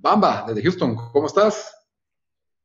Bamba, 0.00 0.44
desde 0.46 0.62
Houston, 0.62 0.94
¿cómo 1.12 1.26
estás? 1.26 1.74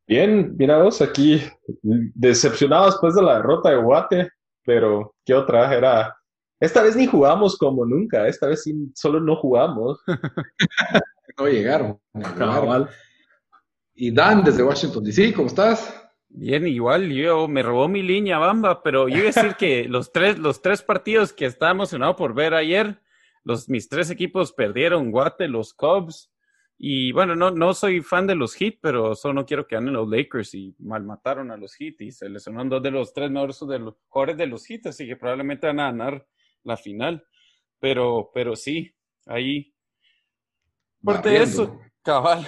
Bien, 0.06 0.56
mirados 0.56 1.02
aquí, 1.02 1.42
decepcionado 1.82 2.86
después 2.86 3.16
de 3.16 3.24
la 3.24 3.38
derrota 3.38 3.72
de 3.72 3.78
Guate, 3.78 4.30
pero 4.64 5.16
¿qué 5.26 5.34
otra? 5.34 5.74
Era 5.74 6.16
esta 6.60 6.84
vez 6.84 6.96
ni 6.96 7.08
jugamos 7.08 7.58
como 7.58 7.86
nunca, 7.86 8.28
esta 8.28 8.48
vez 8.48 8.64
sí, 8.64 8.74
solo 8.94 9.20
no 9.20 9.36
jugamos. 9.36 10.00
no 11.40 11.48
llegaron. 11.48 12.00
No 12.14 12.88
Y 13.96 14.12
Dan, 14.12 14.44
desde 14.44 14.64
Washington 14.64 15.04
DC, 15.04 15.34
¿cómo 15.34 15.48
estás? 15.48 16.02
Bien, 16.30 16.68
igual, 16.68 17.10
yo 17.10 17.48
me 17.48 17.64
robó 17.64 17.88
mi 17.88 18.04
línea 18.04 18.38
Bamba, 18.38 18.84
pero 18.84 19.08
yo 19.08 19.18
iba 19.18 19.30
a 19.30 19.34
decir 19.34 19.56
que 19.56 19.86
los 19.90 20.12
tres, 20.12 20.38
los 20.38 20.62
tres 20.62 20.84
partidos 20.84 21.34
que 21.34 21.46
estaba 21.46 21.72
emocionado 21.72 22.16
por 22.16 22.36
ver 22.36 22.54
ayer, 22.54 23.02
los, 23.44 23.70
mis 23.70 23.90
tres 23.90 24.10
equipos 24.10 24.54
perdieron, 24.54 25.12
Guate, 25.12 25.48
los 25.48 25.74
Cubs, 25.74 26.33
y 26.78 27.12
bueno, 27.12 27.36
no, 27.36 27.52
no 27.52 27.74
soy 27.74 28.02
fan 28.02 28.28
de 28.28 28.36
los 28.36 28.56
Heat, 28.56 28.76
pero 28.82 29.16
solo 29.16 29.36
no 29.36 29.46
quiero 29.46 29.68
que 29.68 29.76
ganen 29.76 29.94
los 29.94 30.10
Lakers 30.10 30.54
y 30.56 30.76
malmataron 30.80 31.52
a 31.52 31.58
los 31.58 31.76
Heat 31.76 32.02
y 32.02 32.12
se 32.12 32.30
lesionaron 32.30 32.70
dos 32.70 32.84
de 32.84 32.92
los 32.92 33.14
tres 33.14 33.32
mejores 33.32 33.60
de 33.68 33.80
los 33.80 33.96
jugadores 34.08 34.38
de 34.38 34.48
los 34.48 34.66
Heat, 34.66 34.88
así 34.88 35.08
que 35.08 35.16
probablemente 35.16 35.68
van 35.68 35.80
a 35.80 35.92
ganar 35.92 36.28
la 36.64 36.78
final. 36.78 37.26
Pero, 37.80 38.32
pero 38.34 38.56
sí, 38.56 38.94
ahí. 39.26 39.74
Por 41.02 41.26
eso, 41.28 41.80
cabal. 42.02 42.48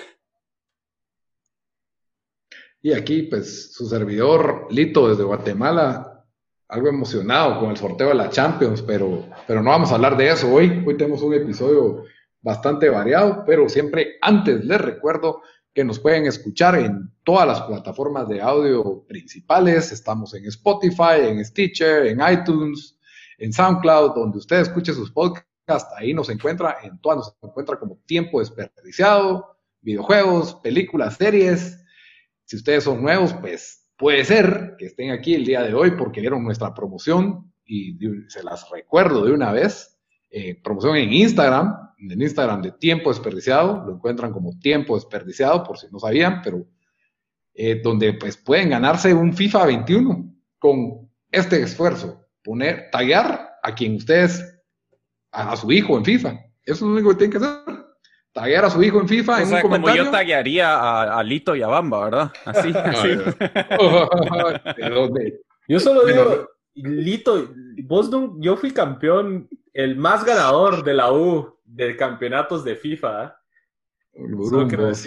Y 2.81 2.93
aquí, 2.93 3.23
pues, 3.23 3.73
su 3.73 3.87
servidor, 3.87 4.67
Lito, 4.69 5.09
desde 5.09 5.23
Guatemala, 5.23 6.23
algo 6.67 6.87
emocionado 6.87 7.59
con 7.59 7.71
el 7.71 7.77
sorteo 7.77 8.09
de 8.09 8.15
la 8.15 8.29
Champions, 8.29 8.81
pero, 8.81 9.27
pero 9.47 9.61
no 9.61 9.71
vamos 9.71 9.91
a 9.91 9.95
hablar 9.95 10.15
de 10.15 10.29
eso 10.29 10.53
hoy. 10.53 10.83
Hoy 10.85 10.95
tenemos 10.95 11.21
un 11.21 11.33
episodio 11.33 12.03
bastante 12.45 12.89
variado, 12.89 13.43
pero 13.43 13.67
siempre 13.67 14.17
antes 14.21 14.63
les 14.63 14.79
recuerdo 14.79 15.41
que 15.73 15.83
nos 15.83 15.99
pueden 15.99 16.27
escuchar 16.27 16.77
en 16.77 17.11
todas 17.23 17.47
las 17.47 17.61
plataformas 17.61 18.29
de 18.29 18.39
audio 18.39 19.03
principales. 19.07 19.91
Estamos 19.91 20.31
en 20.35 20.45
Spotify, 20.45 21.21
en 21.23 21.43
Stitcher, 21.43 22.05
en 22.05 22.21
iTunes, 22.21 22.99
en 23.39 23.51
SoundCloud, 23.51 24.13
donde 24.13 24.37
usted 24.37 24.59
escuche 24.59 24.93
sus 24.93 25.11
podcasts, 25.11 25.91
ahí 25.97 26.13
nos 26.13 26.29
encuentra, 26.29 26.77
en 26.83 27.01
todas 27.01 27.17
nos 27.17 27.35
encuentra 27.41 27.79
como 27.79 27.97
tiempo 28.05 28.39
desperdiciado, 28.39 29.57
videojuegos, 29.81 30.53
películas, 30.53 31.15
series. 31.15 31.83
Si 32.43 32.57
ustedes 32.57 32.83
son 32.83 33.01
nuevos, 33.01 33.33
pues 33.33 33.87
puede 33.97 34.23
ser 34.23 34.75
que 34.77 34.85
estén 34.85 35.09
aquí 35.09 35.33
el 35.33 35.45
día 35.45 35.63
de 35.63 35.73
hoy 35.73 35.91
porque 35.97 36.21
vieron 36.21 36.43
nuestra 36.43 36.75
promoción 36.75 37.51
y 37.65 37.97
se 38.27 38.43
las 38.43 38.69
recuerdo 38.69 39.25
de 39.25 39.31
una 39.31 39.51
vez. 39.51 39.94
Eh, 40.29 40.59
promoción 40.61 40.97
en 40.97 41.13
Instagram, 41.13 41.93
en 41.97 42.21
Instagram 42.21 42.61
de 42.61 42.71
Tiempo 42.71 43.09
Desperdiciado, 43.09 43.83
lo 43.85 43.93
encuentran 43.93 44.31
como 44.31 44.57
Tiempo 44.59 44.95
Desperdiciado, 44.95 45.63
por 45.63 45.77
si 45.77 45.87
no 45.91 45.99
sabían, 45.99 46.41
pero 46.41 46.65
eh, 47.53 47.79
donde 47.81 48.13
pues 48.13 48.35
pueden 48.35 48.69
ganarse 48.69 49.13
un 49.13 49.33
FIFA 49.33 49.65
21 49.67 50.35
con 50.59 51.09
este 51.31 51.61
esfuerzo 51.61 52.25
poner, 52.45 52.89
taguear 52.91 53.57
a 53.61 53.73
quien 53.73 53.95
ustedes, 53.95 54.61
a, 55.31 55.55
su 55.57 55.71
hijo 55.71 55.97
en 55.97 56.05
FIFA. 56.05 56.29
Eso 56.63 56.75
es 56.75 56.81
lo 56.81 56.89
único 56.89 57.09
que 57.09 57.15
tienen 57.15 57.31
que 57.31 57.45
hacer. 57.45 57.85
Taguear 58.31 58.65
a 58.65 58.69
su 58.69 58.83
hijo 58.83 58.99
en 58.99 59.07
FIFA. 59.07 59.41
en 59.41 59.53
un 59.53 59.61
como 59.61 59.89
yo 59.89 60.11
taguearía 60.11 61.17
a, 61.17 61.23
Lito 61.23 61.55
y 61.55 61.61
a 61.61 61.67
Bamba, 61.67 62.05
¿verdad? 62.05 62.31
Así, 62.45 62.73
así. 62.85 63.09
yo 65.67 65.79
solo 65.79 66.05
digo, 66.05 66.49
Lito, 66.75 67.49
vos 67.83 68.09
yo 68.39 68.57
fui 68.57 68.71
campeón, 68.71 69.49
el 69.73 69.95
más 69.95 70.25
ganador 70.25 70.83
de 70.83 70.93
la 70.93 71.11
U 71.11 71.55
de 71.63 71.95
campeonatos 71.95 72.63
de 72.63 72.75
FIFA. 72.75 73.25
¿eh? 73.25 73.31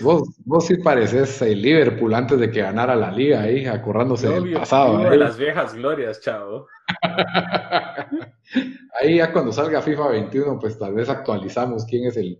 vos, 0.03 0.37
vos, 0.45 0.67
sí 0.67 0.77
pareces 0.77 1.41
el 1.43 1.63
Liverpool 1.63 2.15
antes 2.15 2.39
de 2.39 2.51
que 2.51 2.61
ganara 2.61 2.95
la 2.95 3.11
liga 3.11 3.43
ahí, 3.43 3.67
acordándose 3.67 4.29
del 4.29 4.53
pasado. 4.53 4.99
de 4.99 5.17
las 5.17 5.39
viejas 5.39 5.75
glorias, 5.75 6.21
chavo. 6.21 6.67
ahí 9.01 9.17
ya 9.17 9.33
cuando 9.33 9.53
salga 9.53 9.83
FIFA 9.83 10.09
21, 10.09 10.59
pues 10.59 10.79
tal 10.79 10.95
vez 10.95 11.09
actualizamos 11.09 11.85
quién 11.85 12.07
es 12.07 12.17
el, 12.17 12.39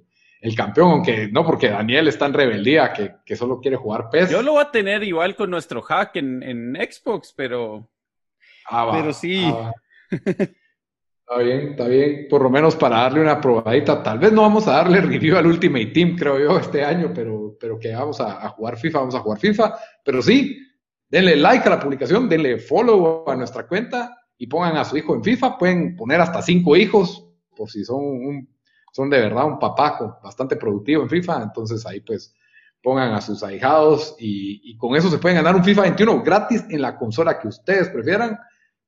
campeón, 0.57 0.91
aunque 0.91 1.29
no, 1.29 1.45
porque 1.45 1.69
Daniel 1.69 2.09
está 2.09 2.27
en 2.27 2.35
rebeldía, 2.35 2.93
que, 2.93 3.37
solo 3.37 3.61
quiere 3.61 3.77
jugar 3.77 4.09
PES. 4.11 4.31
Yo 4.31 4.43
lo 4.43 4.53
voy 4.53 4.63
a 4.63 4.71
tener 4.71 5.03
igual 5.03 5.35
con 5.35 5.51
nuestro 5.51 5.83
hack 5.83 6.17
en, 6.17 6.77
Xbox, 6.77 7.33
pero... 7.37 7.89
Ah, 8.69 8.91
pero 8.93 9.13
sí. 9.13 9.45
Ah, 9.45 9.73
Está 11.31 11.43
bien, 11.43 11.61
está 11.73 11.87
bien. 11.87 12.27
Por 12.31 12.41
lo 12.41 12.49
menos 12.49 12.75
para 12.75 13.01
darle 13.01 13.21
una 13.21 13.39
probadita. 13.39 14.03
Tal 14.03 14.19
vez 14.19 14.33
no 14.33 14.41
vamos 14.41 14.67
a 14.67 14.73
darle 14.73 15.03
review 15.03 15.37
al 15.37 15.47
Ultimate 15.47 15.87
Team, 15.89 16.17
creo 16.17 16.39
yo, 16.39 16.59
este 16.59 16.83
año, 16.83 17.13
pero, 17.15 17.55
pero 17.61 17.79
que 17.79 17.95
vamos 17.95 18.19
a, 18.19 18.49
jugar 18.49 18.79
FIFA, 18.79 19.01
vamos 19.01 19.15
a 19.15 19.21
jugar 19.21 19.39
FIFA. 19.39 19.79
Pero 20.03 20.23
sí, 20.23 20.59
denle 21.07 21.37
like 21.37 21.67
a 21.67 21.73
la 21.73 21.81
publicación, 21.81 22.31
denle 22.31 22.59
follow 22.59 23.29
a 23.29 23.37
nuestra 23.37 23.69
cuenta 23.69 24.17
y 24.39 24.47
pongan 24.47 24.79
a 24.79 24.87
su 24.87 24.97
hijo 24.97 25.15
en 25.15 25.23
FIFA. 25.23 25.59
Pueden 25.59 25.97
poner 25.97 26.19
hasta 26.19 26.41
cinco 26.41 26.75
hijos, 26.77 27.29
por 27.55 27.69
si 27.71 27.85
son, 27.85 27.99
un, 28.01 28.49
son 28.95 29.11
de 29.11 29.21
verdad 29.21 29.45
un 29.45 29.59
papá 29.59 30.19
bastante 30.25 30.57
productivo 30.57 31.03
en 31.03 31.11
FIFA. 31.11 31.43
Entonces 31.43 31.85
ahí 31.85 32.01
pues 32.01 32.35
pongan 32.83 33.13
a 33.13 33.21
sus 33.21 33.43
ahijados 33.43 34.17
y, 34.19 34.63
y 34.65 34.79
con 34.79 34.97
eso 34.97 35.11
se 35.11 35.19
pueden 35.19 35.37
ganar 35.37 35.55
un 35.57 35.65
FIFA 35.65 35.83
21 35.83 36.23
gratis 36.23 36.65
en 36.71 36.81
la 36.81 36.97
consola 36.97 37.39
que 37.39 37.49
ustedes 37.49 37.91
prefieran. 37.91 38.39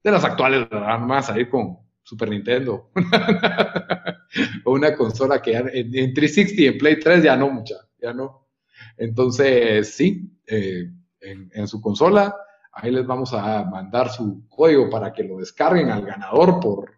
De 0.03 0.11
las 0.11 0.25
actuales, 0.25 0.69
van 0.71 1.07
más 1.07 1.31
a 1.31 1.39
ir 1.39 1.49
con 1.49 1.79
Super 2.03 2.31
Nintendo. 2.31 2.91
o 4.65 4.73
una 4.73 4.97
consola 4.97 5.43
que 5.43 5.53
en, 5.55 6.15
360 6.15 6.63
y 6.63 6.67
en 6.67 6.79
Play 6.79 6.99
3 6.99 7.23
ya 7.23 7.37
no 7.37 7.51
mucha, 7.51 7.77
ya 8.01 8.13
no. 8.13 8.49
Entonces, 8.97 9.95
sí, 9.95 10.31
eh, 10.47 10.91
en, 11.21 11.69
su 11.69 11.81
consola, 11.81 12.35
ahí 12.73 12.91
les 12.91 13.07
vamos 13.07 13.33
a 13.35 13.65
mandar 13.65 14.11
su 14.11 14.49
código 14.49 14.89
para 14.89 15.13
que 15.13 15.23
lo 15.23 15.39
descarguen 15.39 15.91
al 15.91 16.05
ganador 16.05 16.61
por, 16.61 16.93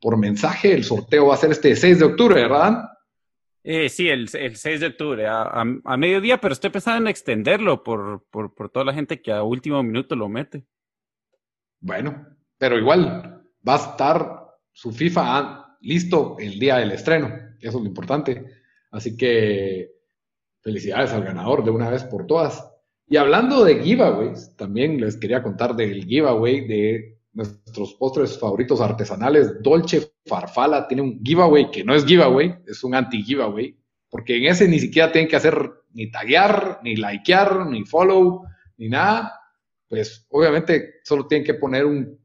por 0.00 0.16
mensaje. 0.16 0.72
El 0.72 0.84
sorteo 0.84 1.28
va 1.28 1.34
a 1.34 1.38
ser 1.38 1.52
este 1.52 1.76
6 1.76 1.98
de 2.00 2.04
octubre, 2.04 2.42
¿verdad? 2.42 2.84
Eh, 3.62 3.88
sí, 3.88 4.08
el, 4.08 4.28
6 4.28 4.80
de 4.80 4.86
octubre, 4.86 5.26
a, 5.28 5.64
mediodía, 5.96 6.40
pero 6.40 6.54
estoy 6.54 6.70
pensando 6.70 7.02
en 7.02 7.08
extenderlo 7.08 7.82
por, 7.82 8.24
por, 8.30 8.54
por 8.54 8.70
toda 8.70 8.86
la 8.86 8.94
gente 8.94 9.20
que 9.20 9.32
a 9.32 9.42
último 9.42 9.82
minuto 9.82 10.16
lo 10.16 10.28
mete. 10.28 10.64
Bueno, 11.80 12.26
pero 12.60 12.78
igual 12.78 13.42
va 13.66 13.74
a 13.74 13.90
estar 13.90 14.46
su 14.70 14.92
FIFA 14.92 15.78
listo 15.80 16.36
el 16.38 16.58
día 16.58 16.76
del 16.76 16.92
estreno. 16.92 17.28
Eso 17.58 17.78
es 17.78 17.82
lo 17.82 17.88
importante. 17.88 18.44
Así 18.90 19.16
que 19.16 19.92
felicidades 20.60 21.10
al 21.12 21.24
ganador 21.24 21.64
de 21.64 21.70
una 21.70 21.88
vez 21.88 22.04
por 22.04 22.26
todas. 22.26 22.62
Y 23.06 23.16
hablando 23.16 23.64
de 23.64 23.82
giveaways, 23.82 24.54
también 24.56 25.00
les 25.00 25.16
quería 25.16 25.42
contar 25.42 25.74
del 25.74 26.04
giveaway 26.04 26.68
de 26.68 27.18
nuestros 27.32 27.94
postres 27.94 28.38
favoritos 28.38 28.82
artesanales. 28.82 29.62
Dolce 29.62 30.12
Farfala 30.26 30.86
tiene 30.86 31.02
un 31.02 31.24
giveaway 31.24 31.70
que 31.70 31.82
no 31.82 31.94
es 31.94 32.04
giveaway, 32.04 32.56
es 32.66 32.84
un 32.84 32.94
anti-giveaway, 32.94 33.74
porque 34.10 34.36
en 34.36 34.44
ese 34.52 34.68
ni 34.68 34.78
siquiera 34.78 35.10
tienen 35.10 35.30
que 35.30 35.36
hacer 35.36 35.56
ni 35.94 36.10
taguear, 36.10 36.80
ni 36.84 36.94
likear, 36.94 37.66
ni 37.68 37.86
follow, 37.86 38.42
ni 38.76 38.90
nada. 38.90 39.32
Pues 39.88 40.26
obviamente 40.28 40.96
solo 41.04 41.26
tienen 41.26 41.46
que 41.46 41.54
poner 41.54 41.86
un 41.86 42.19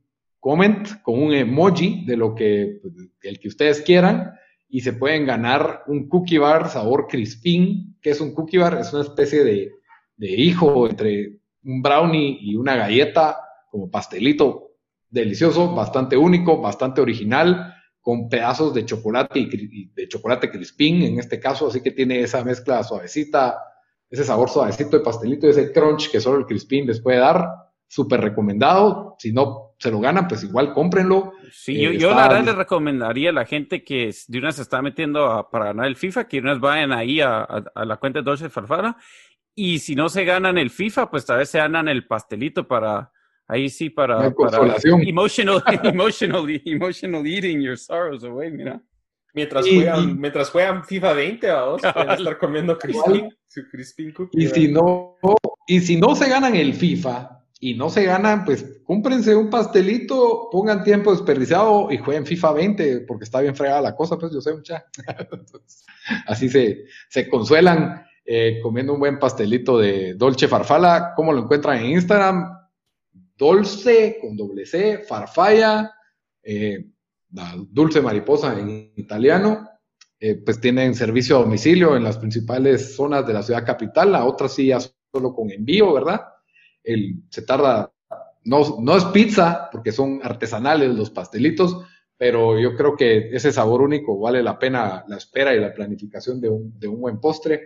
comment 0.45 1.01
con 1.01 1.23
un 1.23 1.33
emoji 1.33 2.05
de 2.05 2.15
lo 2.15 2.35
que, 2.35 2.79
el 3.23 3.39
que 3.39 3.47
ustedes 3.47 3.81
quieran 3.81 4.31
y 4.69 4.81
se 4.81 4.93
pueden 4.93 5.25
ganar 5.25 5.81
un 5.87 6.07
cookie 6.07 6.37
bar 6.37 6.69
sabor 6.69 7.07
crispín. 7.07 7.97
que 7.99 8.11
es 8.11 8.21
un 8.21 8.35
cookie 8.35 8.59
bar? 8.59 8.77
Es 8.79 8.93
una 8.93 9.01
especie 9.01 9.43
de, 9.43 9.71
hijo 10.19 10.87
entre 10.87 11.39
un 11.63 11.81
brownie 11.81 12.37
y 12.39 12.55
una 12.55 12.75
galleta 12.75 13.39
como 13.71 13.89
pastelito 13.89 14.75
delicioso, 15.09 15.73
bastante 15.73 16.15
único, 16.15 16.61
bastante 16.61 17.01
original, 17.01 17.73
con 17.99 18.29
pedazos 18.29 18.71
de 18.75 18.85
chocolate 18.85 19.39
y 19.39 19.89
de 19.95 20.07
chocolate 20.07 20.51
crispín 20.51 21.01
en 21.01 21.17
este 21.17 21.39
caso, 21.39 21.69
así 21.69 21.81
que 21.81 21.89
tiene 21.89 22.19
esa 22.19 22.43
mezcla 22.43 22.83
suavecita, 22.83 23.57
ese 24.07 24.23
sabor 24.23 24.51
suavecito 24.51 24.95
de 24.99 25.03
pastelito, 25.03 25.49
ese 25.49 25.71
crunch 25.71 26.11
que 26.11 26.21
solo 26.21 26.37
el 26.37 26.45
crispín 26.45 26.85
les 26.85 27.01
puede 27.01 27.17
dar, 27.17 27.49
súper 27.87 28.21
recomendado, 28.21 29.15
si 29.17 29.33
no 29.33 29.64
se 29.77 29.91
lo 29.91 29.99
ganan, 29.99 30.27
pues 30.27 30.43
igual 30.43 30.73
cómprenlo. 30.73 31.33
Sí, 31.51 31.79
yo, 31.79 31.89
eh, 32.11 32.15
la 32.15 32.27
verdad 32.27 32.45
le 32.45 32.53
recomendaría 32.53 33.29
a 33.29 33.33
la 33.33 33.45
gente 33.45 33.83
que 33.83 34.13
de 34.27 34.39
una 34.39 34.51
se 34.51 34.61
está 34.61 34.81
metiendo 34.81 35.49
para 35.51 35.65
ganar 35.65 35.87
el 35.87 35.95
FIFA, 35.95 36.27
que 36.27 36.37
de 36.37 36.43
una 36.43 36.55
vayan 36.55 36.91
ahí 36.93 37.19
a, 37.21 37.45
la 37.75 37.97
cuenta 37.97 38.19
de 38.19 38.23
Dolce 38.23 38.49
Farfara 38.49 38.95
Y 39.53 39.79
si 39.79 39.95
no 39.95 40.07
se 40.09 40.23
ganan 40.25 40.57
el 40.57 40.69
FIFA, 40.69 41.09
pues 41.11 41.25
tal 41.25 41.39
vez 41.39 41.49
se 41.49 41.57
ganan 41.57 41.87
el 41.89 42.07
pastelito 42.07 42.67
para, 42.67 43.11
ahí 43.47 43.69
sí, 43.69 43.89
para, 43.89 44.17
para 44.17 44.33
consolación. 44.33 45.01
emotional, 45.05 45.61
emotional, 45.83 46.61
emotional 46.65 47.27
eating 47.27 47.61
your 47.61 47.77
sorrows 47.77 48.23
away, 48.23 48.51
mira. 48.51 48.81
Mientras, 49.33 49.67
Y- 49.67 49.75
juegan, 49.75 50.09
y- 50.09 50.13
mientras 50.13 50.49
juegan 50.49 50.85
FIFA 50.85 51.13
20, 51.13 51.47
vamos, 51.51 51.81
Cabal. 51.81 52.17
estar 52.17 52.37
comiendo 52.37 52.77
Crispin, 52.77 53.29
su 53.47 53.61
Crispin 53.69 54.13
Cookie. 54.13 54.43
Y 54.43 54.47
si 54.47 54.67
no, 54.69 55.17
y 55.67 55.81
si 55.81 55.97
no 55.99 56.15
se 56.15 56.29
ganan 56.29 56.55
el 56.55 56.73
FIFA 56.73 57.41
y 57.59 57.75
no 57.75 57.89
se 57.89 58.03
ganan, 58.03 58.43
pues 58.43 58.81
cúmprense 58.83 59.35
un 59.35 59.49
pastelito, 59.49 60.49
pongan 60.51 60.83
tiempo 60.83 61.11
desperdiciado 61.11 61.91
y 61.91 61.97
jueguen 61.97 62.25
FIFA 62.25 62.51
20, 62.51 62.99
porque 63.01 63.23
está 63.23 63.41
bien 63.41 63.55
fregada 63.55 63.81
la 63.81 63.95
cosa, 63.95 64.17
pues 64.17 64.33
yo 64.33 64.41
sé 64.41 64.53
mucha. 64.53 64.85
Entonces, 65.31 65.85
así 66.27 66.49
se, 66.49 66.85
se 67.09 67.29
consuelan 67.29 68.05
eh, 68.25 68.59
comiendo 68.61 68.93
un 68.93 68.99
buen 68.99 69.19
pastelito 69.19 69.77
de 69.77 70.15
Dolce 70.15 70.47
Farfalla. 70.47 71.13
¿Cómo 71.15 71.31
lo 71.31 71.43
encuentran 71.43 71.77
en 71.77 71.91
Instagram? 71.91 72.57
Dolce 73.37 74.17
con 74.19 74.35
doble 74.35 74.65
C, 74.65 74.99
Farfalla, 74.99 75.93
eh, 76.41 76.85
dulce 77.69 78.01
mariposa 78.01 78.57
en 78.57 78.91
italiano. 78.95 79.69
Eh, 80.19 80.35
pues 80.35 80.59
tienen 80.59 80.95
servicio 80.95 81.37
a 81.37 81.41
domicilio 81.41 81.95
en 81.95 82.03
las 82.03 82.17
principales 82.17 82.95
zonas 82.95 83.27
de 83.27 83.33
la 83.33 83.43
ciudad 83.43 83.65
capital, 83.65 84.13
la 84.13 84.25
otra 84.25 84.47
sí 84.47 84.67
ya 84.67 84.79
solo 84.79 85.33
con 85.35 85.51
envío, 85.51 85.93
¿verdad? 85.93 86.21
El, 86.85 87.23
se 87.29 87.41
tarda, 87.41 87.91
no, 88.43 88.77
no 88.79 88.95
es 88.95 89.05
pizza, 89.05 89.69
porque 89.71 89.91
son 89.91 90.19
artesanales 90.23 90.95
los 90.95 91.09
pastelitos, 91.09 91.85
pero 92.17 92.59
yo 92.59 92.75
creo 92.75 92.95
que 92.95 93.29
ese 93.35 93.51
sabor 93.51 93.81
único 93.81 94.19
vale 94.19 94.41
la 94.41 94.57
pena 94.57 95.03
la 95.07 95.17
espera 95.17 95.53
y 95.53 95.59
la 95.59 95.73
planificación 95.73 96.39
de 96.39 96.49
un, 96.49 96.79
de 96.79 96.87
un 96.87 97.01
buen 97.01 97.19
postre. 97.19 97.61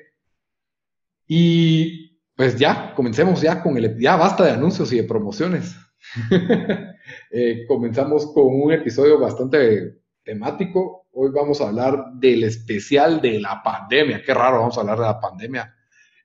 Y 1.27 2.17
pues 2.35 2.57
ya, 2.57 2.93
comencemos 2.95 3.41
ya 3.41 3.61
con 3.61 3.77
el, 3.77 3.99
ya 3.99 4.15
basta 4.15 4.45
de 4.45 4.51
anuncios 4.51 4.91
y 4.93 4.97
de 4.97 5.03
promociones. 5.03 5.75
Eh, 7.31 7.65
comenzamos 7.67 8.31
con 8.33 8.45
un 8.61 8.71
episodio 8.71 9.19
bastante 9.19 9.99
temático. 10.23 11.07
Hoy 11.11 11.31
vamos 11.31 11.59
a 11.59 11.67
hablar 11.67 12.13
del 12.13 12.43
especial 12.43 13.19
de 13.19 13.39
la 13.39 13.61
pandemia. 13.63 14.21
Qué 14.23 14.33
raro, 14.33 14.59
vamos 14.59 14.77
a 14.77 14.81
hablar 14.81 14.97
de 14.97 15.05
la 15.05 15.19
pandemia. 15.19 15.75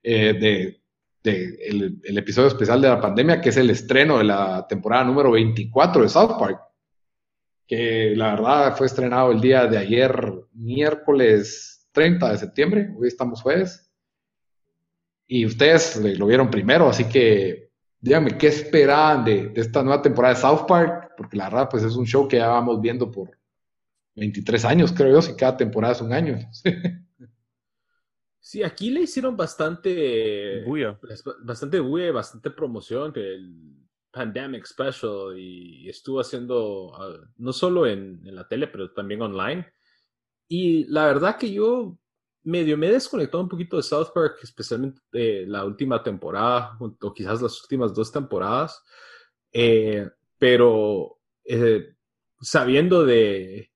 Eh, 0.01 0.33
de, 0.33 0.81
de 1.25 1.57
el, 1.61 2.17
episodio 2.17 2.47
especial 2.47 2.81
de 2.81 2.87
la 2.87 3.01
pandemia, 3.01 3.41
que 3.41 3.49
es 3.49 3.57
el 3.57 3.69
estreno 3.69 4.19
de 4.19 4.23
la 4.23 4.65
temporada 4.67 5.03
número 5.03 5.31
24 5.31 6.03
de 6.03 6.09
South 6.09 6.37
Park. 6.39 6.61
Que 7.67 8.13
la 8.15 8.35
verdad 8.35 8.77
fue 8.77 8.87
estrenado 8.87 9.31
el 9.31 9.41
día 9.41 9.65
de 9.67 9.77
ayer, 9.77 10.33
miércoles 10.53 11.89
30 11.91 12.31
de 12.31 12.37
septiembre. 12.37 12.89
Hoy 12.97 13.07
estamos 13.07 13.41
jueves. 13.41 13.91
Y 15.27 15.45
ustedes 15.45 15.97
lo 15.97 16.27
vieron 16.27 16.49
primero, 16.49 16.87
así 16.87 17.05
que 17.05 17.71
díganme 17.99 18.37
qué 18.37 18.47
esperaban 18.47 19.25
de, 19.25 19.49
de, 19.49 19.61
esta 19.61 19.81
nueva 19.81 20.01
temporada 20.01 20.35
de 20.35 20.39
South 20.39 20.65
Park, 20.67 21.13
porque 21.17 21.35
la 21.35 21.45
verdad, 21.45 21.67
pues 21.69 21.83
es 21.83 21.95
un 21.95 22.05
show 22.05 22.27
que 22.27 22.37
ya 22.37 22.47
vamos 22.47 22.79
viendo 22.79 23.11
por 23.11 23.31
23 24.15 24.63
años, 24.65 24.93
creo 24.93 25.13
yo, 25.13 25.21
si 25.21 25.35
cada 25.35 25.57
temporada 25.57 25.93
es 25.93 26.01
un 26.01 26.13
año. 26.13 26.37
Sí, 28.45 28.61
aquí 28.61 28.91
le 28.91 29.01
hicieron 29.01 29.35
bastante 29.35 30.63
Bulla. 30.67 30.99
bastante 31.41 31.79
bulla, 31.79 32.11
bastante 32.11 32.51
promoción 32.51 33.11
que 33.11 33.33
el 33.33 33.89
Pandemic 34.11 34.67
Special 34.67 35.35
y 35.35 35.89
estuvo 35.89 36.19
haciendo 36.19 36.89
uh, 36.91 37.25
no 37.37 37.51
solo 37.51 37.87
en, 37.87 38.21
en, 38.23 38.35
la 38.35 38.47
tele, 38.47 38.67
pero 38.67 38.93
también 38.93 39.23
online. 39.23 39.65
Y 40.47 40.83
la 40.85 41.07
verdad 41.07 41.39
que 41.39 41.51
yo 41.51 41.97
medio 42.43 42.77
me 42.77 42.85
he 42.85 42.91
desconectado 42.91 43.41
un 43.41 43.49
poquito 43.49 43.77
de 43.77 43.81
South 43.81 44.09
Park, 44.13 44.37
especialmente 44.43 45.01
eh, 45.13 45.45
la 45.47 45.65
última 45.65 46.03
temporada, 46.03 46.77
o 46.79 47.13
quizás 47.15 47.41
las 47.41 47.59
últimas 47.63 47.95
dos 47.95 48.11
temporadas. 48.11 48.79
Eh, 49.51 50.07
pero 50.37 51.17
eh, 51.43 51.95
sabiendo 52.39 53.03
de, 53.05 53.71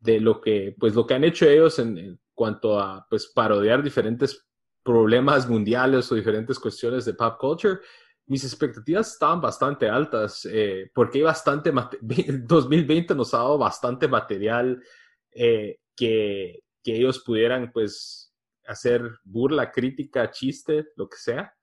de, 0.00 0.20
lo 0.20 0.38
que, 0.38 0.76
pues 0.78 0.94
lo 0.94 1.06
que 1.06 1.14
han 1.14 1.24
hecho 1.24 1.48
ellos 1.48 1.78
en, 1.78 1.96
en, 1.96 2.20
cuanto 2.42 2.76
a 2.76 3.06
pues 3.08 3.28
parodiar 3.28 3.84
diferentes 3.84 4.44
problemas 4.82 5.48
mundiales 5.48 6.10
o 6.10 6.16
diferentes 6.16 6.58
cuestiones 6.58 7.04
de 7.04 7.14
pop 7.14 7.38
culture, 7.38 7.78
mis 8.26 8.42
expectativas 8.42 9.12
estaban 9.12 9.40
bastante 9.40 9.88
altas 9.88 10.44
eh, 10.50 10.90
porque 10.92 11.18
hay 11.18 11.22
bastante 11.22 11.70
2020 11.70 13.14
nos 13.14 13.32
ha 13.32 13.38
dado 13.38 13.58
bastante 13.58 14.08
material 14.08 14.82
eh, 15.30 15.78
que, 15.94 16.64
que 16.82 16.96
ellos 16.96 17.20
pudieran 17.20 17.70
pues 17.70 18.34
hacer 18.66 19.08
burla, 19.22 19.70
crítica, 19.70 20.28
chiste, 20.32 20.88
lo 20.96 21.08
que 21.08 21.18
sea. 21.18 21.54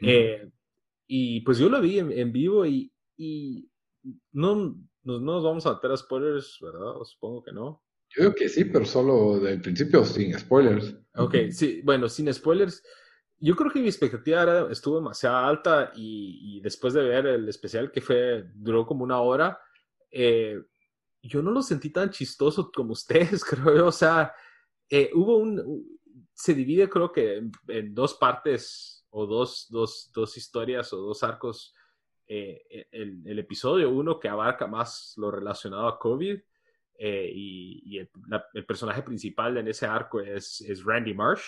Mm. 0.00 0.08
Eh, 0.08 0.50
y 1.08 1.40
pues 1.42 1.58
yo 1.58 1.68
lo 1.68 1.78
vi 1.82 1.98
en, 1.98 2.10
en 2.10 2.32
vivo 2.32 2.64
y, 2.64 2.90
y 3.18 3.68
no, 4.32 4.54
no, 4.54 4.74
no, 5.02 5.20
nos 5.20 5.44
vamos 5.44 5.66
a 5.66 5.74
meter 5.74 5.90
a 5.90 5.96
spoilers, 5.98 6.56
¿verdad? 6.62 7.04
Supongo 7.04 7.42
que 7.42 7.52
no. 7.52 7.82
Yo 8.16 8.22
creo 8.22 8.34
que 8.34 8.48
sí, 8.48 8.64
pero 8.64 8.86
solo 8.86 9.38
del 9.38 9.60
principio 9.60 10.02
sin 10.04 10.38
spoilers. 10.38 10.96
Ok, 11.16 11.34
sí, 11.50 11.82
bueno, 11.84 12.08
sin 12.08 12.32
spoilers. 12.32 12.82
Yo 13.38 13.54
creo 13.54 13.70
que 13.70 13.80
mi 13.80 13.88
expectativa 13.88 14.42
era, 14.42 14.72
estuvo 14.72 14.96
demasiado 14.96 15.36
alta 15.36 15.92
y, 15.94 16.56
y, 16.56 16.60
después 16.62 16.94
de 16.94 17.02
ver 17.02 17.26
el 17.26 17.46
especial 17.46 17.92
que 17.92 18.00
fue, 18.00 18.46
duró 18.54 18.86
como 18.86 19.04
una 19.04 19.20
hora, 19.20 19.60
eh, 20.10 20.58
yo 21.22 21.42
no 21.42 21.50
lo 21.50 21.60
sentí 21.60 21.90
tan 21.90 22.08
chistoso 22.08 22.70
como 22.74 22.92
ustedes, 22.92 23.44
creo 23.44 23.76
yo. 23.76 23.86
O 23.88 23.92
sea, 23.92 24.32
eh, 24.88 25.10
hubo 25.12 25.36
un, 25.36 25.98
se 26.32 26.54
divide 26.54 26.88
creo 26.88 27.12
que 27.12 27.36
en, 27.36 27.52
en 27.68 27.94
dos 27.94 28.14
partes 28.14 29.06
o 29.10 29.26
dos, 29.26 29.66
dos, 29.68 30.10
dos, 30.14 30.36
historias 30.38 30.90
o 30.94 30.98
dos 30.98 31.22
arcos 31.22 31.74
eh, 32.26 32.86
el, 32.92 33.22
el, 33.26 33.38
episodio. 33.38 33.90
Uno 33.90 34.18
que 34.18 34.28
abarca 34.28 34.66
más 34.66 35.12
lo 35.18 35.30
relacionado 35.30 35.86
a 35.86 35.98
COVID 35.98 36.40
eh, 36.98 37.30
y, 37.32 37.82
y 37.84 37.98
el, 37.98 38.10
la, 38.28 38.44
el, 38.54 38.64
personaje 38.64 39.02
principal 39.02 39.56
en 39.56 39.68
ese 39.68 39.86
arco 39.86 40.20
es, 40.20 40.60
es 40.60 40.84
Randy 40.84 41.14
Marsh. 41.14 41.42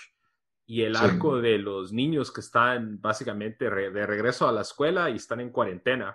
Y 0.67 0.83
el 0.83 0.97
sí. 0.97 1.05
arco 1.05 1.41
de 1.41 1.56
los 1.59 1.93
niños 1.93 2.31
que 2.31 2.43
están 2.43 3.00
básicamente 3.00 3.71
re, 3.71 3.91
de 3.91 4.06
regreso 4.06 4.47
a 4.47 4.53
la 4.53 4.61
escuela 4.61 5.09
y 5.09 5.17
están 5.17 5.41
en 5.41 5.50
cuarentena. 5.50 6.15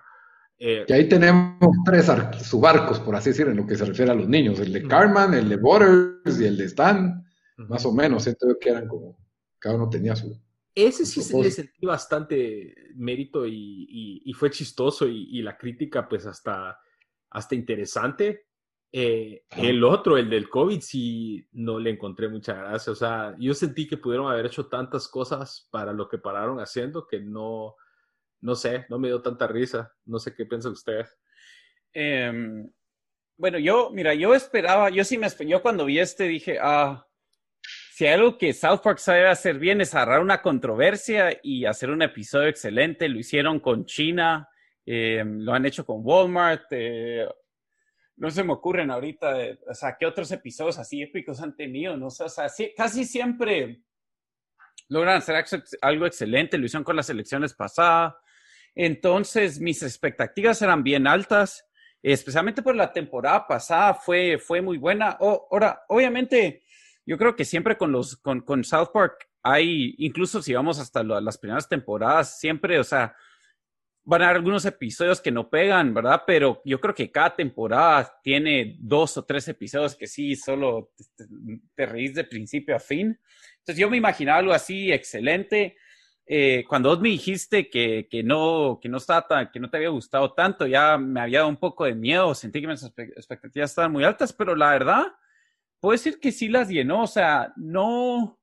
Eh, 0.59 0.85
y 0.87 0.93
ahí 0.93 1.09
tenemos 1.09 1.57
tres 1.83 2.09
subarcos, 2.41 2.99
por 2.99 3.15
así 3.15 3.31
decir, 3.31 3.47
en 3.47 3.57
lo 3.57 3.65
que 3.65 3.75
se 3.75 3.85
refiere 3.85 4.11
a 4.11 4.15
los 4.15 4.29
niños: 4.29 4.59
el 4.59 4.71
de 4.71 4.87
Carmen, 4.87 5.33
el 5.33 5.49
de 5.49 5.55
Waters 5.55 6.39
y 6.39 6.45
el 6.45 6.57
de 6.57 6.65
Stan. 6.65 7.25
Más 7.57 7.85
o 7.85 7.91
menos, 7.91 8.23
siento 8.23 8.47
yo 8.47 8.59
que 8.59 8.69
eran 8.69 8.87
como. 8.87 9.17
Cada 9.57 9.75
uno 9.75 9.89
tenía 9.89 10.15
su. 10.15 10.39
Ese 10.75 11.05
sí 11.05 11.21
se 11.21 11.39
le 11.41 11.51
sentí 11.51 11.85
bastante 11.85 12.75
mérito 12.95 13.45
y, 13.45 13.51
y, 13.53 14.21
y 14.25 14.33
fue 14.33 14.49
chistoso 14.49 15.07
y, 15.07 15.27
y, 15.31 15.41
la 15.41 15.55
crítica, 15.55 16.07
pues 16.07 16.25
hasta, 16.25 16.79
hasta 17.29 17.55
interesante. 17.55 18.47
Eh, 18.95 19.43
el 19.57 19.83
otro, 19.83 20.19
el 20.19 20.29
del 20.29 20.47
COVID, 20.47 20.79
sí 20.79 21.47
no 21.53 21.79
le 21.79 21.89
encontré 21.89 22.29
mucha 22.29 22.53
gracia. 22.53 22.93
O 22.93 22.95
sea, 22.95 23.35
yo 23.39 23.55
sentí 23.55 23.87
que 23.87 23.97
pudieron 23.97 24.31
haber 24.31 24.45
hecho 24.45 24.67
tantas 24.67 25.07
cosas 25.07 25.67
para 25.71 25.91
lo 25.91 26.07
que 26.07 26.19
pararon 26.19 26.59
haciendo 26.59 27.07
que 27.07 27.19
no, 27.19 27.75
no 28.41 28.53
sé, 28.53 28.85
no 28.89 28.99
me 28.99 29.07
dio 29.07 29.19
tanta 29.19 29.47
risa. 29.47 29.91
No 30.05 30.19
sé 30.19 30.35
qué 30.35 30.45
piensa 30.45 30.69
usted. 30.69 31.07
Eh, 31.91 32.31
bueno, 33.35 33.57
yo, 33.57 33.89
mira, 33.91 34.13
yo 34.13 34.35
esperaba, 34.35 34.91
yo 34.91 35.03
sí 35.03 35.17
me 35.17 35.27
yo 35.47 35.63
cuando 35.63 35.85
vi 35.85 35.97
este 35.97 36.25
dije, 36.25 36.59
ah, 36.61 37.07
si 37.95 38.05
hay 38.05 38.13
algo 38.13 38.37
que 38.37 38.53
South 38.53 38.81
Park 38.83 38.99
sabe 38.99 39.27
hacer 39.27 39.57
bien 39.57 39.81
es 39.81 39.95
agarrar 39.95 40.19
una 40.21 40.41
controversia 40.43 41.39
y 41.41 41.65
hacer 41.65 41.89
un 41.89 42.03
episodio 42.03 42.47
excelente. 42.47 43.09
Lo 43.09 43.17
hicieron 43.17 43.59
con 43.59 43.85
China, 43.85 44.47
eh, 44.85 45.23
lo 45.25 45.51
han 45.51 45.65
hecho 45.65 45.83
con 45.83 46.01
Walmart. 46.03 46.71
No 48.15 48.29
se 48.29 48.43
me 48.43 48.53
ocurren 48.53 48.91
ahorita, 48.91 49.41
eh, 49.41 49.59
o 49.69 49.73
sea, 49.73 49.97
qué 49.99 50.05
otros 50.05 50.31
episodios 50.31 50.77
así 50.77 51.01
épicos 51.01 51.41
han 51.41 51.55
tenido, 51.55 51.97
no 51.97 52.09
sé, 52.09 52.23
o 52.23 52.29
sea, 52.29 52.47
sí, 52.47 52.71
casi 52.75 53.05
siempre 53.05 53.83
logran 54.89 55.17
hacer 55.17 55.43
algo 55.81 56.05
excelente. 56.05 56.57
Lo 56.57 56.65
hicieron 56.65 56.83
con 56.83 56.95
las 56.95 57.09
elecciones 57.09 57.53
pasadas. 57.53 58.15
Entonces, 58.75 59.59
mis 59.59 59.83
expectativas 59.83 60.61
eran 60.61 60.83
bien 60.83 61.07
altas, 61.07 61.67
especialmente 62.01 62.61
por 62.61 62.75
la 62.75 62.91
temporada 62.91 63.47
pasada, 63.47 63.93
fue, 63.93 64.37
fue 64.39 64.61
muy 64.61 64.77
buena. 64.77 65.17
Ahora, 65.19 65.83
obviamente, 65.89 66.63
yo 67.05 67.17
creo 67.17 67.35
que 67.35 67.45
siempre 67.45 67.77
con 67.77 67.91
los 67.91 68.17
con, 68.17 68.41
con, 68.41 68.63
South 68.63 68.89
Park 68.93 69.29
hay, 69.43 69.93
incluso 69.97 70.41
si 70.41 70.53
vamos 70.53 70.79
hasta 70.79 71.03
las 71.03 71.37
primeras 71.37 71.67
temporadas, 71.67 72.39
siempre, 72.39 72.79
o 72.79 72.83
sea, 72.83 73.15
van 74.05 74.21
a 74.21 74.25
haber 74.25 74.37
algunos 74.37 74.65
episodios 74.65 75.21
que 75.21 75.31
no 75.31 75.49
pegan, 75.49 75.93
¿verdad? 75.93 76.23
Pero 76.27 76.61
yo 76.65 76.79
creo 76.81 76.93
que 76.93 77.11
cada 77.11 77.35
temporada 77.35 78.19
tiene 78.21 78.75
dos 78.79 79.17
o 79.17 79.25
tres 79.25 79.47
episodios 79.47 79.95
que 79.95 80.07
sí, 80.07 80.35
solo 80.35 80.91
te, 81.15 81.25
te 81.75 81.85
reís 81.85 82.13
de 82.13 82.23
principio 82.23 82.75
a 82.75 82.79
fin. 82.79 83.19
Entonces 83.59 83.79
yo 83.79 83.89
me 83.89 83.97
imaginaba 83.97 84.39
algo 84.39 84.53
así 84.53 84.91
excelente. 84.91 85.77
Eh, 86.25 86.63
cuando 86.67 86.97
me 86.99 87.09
dijiste 87.09 87.69
que, 87.69 88.07
que, 88.09 88.23
no, 88.23 88.79
que, 88.81 88.87
no 88.87 88.97
estaba 88.97 89.27
tan, 89.27 89.51
que 89.51 89.59
no 89.59 89.69
te 89.69 89.77
había 89.77 89.89
gustado 89.89 90.33
tanto, 90.33 90.65
ya 90.65 90.97
me 90.97 91.19
había 91.19 91.39
dado 91.39 91.49
un 91.49 91.57
poco 91.57 91.85
de 91.85 91.95
miedo, 91.95 92.33
sentí 92.33 92.61
que 92.61 92.67
mis 92.67 92.83
expectativas 92.83 93.71
estaban 93.71 93.91
muy 93.91 94.05
altas, 94.05 94.31
pero 94.31 94.55
la 94.55 94.71
verdad, 94.71 95.07
puedo 95.81 95.91
decir 95.91 96.19
que 96.21 96.31
sí 96.31 96.47
las 96.47 96.69
llenó, 96.69 97.03
o 97.03 97.07
sea, 97.07 97.53
no... 97.57 98.39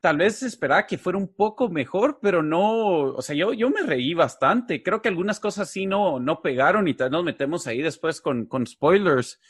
tal 0.00 0.18
vez 0.18 0.42
esperaba 0.42 0.86
que 0.86 0.98
fuera 0.98 1.18
un 1.18 1.34
poco 1.34 1.68
mejor, 1.68 2.18
pero 2.20 2.42
no, 2.42 3.00
o 3.14 3.22
sea, 3.22 3.34
yo, 3.34 3.52
yo 3.52 3.70
me 3.70 3.82
reí 3.82 4.14
bastante. 4.14 4.82
Creo 4.82 5.02
que 5.02 5.08
algunas 5.08 5.40
cosas 5.40 5.70
sí 5.70 5.86
no, 5.86 6.20
no 6.20 6.42
pegaron 6.42 6.88
y 6.88 6.94
tal 6.94 7.10
nos 7.10 7.24
metemos 7.24 7.66
ahí 7.66 7.82
después 7.82 8.20
con, 8.20 8.46
con 8.46 8.66
spoilers. 8.66 9.40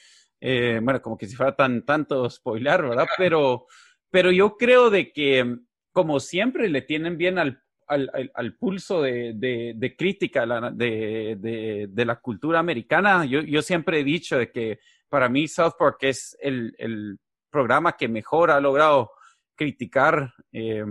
Eh, 0.41 0.81
bueno, 0.83 1.03
como 1.03 1.19
que 1.19 1.27
si 1.27 1.37
fuera 1.37 1.55
tan 1.55 1.85
tanto 1.85 2.29
spoiler, 2.31 2.83
¿verdad? 2.83 3.07
Pero, 3.17 3.67
pero 4.11 4.31
yo 4.31 4.57
creo 4.57 4.91
de 4.91 5.13
que, 5.13 5.59
como 5.93 6.21
siempre, 6.21 6.69
le 6.69 6.83
tienen 6.83 7.19
bien 7.19 7.39
al, 7.39 7.63
al, 7.89 8.31
al, 8.35 8.57
pulso 8.57 9.03
de, 9.03 9.33
de, 9.35 9.73
de 9.75 9.97
crítica 9.97 10.47
de, 10.73 11.89
de, 11.91 12.05
la 12.05 12.17
cultura 12.17 12.61
americana. 12.61 13.25
Yo, 13.25 13.41
yo 13.41 13.63
siempre 13.63 14.01
he 14.01 14.05
dicho 14.05 14.39
de 14.39 14.53
que 14.53 14.79
para 15.09 15.29
mí 15.29 15.49
South 15.49 15.73
Park 15.79 15.99
es 16.03 16.37
el, 16.41 16.75
el 16.79 17.19
programa 17.51 17.97
que 17.97 18.09
mejor 18.09 18.51
ha 18.51 18.61
logrado 18.61 19.11
criticar 19.59 20.33
eh, 20.53 20.85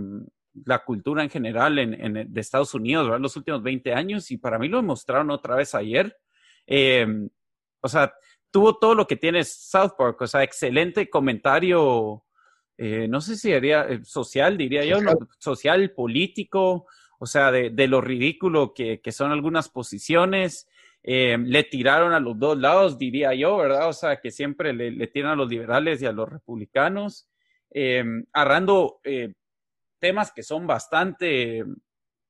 la 0.64 0.84
cultura 0.84 1.24
en 1.24 1.30
general 1.30 1.78
en, 1.78 2.32
de 2.32 2.40
Estados 2.40 2.74
Unidos 2.74 3.10
en 3.12 3.22
los 3.22 3.36
últimos 3.36 3.62
20 3.62 3.92
años 3.92 4.30
y 4.30 4.36
para 4.36 4.58
mí 4.58 4.68
lo 4.68 4.76
demostraron 4.76 5.30
otra 5.30 5.56
vez 5.56 5.74
ayer. 5.74 6.16
Eh, 6.66 7.06
o 7.80 7.88
sea, 7.88 8.12
tuvo 8.50 8.78
todo 8.78 8.94
lo 8.94 9.06
que 9.06 9.16
tiene 9.16 9.42
South 9.42 9.92
Park, 9.96 10.20
o 10.20 10.26
sea, 10.26 10.42
excelente 10.42 11.08
comentario, 11.08 12.24
eh, 12.76 13.08
no 13.08 13.20
sé 13.20 13.36
si 13.36 13.48
sería 13.48 13.86
social, 14.04 14.56
diría 14.56 14.84
yo, 14.84 14.98
social, 15.38 15.92
político, 15.92 16.86
o 17.18 17.26
sea, 17.26 17.50
de, 17.50 17.70
de 17.70 17.88
lo 17.88 18.00
ridículo 18.00 18.74
que, 18.74 19.00
que, 19.00 19.12
son 19.12 19.32
algunas 19.32 19.68
posiciones. 19.68 20.68
le 21.02 21.64
tiraron 21.64 22.12
a 22.12 22.20
los 22.20 22.38
dos 22.38 22.58
lados, 22.58 22.98
diría 22.98 23.32
yo, 23.34 23.56
¿verdad? 23.56 23.88
O 23.88 23.92
sea, 23.92 24.20
que 24.20 24.30
siempre 24.30 24.72
le, 24.72 24.90
le 24.90 25.06
tiran 25.06 25.32
a 25.32 25.36
los 25.36 25.48
liberales 25.48 26.02
y 26.02 26.06
a 26.06 26.12
los 26.12 26.28
republicanos 26.28 27.28
eh, 27.70 28.04
agarrando 28.32 29.00
eh, 29.04 29.32
temas 29.98 30.32
que 30.32 30.42
son 30.42 30.66
bastante, 30.66 31.64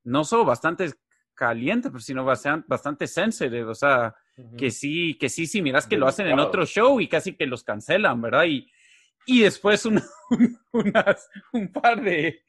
no 0.04 0.25
solo 0.25 0.45
bastante 0.45 0.90
calientes, 1.35 1.90
pero 1.90 2.00
sino 2.00 2.25
bastante, 2.25 2.66
bastante 2.68 3.07
sensitive, 3.07 3.64
o 3.64 3.75
sea, 3.75 4.14
que 4.57 4.71
sí, 4.71 5.16
que 5.18 5.28
sí, 5.28 5.47
sí, 5.47 5.62
miras 5.62 5.87
que 5.87 5.97
lo 5.97 6.07
hacen 6.07 6.26
en 6.28 6.38
otro 6.38 6.64
show 6.64 7.00
y 7.00 7.09
casi 7.09 7.37
que 7.37 7.47
los 7.47 7.64
cancelan, 7.64 8.21
¿verdad? 8.21 8.45
Y, 8.45 8.71
y 9.26 9.42
después 9.42 9.85
un, 9.87 10.02
un 10.73 11.73
par 11.73 12.02
de, 12.02 12.42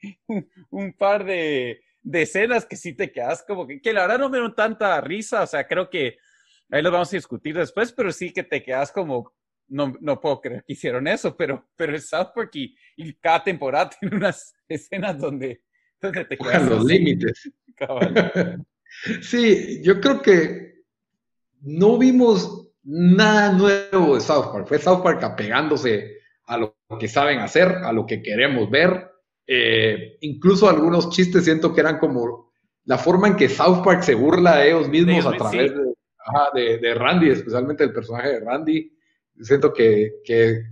un, 0.70 0.92
par 0.92 1.24
de, 1.24 1.82
de, 2.02 2.22
escenas 2.22 2.66
que 2.66 2.76
sí 2.76 2.94
te 2.94 3.12
quedas 3.12 3.44
como 3.46 3.66
que, 3.66 3.80
que 3.80 3.92
la 3.92 4.02
verdad 4.02 4.18
no 4.18 4.28
me 4.28 4.38
dieron 4.38 4.54
tanta 4.54 5.00
risa, 5.00 5.42
o 5.42 5.46
sea, 5.46 5.66
creo 5.66 5.90
que 5.90 6.18
ahí 6.70 6.82
lo 6.82 6.90
vamos 6.90 7.12
a 7.12 7.16
discutir 7.16 7.56
después, 7.56 7.92
pero 7.92 8.12
sí 8.12 8.32
que 8.32 8.44
te 8.44 8.62
quedas 8.62 8.92
como, 8.92 9.32
no, 9.70 9.96
no 10.00 10.20
puedo 10.20 10.40
creer 10.40 10.64
que 10.64 10.74
hicieron 10.74 11.06
eso, 11.06 11.36
pero, 11.36 11.68
pero 11.76 11.94
el 11.94 12.00
South 12.00 12.28
Park 12.34 12.50
y, 12.54 12.76
cada 13.20 13.42
temporada 13.42 13.90
tiene 14.00 14.16
unas 14.16 14.54
escenas 14.68 15.18
donde, 15.18 15.62
donde 16.00 16.24
te 16.24 16.36
quedas 16.36 16.68
los 16.68 16.84
límites. 16.84 17.50
sí, 19.22 19.80
yo 19.82 20.00
creo 20.00 20.20
que 20.20 20.84
no 21.62 21.98
vimos 21.98 22.68
nada 22.82 23.52
nuevo 23.52 24.14
de 24.16 24.20
South 24.20 24.52
Park. 24.52 24.66
Fue 24.66 24.78
South 24.78 25.02
Park 25.02 25.22
apegándose 25.22 26.18
a 26.46 26.56
lo 26.56 26.76
que 26.98 27.08
saben 27.08 27.38
hacer, 27.38 27.68
a 27.68 27.92
lo 27.92 28.06
que 28.06 28.22
queremos 28.22 28.68
ver. 28.70 29.08
Eh, 29.46 30.16
incluso 30.20 30.68
algunos 30.68 31.10
chistes 31.10 31.44
siento 31.44 31.72
que 31.72 31.80
eran 31.80 31.98
como 31.98 32.52
la 32.84 32.98
forma 32.98 33.28
en 33.28 33.36
que 33.36 33.48
South 33.48 33.82
Park 33.84 34.02
se 34.02 34.14
burla 34.14 34.56
de 34.56 34.68
ellos 34.68 34.88
mismos 34.88 35.26
a 35.26 35.36
través 35.36 35.72
de, 36.54 36.78
de, 36.78 36.94
Randy, 36.94 37.30
especialmente 37.30 37.84
el 37.84 37.92
personaje 37.92 38.28
de 38.28 38.40
Randy 38.40 38.99
siento 39.42 39.72
que, 39.72 40.14
que 40.24 40.62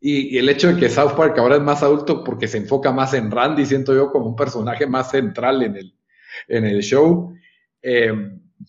y, 0.00 0.36
el 0.36 0.48
hecho 0.48 0.68
de 0.68 0.78
que 0.78 0.90
South 0.90 1.14
Park 1.16 1.38
ahora 1.38 1.56
es 1.56 1.62
más 1.62 1.82
adulto 1.82 2.22
porque 2.22 2.48
se 2.48 2.58
enfoca 2.58 2.92
más 2.92 3.14
en 3.14 3.30
Randy, 3.30 3.64
siento 3.64 3.94
yo 3.94 4.10
como 4.10 4.26
un 4.26 4.36
personaje 4.36 4.86
más 4.86 5.10
central 5.10 5.62
en 5.62 5.76
el, 5.76 5.94
en 6.48 6.64
el 6.66 6.82
show. 6.82 7.34
Eh, 7.80 8.12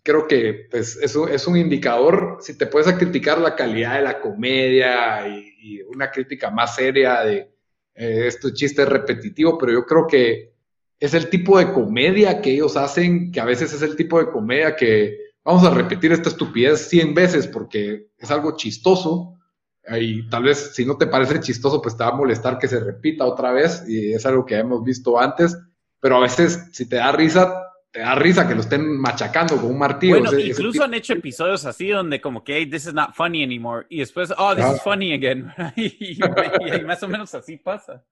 creo 0.03 0.27
que 0.27 0.67
pues, 0.69 0.97
eso 0.97 1.27
es 1.27 1.47
un 1.47 1.57
indicador, 1.57 2.37
si 2.39 2.57
te 2.57 2.67
puedes 2.67 2.91
criticar 2.93 3.39
la 3.39 3.55
calidad 3.55 3.95
de 3.95 4.01
la 4.01 4.21
comedia 4.21 5.27
y, 5.27 5.81
una 5.87 6.11
crítica 6.11 6.51
más 6.51 6.75
seria 6.75 7.21
de 7.23 7.51
eh, 7.95 8.27
este 8.27 8.53
chiste 8.53 8.83
es 8.83 8.87
repetitivo, 8.89 9.57
pero 9.57 9.71
yo 9.71 9.85
creo 9.85 10.05
que 10.05 10.53
es 10.99 11.13
el 11.15 11.27
tipo 11.29 11.57
de 11.57 11.73
comedia 11.73 12.39
que 12.39 12.51
ellos 12.51 12.77
hacen, 12.77 13.31
que 13.31 13.39
a 13.39 13.45
veces 13.45 13.73
es 13.73 13.81
el 13.81 13.95
tipo 13.95 14.19
de 14.19 14.29
comedia 14.29 14.75
que 14.75 15.17
vamos 15.43 15.63
a 15.63 15.73
repetir 15.73 16.11
esta 16.11 16.29
estupidez 16.29 16.87
100 16.87 17.13
veces 17.15 17.47
porque 17.47 18.09
es 18.17 18.29
algo 18.29 18.55
chistoso, 18.55 19.34
y 19.99 20.27
tal 20.29 20.43
vez 20.43 20.71
si 20.73 20.85
no 20.85 20.97
te 20.97 21.07
parece 21.07 21.39
chistoso, 21.39 21.81
pues 21.81 21.95
te 21.95 22.03
va 22.03 22.09
a 22.09 22.15
molestar 22.15 22.57
que 22.57 22.67
se 22.67 22.79
repita 22.79 23.25
otra 23.25 23.51
vez 23.51 23.83
y 23.87 24.13
es 24.13 24.25
algo 24.25 24.45
que 24.45 24.55
hemos 24.55 24.83
visto 24.83 25.19
antes, 25.19 25.57
pero 25.99 26.17
a 26.17 26.21
veces 26.21 26.69
si 26.71 26.89
te 26.89 26.97
da 26.97 27.11
risa, 27.11 27.61
te 27.91 27.99
da 27.99 28.15
risa 28.15 28.47
que 28.47 28.55
lo 28.55 28.61
estén 28.61 28.97
machacando 28.97 29.57
con 29.57 29.71
un 29.71 29.77
martillo. 29.77 30.19
Bueno, 30.19 30.39
incluso 30.39 30.83
han 30.83 30.93
hecho 30.93 31.13
episodios 31.13 31.65
así 31.65 31.89
donde 31.89 32.19
como 32.19 32.43
que, 32.43 32.57
hey, 32.57 32.69
this 32.69 32.87
is 32.87 32.93
not 32.93 33.13
funny 33.13 33.43
anymore 33.43 33.85
y 33.89 33.99
después, 33.99 34.33
oh, 34.37 34.55
this 34.55 34.65
is 34.65 34.81
funny 34.81 35.13
again. 35.13 35.51
y, 35.75 36.17
más 36.85 37.03
o 37.03 37.07
menos 37.07 37.33
así 37.35 37.57
pasa. 37.57 38.03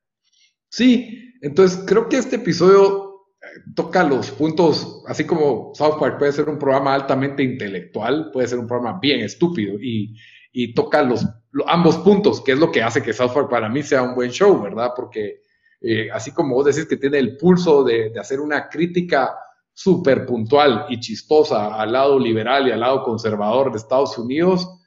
Sí, 0.69 1.33
entonces 1.41 1.83
creo 1.87 2.07
que 2.07 2.17
este 2.17 2.37
episodio 2.37 3.27
eh, 3.41 3.45
toca 3.75 4.03
los 4.03 4.31
puntos, 4.31 5.03
así 5.07 5.25
como 5.25 5.71
South 5.73 5.97
Park 5.99 6.17
puede 6.19 6.31
ser 6.31 6.49
un 6.49 6.57
programa 6.57 6.93
altamente 6.93 7.43
intelectual, 7.43 8.31
puede 8.31 8.47
ser 8.47 8.59
un 8.59 8.67
programa 8.67 8.99
bien 8.99 9.21
estúpido 9.21 9.79
y, 9.79 10.15
y 10.53 10.73
toca 10.73 11.01
los 11.01 11.25
ambos 11.67 11.97
puntos, 11.97 12.41
que 12.41 12.53
es 12.53 12.59
lo 12.59 12.71
que 12.71 12.81
hace 12.81 13.01
que 13.01 13.11
South 13.11 13.31
Park 13.33 13.49
para 13.49 13.67
mí 13.67 13.83
sea 13.83 14.03
un 14.03 14.15
buen 14.15 14.31
show, 14.31 14.61
¿verdad? 14.61 14.91
Porque 14.95 15.41
eh, 15.81 16.09
así 16.11 16.31
como 16.31 16.55
vos 16.55 16.65
decís 16.65 16.85
que 16.85 16.97
tiene 16.97 17.17
el 17.17 17.35
pulso 17.35 17.83
de, 17.83 18.11
de 18.11 18.19
hacer 18.19 18.39
una 18.39 18.69
crítica 18.69 19.35
súper 19.73 20.25
puntual 20.25 20.85
y 20.89 20.99
chistosa 20.99 21.75
al 21.75 21.91
lado 21.91 22.19
liberal 22.19 22.67
y 22.67 22.71
al 22.71 22.79
lado 22.79 23.03
conservador 23.03 23.71
de 23.71 23.79
Estados 23.79 24.17
Unidos, 24.17 24.79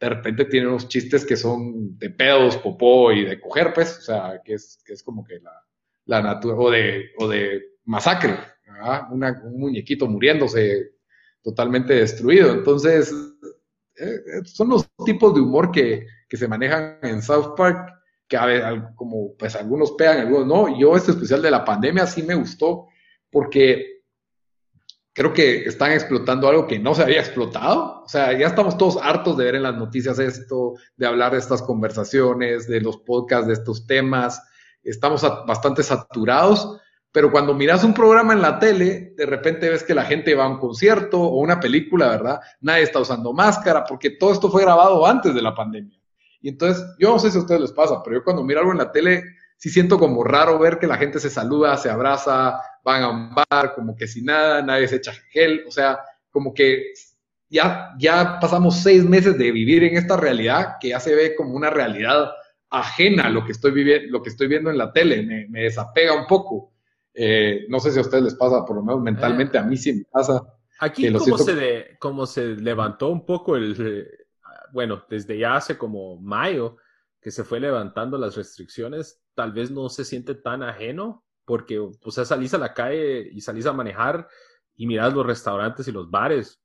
de 0.00 0.08
repente 0.08 0.44
tiene 0.44 0.66
unos 0.66 0.88
chistes 0.88 1.24
que 1.24 1.36
son 1.36 1.96
de 1.98 2.10
pedos, 2.10 2.56
popó 2.56 3.12
y 3.12 3.24
de 3.24 3.40
coger, 3.40 3.72
pues, 3.72 3.98
o 3.98 4.02
sea, 4.02 4.40
que 4.44 4.54
es, 4.54 4.82
que 4.84 4.92
es 4.92 5.02
como 5.02 5.24
que 5.24 5.40
la, 6.06 6.22
naturaleza, 6.22 6.62
o 6.62 6.70
de, 6.70 7.04
o 7.18 7.28
de 7.28 7.62
masacre, 7.84 8.36
¿verdad? 8.66 9.02
un 9.10 9.58
muñequito 9.58 10.06
muriéndose 10.06 10.92
totalmente 11.42 11.94
destruido. 11.94 12.52
Entonces, 12.52 13.12
eh, 14.00 14.42
son 14.44 14.68
los 14.70 14.88
tipos 15.04 15.34
de 15.34 15.40
humor 15.40 15.70
que, 15.70 16.06
que, 16.28 16.36
se 16.36 16.48
manejan 16.48 16.98
en 17.02 17.22
South 17.22 17.54
Park, 17.56 17.92
que 18.26 18.36
a 18.36 18.46
ver, 18.46 18.82
como 18.94 19.34
pues 19.36 19.56
algunos 19.56 19.92
pegan, 19.92 20.18
algunos 20.18 20.46
no. 20.46 20.78
Yo 20.78 20.96
este 20.96 21.12
especial 21.12 21.42
de 21.42 21.50
la 21.50 21.64
pandemia 21.64 22.06
sí 22.06 22.22
me 22.22 22.34
gustó 22.34 22.86
porque 23.30 24.02
creo 25.12 25.32
que 25.32 25.64
están 25.64 25.92
explotando 25.92 26.48
algo 26.48 26.66
que 26.66 26.78
no 26.78 26.94
se 26.94 27.02
había 27.02 27.20
explotado. 27.20 28.02
O 28.04 28.08
sea, 28.08 28.38
ya 28.38 28.46
estamos 28.46 28.78
todos 28.78 28.98
hartos 29.02 29.36
de 29.36 29.44
ver 29.44 29.56
en 29.56 29.64
las 29.64 29.74
noticias 29.74 30.18
esto, 30.18 30.74
de 30.96 31.06
hablar 31.06 31.32
de 31.32 31.38
estas 31.38 31.60
conversaciones, 31.62 32.68
de 32.68 32.80
los 32.80 32.98
podcasts, 32.98 33.48
de 33.48 33.54
estos 33.54 33.86
temas. 33.86 34.40
Estamos 34.82 35.22
bastante 35.46 35.82
saturados 35.82 36.80
pero 37.10 37.30
cuando 37.30 37.54
miras 37.54 37.84
un 37.84 37.94
programa 37.94 38.32
en 38.34 38.42
la 38.42 38.58
tele, 38.58 39.14
de 39.16 39.26
repente 39.26 39.70
ves 39.70 39.82
que 39.82 39.94
la 39.94 40.04
gente 40.04 40.34
va 40.34 40.44
a 40.44 40.48
un 40.48 40.58
concierto 40.58 41.20
o 41.20 41.40
una 41.40 41.58
película, 41.58 42.08
¿verdad? 42.08 42.40
Nadie 42.60 42.82
está 42.82 43.00
usando 43.00 43.32
máscara 43.32 43.84
porque 43.84 44.10
todo 44.10 44.32
esto 44.32 44.50
fue 44.50 44.62
grabado 44.62 45.06
antes 45.06 45.34
de 45.34 45.42
la 45.42 45.54
pandemia. 45.54 45.98
Y 46.40 46.50
entonces, 46.50 46.84
yo 46.98 47.10
no 47.10 47.18
sé 47.18 47.30
si 47.30 47.38
a 47.38 47.40
ustedes 47.40 47.60
les 47.60 47.72
pasa, 47.72 48.02
pero 48.04 48.18
yo 48.18 48.24
cuando 48.24 48.44
miro 48.44 48.60
algo 48.60 48.72
en 48.72 48.78
la 48.78 48.92
tele, 48.92 49.24
sí 49.56 49.70
siento 49.70 49.98
como 49.98 50.22
raro 50.22 50.58
ver 50.58 50.78
que 50.78 50.86
la 50.86 50.98
gente 50.98 51.18
se 51.18 51.30
saluda, 51.30 51.76
se 51.76 51.90
abraza, 51.90 52.60
van 52.84 53.02
a 53.02 53.10
un 53.10 53.34
bar, 53.34 53.74
como 53.74 53.96
que 53.96 54.06
sin 54.06 54.26
nada, 54.26 54.62
nadie 54.62 54.86
se 54.86 54.96
echa 54.96 55.12
gel, 55.30 55.64
o 55.66 55.70
sea, 55.70 55.98
como 56.30 56.54
que 56.54 56.92
ya, 57.48 57.94
ya 57.98 58.38
pasamos 58.40 58.76
seis 58.76 59.04
meses 59.04 59.36
de 59.36 59.50
vivir 59.50 59.82
en 59.82 59.96
esta 59.96 60.16
realidad 60.16 60.76
que 60.80 60.90
ya 60.90 61.00
se 61.00 61.14
ve 61.14 61.34
como 61.34 61.54
una 61.54 61.70
realidad 61.70 62.30
ajena 62.70 63.24
a 63.24 63.30
lo 63.30 63.44
que 63.44 63.52
estoy, 63.52 63.72
viviendo, 63.72 64.10
lo 64.10 64.22
que 64.22 64.28
estoy 64.28 64.46
viendo 64.46 64.70
en 64.70 64.78
la 64.78 64.92
tele, 64.92 65.22
me, 65.22 65.48
me 65.48 65.62
desapega 65.62 66.14
un 66.14 66.26
poco. 66.26 66.72
Eh, 67.20 67.66
no 67.68 67.80
sé 67.80 67.90
si 67.90 67.98
a 67.98 68.02
ustedes 68.02 68.22
les 68.22 68.34
pasa, 68.36 68.64
por 68.64 68.76
lo 68.76 68.82
menos 68.82 69.02
mentalmente 69.02 69.58
a 69.58 69.64
mí 69.64 69.76
sí 69.76 69.92
me 69.92 70.04
pasa. 70.04 70.40
Aquí 70.78 71.12
como, 71.12 71.36
se 71.36 71.96
como 71.98 72.26
se 72.26 72.54
levantó 72.54 73.08
un 73.08 73.26
poco 73.26 73.56
el, 73.56 73.74
eh, 73.76 74.26
bueno, 74.72 75.02
desde 75.10 75.36
ya 75.36 75.56
hace 75.56 75.76
como 75.76 76.20
mayo 76.20 76.76
que 77.20 77.32
se 77.32 77.42
fue 77.42 77.58
levantando 77.58 78.16
las 78.18 78.36
restricciones, 78.36 79.20
tal 79.34 79.52
vez 79.52 79.72
no 79.72 79.88
se 79.88 80.04
siente 80.04 80.36
tan 80.36 80.62
ajeno 80.62 81.24
porque, 81.44 81.80
o 81.80 82.10
sea, 82.12 82.24
salís 82.24 82.54
a 82.54 82.58
la 82.58 82.72
calle 82.72 83.28
y 83.32 83.40
salís 83.40 83.66
a 83.66 83.72
manejar 83.72 84.28
y 84.76 84.86
mirás 84.86 85.12
los 85.12 85.26
restaurantes 85.26 85.88
y 85.88 85.92
los 85.92 86.08
bares 86.08 86.62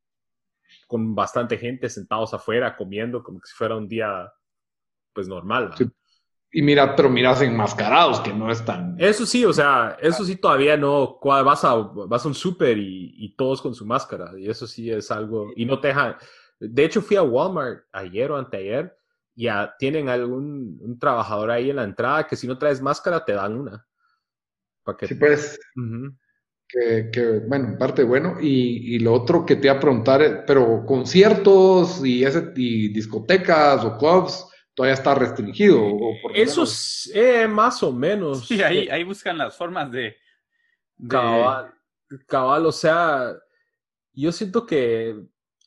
con 0.85 1.15
bastante 1.15 1.57
gente 1.57 1.89
sentados 1.89 2.31
afuera 2.35 2.75
comiendo 2.75 3.23
como 3.23 3.39
si 3.43 3.55
fuera 3.55 3.75
un 3.75 3.87
día 3.87 4.31
pues 5.13 5.27
normal. 5.27 5.73
Y 6.55 6.61
mira, 6.61 6.95
pero 6.95 7.09
miras 7.09 7.41
enmascarados, 7.41 8.21
que 8.21 8.31
no 8.31 8.51
es 8.51 8.63
tan... 8.63 8.95
Eso 8.99 9.25
sí, 9.25 9.43
o 9.43 9.51
sea, 9.51 9.97
eso 9.99 10.23
sí 10.23 10.35
todavía 10.35 10.77
no... 10.77 11.17
Vas 11.19 11.65
a, 11.65 11.73
vas 11.73 12.23
a 12.23 12.27
un 12.27 12.35
súper 12.35 12.77
y, 12.77 13.15
y, 13.17 13.35
todos 13.35 13.59
con 13.59 13.73
su 13.73 13.87
máscara. 13.87 14.31
Y 14.37 14.47
eso 14.47 14.67
sí 14.67 14.91
es 14.91 15.09
algo... 15.09 15.51
Y 15.55 15.65
no 15.65 15.79
te 15.79 15.87
dejan... 15.87 16.15
De 16.59 16.85
hecho, 16.85 17.01
fui 17.01 17.17
a 17.17 17.23
Walmart 17.23 17.85
ayer 17.91 18.31
o 18.31 18.37
anteayer 18.37 18.95
y 19.35 19.45
ya 19.45 19.75
tienen 19.79 20.09
algún 20.09 20.77
un 20.79 20.99
trabajador 20.99 21.49
ahí 21.49 21.71
en 21.71 21.77
la 21.77 21.83
entrada 21.83 22.27
que 22.27 22.35
si 22.35 22.47
no 22.47 22.57
traes 22.57 22.81
máscara 22.81 23.25
te 23.25 23.33
dan 23.33 23.57
una. 23.57 23.85
Sí, 25.07 25.15
pues. 25.15 25.59
que, 26.67 27.09
que, 27.11 27.39
bueno, 27.47 27.69
en 27.69 27.77
parte 27.77 28.03
bueno. 28.03 28.37
Y, 28.39 28.95
y, 28.95 28.99
lo 28.99 29.13
otro 29.13 29.45
que 29.45 29.55
te 29.55 29.67
iba 29.67 29.77
a 29.77 29.79
preguntar, 29.79 30.43
pero 30.45 30.85
conciertos 30.85 32.05
y, 32.05 32.23
ese, 32.23 32.51
y 32.55 32.89
discotecas 32.89 33.83
o 33.83 33.97
clubs 33.97 34.45
todavía 34.73 34.93
está 34.93 35.15
restringido. 35.15 35.83
O 35.83 36.15
por 36.21 36.35
Eso 36.35 36.63
es 36.63 37.11
eh, 37.13 37.47
más 37.47 37.81
o 37.83 37.91
menos. 37.91 38.47
Sí, 38.47 38.61
ahí, 38.61 38.87
ahí 38.89 39.03
buscan 39.03 39.37
las 39.37 39.55
formas 39.55 39.91
de... 39.91 40.15
Cabal, 41.07 41.73
cabal, 42.27 42.65
o 42.65 42.71
sea, 42.71 43.35
yo 44.13 44.31
siento 44.31 44.65
que 44.65 45.15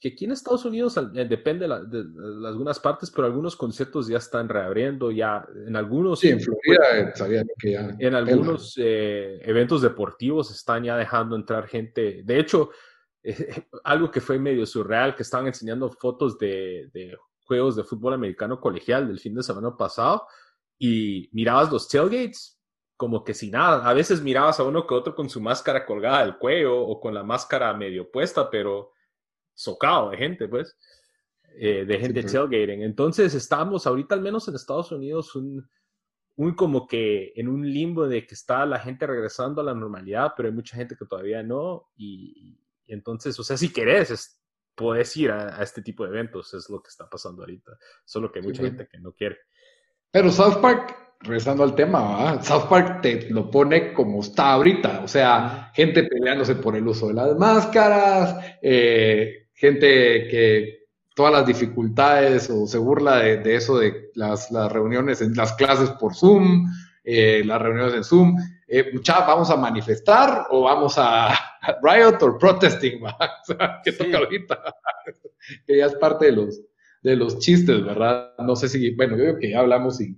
que 0.00 0.08
aquí 0.08 0.26
en 0.26 0.32
Estados 0.32 0.64
Unidos 0.64 0.96
eh, 0.96 1.24
depende 1.24 1.66
de, 1.66 2.46
algunas 2.46 2.78
partes, 2.78 3.10
pero 3.10 3.26
algunos 3.26 3.56
conciertos 3.56 4.08
ya 4.08 4.18
están 4.18 4.48
reabriendo, 4.48 5.10
ya 5.10 5.46
en 5.66 5.74
algunos... 5.74 6.20
Sí, 6.20 6.28
en 6.28 6.40
Florida 6.40 6.98
eh, 6.98 7.12
sabía 7.14 7.44
que 7.58 7.72
ya... 7.72 7.96
En 7.98 8.14
algunos 8.14 8.74
eh, 8.76 9.38
eventos 9.42 9.80
deportivos 9.82 10.50
están 10.50 10.84
ya 10.84 10.96
dejando 10.96 11.34
entrar 11.34 11.66
gente. 11.66 12.22
De 12.24 12.38
hecho, 12.38 12.70
algo 13.84 14.10
que 14.10 14.20
fue 14.20 14.38
medio 14.38 14.66
surreal, 14.66 15.14
que 15.14 15.22
estaban 15.22 15.46
enseñando 15.46 15.90
fotos 15.90 16.38
de, 16.38 16.90
de, 16.92 17.16
juegos 17.46 17.76
de 17.76 17.84
fútbol 17.84 18.14
americano 18.14 18.60
colegial 18.60 19.06
del 19.08 19.20
fin 19.20 19.34
de 19.34 19.42
semana 19.42 19.76
pasado 19.76 20.26
y 20.78 21.28
mirabas 21.32 21.70
los 21.70 21.88
tailgates 21.88 22.60
como 22.96 23.24
que 23.24 23.34
sin 23.34 23.52
nada. 23.52 23.88
A 23.88 23.94
veces 23.94 24.22
mirabas 24.22 24.58
a 24.58 24.64
uno 24.64 24.86
que 24.86 24.94
otro 24.94 25.14
con 25.14 25.28
su 25.28 25.40
máscara 25.40 25.84
colgada 25.84 26.24
del 26.24 26.38
cuello 26.38 26.78
o 26.78 27.00
con 27.00 27.14
la 27.14 27.22
máscara 27.22 27.72
medio 27.74 28.10
puesta, 28.10 28.50
pero 28.50 28.92
socado 29.54 30.10
de 30.10 30.16
gente, 30.16 30.48
pues, 30.48 30.76
eh, 31.58 31.84
de 31.84 31.98
gente 31.98 32.22
tailgating. 32.22 32.82
Entonces 32.82 33.34
estamos 33.34 33.86
ahorita, 33.86 34.14
al 34.14 34.22
menos 34.22 34.48
en 34.48 34.54
Estados 34.54 34.92
Unidos, 34.92 35.34
un, 35.34 35.68
un 36.36 36.54
como 36.54 36.86
que 36.86 37.32
en 37.36 37.48
un 37.48 37.70
limbo 37.70 38.06
de 38.06 38.26
que 38.26 38.34
está 38.34 38.64
la 38.66 38.78
gente 38.78 39.06
regresando 39.06 39.60
a 39.60 39.64
la 39.64 39.74
normalidad, 39.74 40.32
pero 40.36 40.48
hay 40.48 40.54
mucha 40.54 40.76
gente 40.76 40.96
que 40.96 41.06
todavía 41.06 41.42
no. 41.42 41.88
Y, 41.96 42.58
entonces, 42.86 43.38
o 43.40 43.42
sea, 43.42 43.56
si 43.56 43.72
querés, 43.72 44.35
puedes 44.76 45.16
ir 45.16 45.30
a, 45.30 45.62
este 45.62 45.82
tipo 45.82 46.04
de 46.04 46.10
eventos, 46.10 46.54
es 46.54 46.68
lo 46.70 46.80
que 46.82 46.90
está 46.90 47.08
pasando 47.08 47.42
ahorita. 47.42 47.72
Solo 48.04 48.30
que 48.30 48.40
hay 48.40 48.44
mucha 48.44 48.62
gente 48.62 48.86
que 48.86 48.98
no 48.98 49.12
quiere. 49.12 49.38
Pero 50.10 50.30
South 50.30 50.60
Park, 50.60 51.16
regresando 51.20 51.64
al 51.64 51.74
tema, 51.74 52.42
South 52.42 52.68
Park 52.68 53.00
te 53.02 53.30
lo 53.30 53.50
pone 53.50 53.92
como 53.92 54.20
está 54.20 54.52
ahorita, 54.52 55.00
o 55.02 55.08
sea, 55.08 55.72
gente 55.74 56.04
peleándose 56.04 56.54
por 56.56 56.76
el 56.76 56.86
uso 56.86 57.08
de 57.08 57.14
las 57.14 57.36
máscaras, 57.36 58.58
eh, 58.62 59.48
gente 59.54 60.28
que 60.28 60.86
todas 61.16 61.32
las 61.32 61.46
dificultades 61.46 62.50
o 62.50 62.66
se 62.66 62.76
burla 62.76 63.16
de, 63.16 63.56
eso 63.56 63.78
de 63.78 64.10
las, 64.14 64.50
reuniones 64.70 65.22
en 65.22 65.34
las 65.34 65.54
clases 65.54 65.88
por 65.90 66.14
Zoom, 66.14 66.66
eh, 67.06 67.42
las 67.44 67.62
reuniones 67.62 67.94
en 67.94 68.04
Zoom. 68.04 68.36
Eh, 68.66 68.92
vamos 69.06 69.48
a 69.48 69.56
manifestar 69.56 70.48
o 70.50 70.62
vamos 70.62 70.96
a, 70.98 71.28
riot 71.82 72.20
or 72.20 72.36
protesting, 72.36 73.00
que 73.84 73.92
toca 73.92 74.18
ahorita, 74.18 74.58
que 75.66 75.76
ya 75.78 75.86
es 75.86 75.94
parte 75.94 76.26
de 76.26 76.32
los, 76.32 76.60
de 77.02 77.14
los 77.14 77.38
chistes, 77.38 77.84
¿verdad? 77.84 78.32
No 78.38 78.56
sé 78.56 78.68
si, 78.68 78.90
bueno, 78.96 79.16
yo 79.16 79.22
creo 79.22 79.38
que 79.38 79.50
ya 79.50 79.60
hablamos 79.60 80.00
y... 80.00 80.16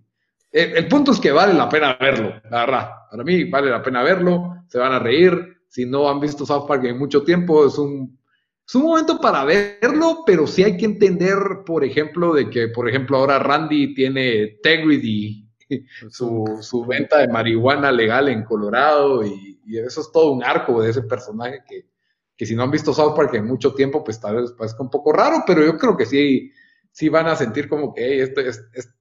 Eh, 0.50 0.72
el 0.76 0.88
punto 0.88 1.12
es 1.12 1.20
que 1.20 1.30
vale 1.30 1.52
la 1.52 1.68
pena 1.68 1.94
verlo, 2.00 2.40
la 2.50 2.60
verdad. 2.60 2.90
Para 3.10 3.22
mí 3.22 3.44
vale 3.44 3.70
la 3.70 3.82
pena 3.82 4.02
verlo, 4.02 4.64
se 4.66 4.78
van 4.78 4.92
a 4.92 4.98
reír. 4.98 5.58
Si 5.68 5.84
no 5.84 6.08
han 6.08 6.18
visto 6.18 6.46
South 6.46 6.66
Park 6.66 6.84
en 6.84 6.98
mucho 6.98 7.22
tiempo, 7.22 7.66
es 7.66 7.76
un 7.76 8.18
es 8.66 8.74
un 8.74 8.82
momento 8.82 9.18
para 9.18 9.44
verlo, 9.44 10.24
pero 10.26 10.46
sí 10.46 10.62
hay 10.62 10.76
que 10.76 10.84
entender, 10.84 11.38
por 11.64 11.84
ejemplo, 11.84 12.34
de 12.34 12.50
que, 12.50 12.68
por 12.68 12.86
ejemplo, 12.86 13.16
ahora 13.16 13.38
Randy 13.38 13.94
tiene 13.94 14.58
Tegrity, 14.62 15.47
su, 16.10 16.58
su 16.60 16.84
venta 16.84 17.18
de 17.18 17.28
marihuana 17.28 17.92
legal 17.92 18.28
en 18.28 18.44
Colorado, 18.44 19.24
y, 19.24 19.56
eso 19.66 20.00
es 20.00 20.10
todo 20.10 20.32
un 20.32 20.42
arco 20.42 20.80
de 20.80 20.90
ese 20.90 21.02
personaje 21.02 21.62
que, 21.68 21.86
que 22.34 22.46
si 22.46 22.56
no 22.56 22.62
han 22.62 22.70
visto 22.70 22.94
South 22.94 23.14
Park 23.14 23.34
en 23.34 23.46
mucho 23.46 23.74
tiempo, 23.74 24.02
pues 24.02 24.18
tal 24.18 24.36
vez 24.36 24.52
parezca 24.52 24.82
un 24.82 24.90
poco 24.90 25.12
raro, 25.12 25.44
pero 25.46 25.62
yo 25.62 25.76
creo 25.76 25.94
que 25.94 26.06
sí, 26.06 26.50
sí 26.90 27.10
van 27.10 27.26
a 27.26 27.36
sentir 27.36 27.68
como 27.68 27.92
que 27.92 28.22
esto 28.22 28.40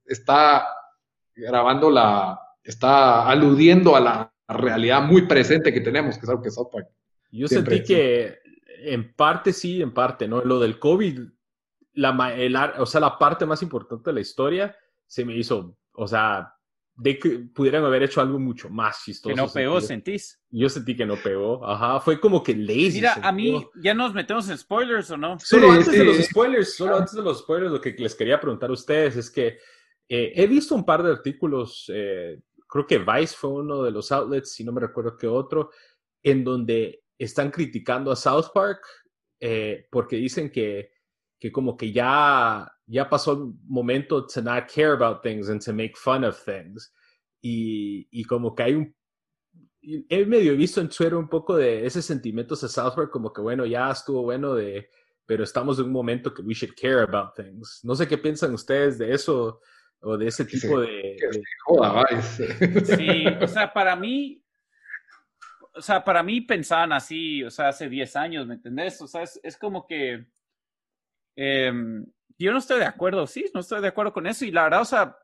está 0.05 0.67
grabando 1.33 1.89
la, 1.89 2.37
está 2.63 3.29
aludiendo 3.29 3.95
a 3.95 4.01
la 4.01 4.33
realidad 4.47 5.01
muy 5.01 5.25
presente 5.25 5.73
que 5.73 5.81
tenemos, 5.81 6.17
que 6.17 6.25
es 6.25 6.29
algo 6.29 6.41
que 6.41 6.51
South 6.51 6.69
Park. 6.71 6.89
Yo 7.31 7.47
sentí 7.47 7.83
que 7.83 8.39
en 8.83 9.13
parte 9.13 9.53
sí, 9.53 9.81
en 9.81 9.93
parte, 9.93 10.27
¿no? 10.27 10.43
Lo 10.43 10.59
del 10.59 10.79
COVID, 10.79 11.19
la, 11.93 12.35
el, 12.35 12.55
o 12.55 12.85
sea, 12.85 13.01
la 13.01 13.17
parte 13.17 13.45
más 13.45 13.61
importante 13.61 14.09
de 14.09 14.13
la 14.13 14.21
historia 14.21 14.75
se 15.05 15.25
me 15.25 15.35
hizo, 15.35 15.77
o 15.93 16.07
sea, 16.07 16.53
de 16.97 17.19
que 17.19 17.29
pudieran 17.53 17.85
haber 17.85 18.03
hecho 18.03 18.21
algo 18.21 18.39
mucho 18.39 18.69
más 18.69 19.03
chistoso. 19.03 19.33
Que 19.33 19.39
no 19.39 19.47
pegó, 19.47 19.79
sentís. 19.79 20.41
Yo 20.49 20.67
sentí 20.67 20.95
que 20.95 21.05
no 21.05 21.15
pegó, 21.15 21.65
ajá, 21.65 21.99
fue 21.99 22.19
como 22.19 22.41
que 22.41 22.55
lazy. 22.55 22.95
Mira, 22.95 23.13
a 23.21 23.31
mí, 23.31 23.65
¿ya 23.81 23.93
nos 23.93 24.13
metemos 24.13 24.49
en 24.49 24.57
spoilers 24.57 25.11
o 25.11 25.17
no? 25.17 25.39
Solo 25.39 25.71
antes 25.71 25.91
de 25.91 26.03
los 26.03 26.17
spoilers, 26.17 26.75
solo 26.75 26.97
antes 26.97 27.13
de 27.13 27.21
los 27.21 27.39
spoilers, 27.39 27.71
lo 27.71 27.81
que 27.81 27.95
les 27.97 28.15
quería 28.15 28.39
preguntar 28.39 28.69
a 28.69 28.73
ustedes 28.73 29.15
es 29.15 29.29
que 29.29 29.59
eh, 30.09 30.33
he 30.35 30.47
visto 30.47 30.73
un 30.73 30.85
par 30.85 31.03
de 31.03 31.11
artículos, 31.11 31.85
eh, 31.93 32.39
creo 32.67 32.87
que 32.87 32.97
Vice 32.97 33.35
fue 33.35 33.51
uno 33.51 33.83
de 33.83 33.91
los 33.91 34.11
outlets, 34.11 34.51
si 34.51 34.63
no 34.63 34.71
me 34.71 34.81
recuerdo 34.81 35.15
qué 35.17 35.27
otro, 35.27 35.69
en 36.23 36.43
donde 36.43 37.03
están 37.19 37.51
criticando 37.51 38.11
a 38.11 38.15
South 38.15 38.47
Park 38.53 38.81
eh, 39.39 39.87
porque 39.91 40.15
dicen 40.15 40.51
que, 40.51 40.91
que 41.39 41.51
como 41.51 41.77
que 41.77 41.91
ya, 41.91 42.71
ya 42.85 43.09
pasó 43.09 43.33
el 43.33 43.53
momento 43.67 44.25
to 44.25 44.41
not 44.41 44.67
care 44.67 44.91
about 44.91 45.21
things 45.21 45.49
and 45.49 45.63
to 45.63 45.73
make 45.73 45.93
fun 45.95 46.23
of 46.23 46.37
things. 46.43 46.93
Y, 47.41 48.07
y 48.11 48.23
como 48.23 48.55
que 48.55 48.63
hay 48.63 48.73
un... 48.75 48.95
He 49.81 50.25
medio 50.25 50.55
visto 50.57 50.81
en 50.81 50.89
Twitter 50.89 51.15
un 51.15 51.29
poco 51.29 51.55
de 51.55 51.85
ese 51.85 52.01
sentimiento 52.01 52.55
de 52.55 52.67
South 52.67 52.95
Park, 52.95 53.09
como 53.11 53.31
que 53.31 53.41
bueno, 53.41 53.65
ya 53.65 53.91
estuvo 53.91 54.23
bueno 54.23 54.53
de... 54.53 54.89
Pero 55.25 55.43
estamos 55.43 55.77
en 55.79 55.85
un 55.85 55.91
momento 55.91 56.33
que 56.33 56.41
we 56.41 56.53
should 56.53 56.73
care 56.75 57.01
about 57.01 57.35
things. 57.35 57.81
No 57.83 57.95
sé 57.95 58.07
qué 58.07 58.17
piensan 58.17 58.53
ustedes 58.53 58.97
de 58.97 59.13
eso 59.13 59.61
o 59.99 60.17
de 60.17 60.27
ese 60.27 60.45
tipo 60.45 60.79
de... 60.79 61.17
Sí, 62.85 63.25
o 63.41 63.47
sea, 63.47 63.73
para 63.73 63.95
mí, 63.95 64.43
o 65.77 65.81
sea, 65.81 66.03
para 66.03 66.23
mí 66.23 66.41
pensaban 66.41 66.91
así, 66.91 67.43
o 67.43 67.51
sea, 67.51 67.69
hace 67.69 67.87
10 67.87 68.15
años, 68.15 68.47
¿me 68.47 68.55
entendés? 68.55 69.01
O 69.01 69.07
sea, 69.07 69.23
es, 69.23 69.57
como 69.57 69.85
que 69.85 70.25
em, 71.37 72.05
yo 72.37 72.51
no 72.51 72.57
estoy 72.57 72.79
de 72.79 72.85
acuerdo, 72.85 73.25
sí, 73.25 73.45
no 73.53 73.61
estoy 73.61 73.81
de 73.81 73.87
acuerdo 73.87 74.11
con 74.11 74.27
eso. 74.27 74.43
Y 74.43 74.51
la 74.51 74.63
verdad, 74.63 74.81
o 74.81 74.85
sea, 74.85 75.17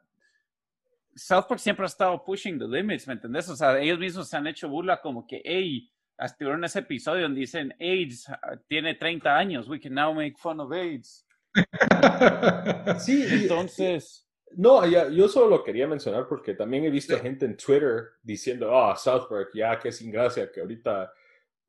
South 1.16 1.46
Park 1.48 1.60
siempre 1.60 1.84
ha 1.84 1.88
estado 1.88 2.24
pushing 2.24 2.58
the 2.58 2.68
limits, 2.68 3.08
¿me 3.08 3.14
entendés? 3.14 3.50
O 3.50 3.56
sea, 3.56 3.80
ellos 3.80 4.00
mismos 4.00 4.30
se 4.30 4.38
han 4.38 4.48
hecho 4.48 4.70
burla 4.70 5.02
como 5.02 5.28
que, 5.28 5.42
hey, 5.44 5.92
en 6.40 6.64
ese 6.64 6.80
episodio 6.80 7.24
donde 7.24 7.42
dicen, 7.42 7.74
AIDS 7.80 8.30
ah, 8.30 8.58
tiene 8.68 8.96
30 8.96 9.36
años, 9.36 9.68
we 9.68 9.80
can 9.80 9.94
now 9.94 10.14
make 10.14 10.36
fun 10.38 10.60
of 10.60 10.72
AIDS. 10.72 11.26
sí, 13.00 13.26
entonces... 13.30 14.28
No, 14.56 14.86
yo 14.86 15.28
solo 15.28 15.48
lo 15.50 15.64
quería 15.64 15.88
mencionar 15.88 16.28
porque 16.28 16.54
también 16.54 16.86
he 16.86 16.92
visto 16.92 17.18
gente 17.18 17.46
en 17.46 17.58
Twitter 17.58 18.10
diciendo, 18.22 18.78
ah, 18.78 18.96
South 18.96 19.28
Park, 19.28 19.50
ya 19.54 19.80
qué 19.80 19.92
sin 19.92 20.12
gracia 20.12 20.52
que 20.52 20.62
ahorita... 20.62 21.12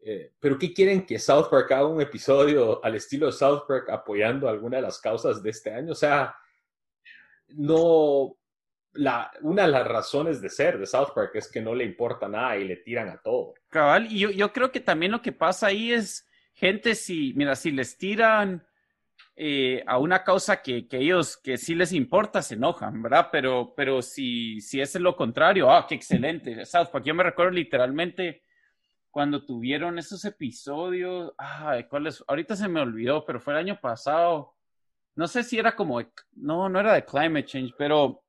Eh, 0.07 0.33
pero 0.39 0.59
¿qué 0.59 0.75
quieren 0.75 1.07
que 1.07 1.19
South 1.19 1.49
Park 1.51 1.73
haga 1.73 1.87
un 1.87 2.03
episodio 2.03 2.85
al 2.85 2.95
estilo 2.95 3.27
de 3.27 3.33
South 3.33 3.63
Park 3.67 3.89
apoyando 3.89 4.51
alguna 4.51 4.77
de 4.77 4.83
las 4.83 5.01
causas 5.01 5.43
de 5.43 5.49
este 5.51 5.73
año? 5.73 5.93
O 5.93 5.97
sea, 5.97 6.37
no... 7.49 8.37
La, 8.97 9.33
una 9.41 9.63
de 9.63 9.73
las 9.73 9.89
razones 9.89 10.41
de 10.41 10.49
ser 10.49 10.79
de 10.79 10.87
South 10.87 11.09
Park 11.15 11.33
es 11.35 11.51
que 11.51 11.61
no 11.61 11.75
le 11.75 11.85
importa 11.85 12.29
nada 12.29 12.57
y 12.57 12.65
le 12.65 12.77
tiran 12.77 13.09
a 13.09 13.17
todo. 13.17 13.55
Cabal, 13.69 14.07
y 14.07 14.21
yo, 14.21 14.31
yo 14.31 14.53
creo 14.53 14.71
que 14.71 14.79
también 14.79 15.11
lo 15.11 15.21
que 15.21 15.33
pasa 15.33 15.67
ahí 15.69 15.93
es 15.93 16.29
gente 16.53 16.95
si, 16.95 17.33
mira, 17.35 17.57
si 17.57 17.73
les 17.73 17.99
tiran 17.99 18.65
eh, 19.35 19.83
a 19.87 19.99
una 19.99 20.23
causa 20.23 20.63
que, 20.63 20.87
que, 20.87 20.99
ellos, 20.99 21.37
que 21.37 21.57
sí 21.57 21.75
les 21.75 21.93
importa, 21.93 22.41
se 22.41 22.55
enojan, 22.55 23.03
¿verdad? 23.03 23.31
Pero, 23.33 23.75
pero 23.77 24.01
si, 24.01 24.61
si 24.61 24.81
es 24.81 24.95
lo 24.95 25.17
contrario, 25.17 25.73
ah, 25.73 25.87
qué 25.89 25.97
excelente. 25.97 26.65
South 26.65 26.91
Park, 26.93 27.05
yo 27.05 27.15
me 27.15 27.25
recuerdo 27.25 27.51
literalmente 27.51 28.43
cuando 29.15 29.47
tuvieron 29.47 29.97
esos 29.97 30.25
episodios, 30.25 31.33
ah, 31.39 31.79
¿cuáles? 31.89 32.25
Ahorita 32.27 32.57
se 32.57 32.67
me 32.67 32.81
olvidó, 32.81 33.25
pero 33.25 33.41
fue 33.41 33.53
el 33.53 33.61
año 33.61 33.79
pasado. 33.81 34.57
No 35.15 35.29
sé 35.29 35.45
si 35.45 35.57
era 35.57 35.77
como, 35.77 36.03
no, 36.33 36.69
no 36.69 36.81
era 36.81 36.95
de 36.95 37.05
climate 37.05 37.45
change, 37.45 37.73
pero 37.79 38.25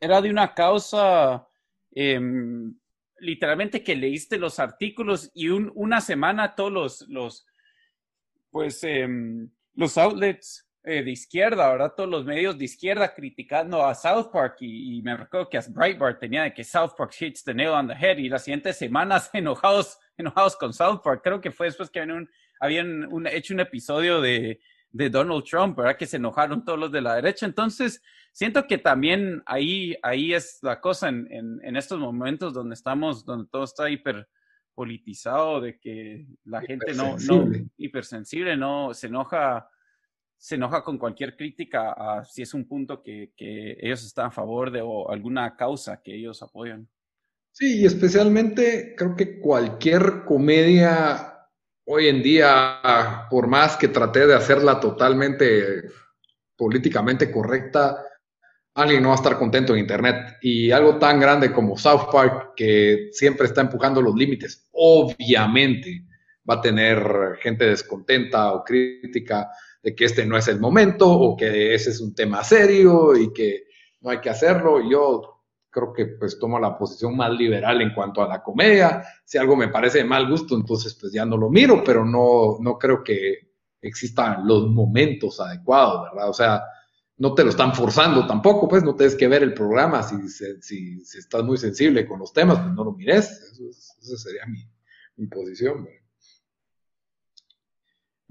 era 0.00 0.22
de 0.22 0.30
una 0.30 0.54
causa, 0.54 1.46
em, 1.90 2.74
literalmente 3.18 3.84
que 3.84 3.94
leíste 3.94 4.38
los 4.38 4.58
artículos 4.58 5.30
y 5.34 5.50
una 5.50 6.00
semana 6.00 6.54
todos 6.54 6.72
los, 6.72 7.08
los 7.08 7.46
pues, 8.50 8.82
eh, 8.84 9.06
los 9.74 9.98
outlets 9.98 10.66
eh, 10.84 11.02
de 11.02 11.10
izquierda, 11.10 11.70
¿verdad? 11.70 11.94
Todos 11.96 12.10
los 12.10 12.24
medios 12.24 12.58
de 12.58 12.64
izquierda 12.64 13.14
criticando 13.14 13.84
a 13.84 13.94
South 13.94 14.30
Park 14.32 14.56
y, 14.60 15.00
me 15.02 15.16
recuerdo 15.16 15.48
que 15.48 15.58
a 15.58 15.64
Breitbart 15.68 16.18
tenía 16.18 16.42
de 16.42 16.54
que 16.54 16.64
South 16.64 16.92
Park 16.96 17.14
hits 17.20 17.44
the 17.44 17.54
nail 17.54 17.70
on 17.70 17.86
the 17.86 17.94
head 17.94 18.18
y 18.18 18.28
las 18.28 18.44
siguientes 18.44 18.76
semanas 18.76 19.30
enojados, 19.32 19.98
enojados 20.16 20.56
con 20.56 20.72
South 20.72 21.00
Park. 21.02 21.20
Creo 21.22 21.40
que 21.40 21.50
fue 21.50 21.66
después 21.66 21.88
que 21.90 22.00
habían, 22.00 22.16
un, 22.16 22.30
habían 22.60 23.26
hecho 23.28 23.54
un 23.54 23.60
episodio 23.60 24.20
de, 24.20 24.60
de 24.90 25.08
Donald 25.08 25.44
Trump, 25.44 25.76
¿verdad? 25.76 25.96
Que 25.96 26.06
se 26.06 26.16
enojaron 26.16 26.64
todos 26.64 26.78
los 26.78 26.92
de 26.92 27.00
la 27.00 27.14
derecha. 27.14 27.46
Entonces, 27.46 28.02
siento 28.32 28.66
que 28.66 28.78
también 28.78 29.42
ahí, 29.46 29.96
ahí 30.02 30.34
es 30.34 30.58
la 30.62 30.80
cosa 30.80 31.08
en, 31.08 31.28
en, 31.30 31.76
estos 31.76 31.98
momentos 31.98 32.54
donde 32.54 32.74
estamos, 32.74 33.24
donde 33.24 33.48
todo 33.50 33.64
está 33.64 33.88
hiper 33.88 34.28
politizado, 34.74 35.60
de 35.60 35.78
que 35.78 36.26
la 36.44 36.60
gente 36.62 36.94
no, 36.94 37.16
no, 37.18 37.50
hipersensible, 37.76 38.56
no 38.56 38.94
se 38.94 39.06
enoja, 39.06 39.68
se 40.42 40.56
enoja 40.56 40.82
con 40.82 40.98
cualquier 40.98 41.36
crítica 41.36 41.92
a 41.92 42.24
si 42.24 42.42
es 42.42 42.52
un 42.52 42.66
punto 42.66 43.00
que, 43.00 43.30
ellos 43.38 44.04
están 44.04 44.26
a 44.26 44.30
favor 44.32 44.72
de 44.72 44.80
o 44.82 45.08
alguna 45.08 45.54
causa 45.56 46.02
que 46.02 46.16
ellos 46.16 46.42
apoyan. 46.42 46.88
Sí, 47.52 47.82
y 47.82 47.86
especialmente 47.86 48.96
creo 48.96 49.14
que 49.14 49.38
cualquier 49.38 50.24
comedia 50.24 51.46
hoy 51.84 52.08
en 52.08 52.24
día, 52.24 53.28
por 53.30 53.46
más 53.46 53.76
que 53.76 53.86
traté 53.86 54.26
de 54.26 54.34
hacerla 54.34 54.80
totalmente 54.80 55.84
políticamente 56.56 57.30
correcta, 57.30 58.04
alguien 58.74 59.04
no 59.04 59.10
va 59.10 59.14
a 59.14 59.18
estar 59.18 59.38
contento 59.38 59.74
en 59.74 59.80
Internet. 59.80 60.38
Y 60.42 60.72
algo 60.72 60.98
tan 60.98 61.20
grande 61.20 61.52
como 61.52 61.78
South 61.78 62.08
Park, 62.10 62.54
que 62.56 63.10
siempre 63.12 63.46
está 63.46 63.60
empujando 63.60 64.02
los 64.02 64.16
límites, 64.16 64.68
obviamente 64.72 66.04
va 66.50 66.54
a 66.54 66.60
tener 66.60 67.38
gente 67.40 67.64
descontenta 67.66 68.54
o 68.54 68.64
crítica 68.64 69.48
de 69.82 69.94
que 69.94 70.04
este 70.04 70.24
no 70.24 70.36
es 70.36 70.48
el 70.48 70.60
momento 70.60 71.10
o 71.10 71.36
que 71.36 71.74
ese 71.74 71.90
es 71.90 72.00
un 72.00 72.14
tema 72.14 72.44
serio 72.44 73.16
y 73.16 73.32
que 73.32 73.64
no 74.00 74.10
hay 74.10 74.20
que 74.20 74.30
hacerlo. 74.30 74.78
Yo 74.88 75.32
creo 75.70 75.92
que 75.92 76.06
pues 76.06 76.38
tomo 76.38 76.58
la 76.60 76.76
posición 76.76 77.16
más 77.16 77.32
liberal 77.32 77.80
en 77.80 77.94
cuanto 77.94 78.22
a 78.22 78.28
la 78.28 78.42
comedia. 78.42 79.02
Si 79.24 79.38
algo 79.38 79.56
me 79.56 79.68
parece 79.68 79.98
de 79.98 80.04
mal 80.04 80.28
gusto, 80.28 80.54
entonces 80.54 80.94
pues 80.94 81.12
ya 81.12 81.24
no 81.24 81.36
lo 81.36 81.50
miro, 81.50 81.82
pero 81.84 82.04
no, 82.04 82.58
no 82.60 82.78
creo 82.78 83.02
que 83.02 83.52
existan 83.80 84.46
los 84.46 84.68
momentos 84.68 85.40
adecuados, 85.40 86.10
¿verdad? 86.12 86.28
O 86.28 86.34
sea, 86.34 86.62
no 87.16 87.34
te 87.34 87.42
lo 87.42 87.50
están 87.50 87.74
forzando 87.74 88.26
tampoco, 88.26 88.68
pues 88.68 88.84
no 88.84 88.94
tienes 88.94 89.16
que 89.16 89.28
ver 89.28 89.42
el 89.42 89.54
programa. 89.54 90.02
Si, 90.02 90.28
si, 90.28 91.04
si 91.04 91.18
estás 91.18 91.42
muy 91.42 91.56
sensible 91.56 92.06
con 92.06 92.20
los 92.20 92.32
temas, 92.32 92.58
pues 92.60 92.72
no 92.72 92.84
lo 92.84 92.92
mires. 92.92 93.30
Eso, 93.30 93.68
esa 93.68 94.16
sería 94.16 94.46
mi, 94.46 94.68
mi 95.16 95.26
posición. 95.26 95.88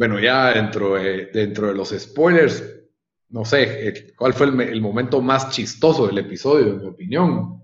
Bueno, 0.01 0.19
ya 0.19 0.51
dentro 0.51 0.95
de, 0.95 1.27
dentro 1.27 1.67
de 1.67 1.75
los 1.75 1.89
spoilers, 1.89 2.67
no 3.29 3.45
sé, 3.45 3.87
eh, 3.87 4.13
¿cuál 4.15 4.33
fue 4.33 4.47
el, 4.47 4.81
momento 4.81 5.21
más 5.21 5.51
chistoso 5.51 6.07
del 6.07 6.17
episodio, 6.17 6.69
en 6.69 6.81
mi 6.81 6.87
opinión? 6.87 7.63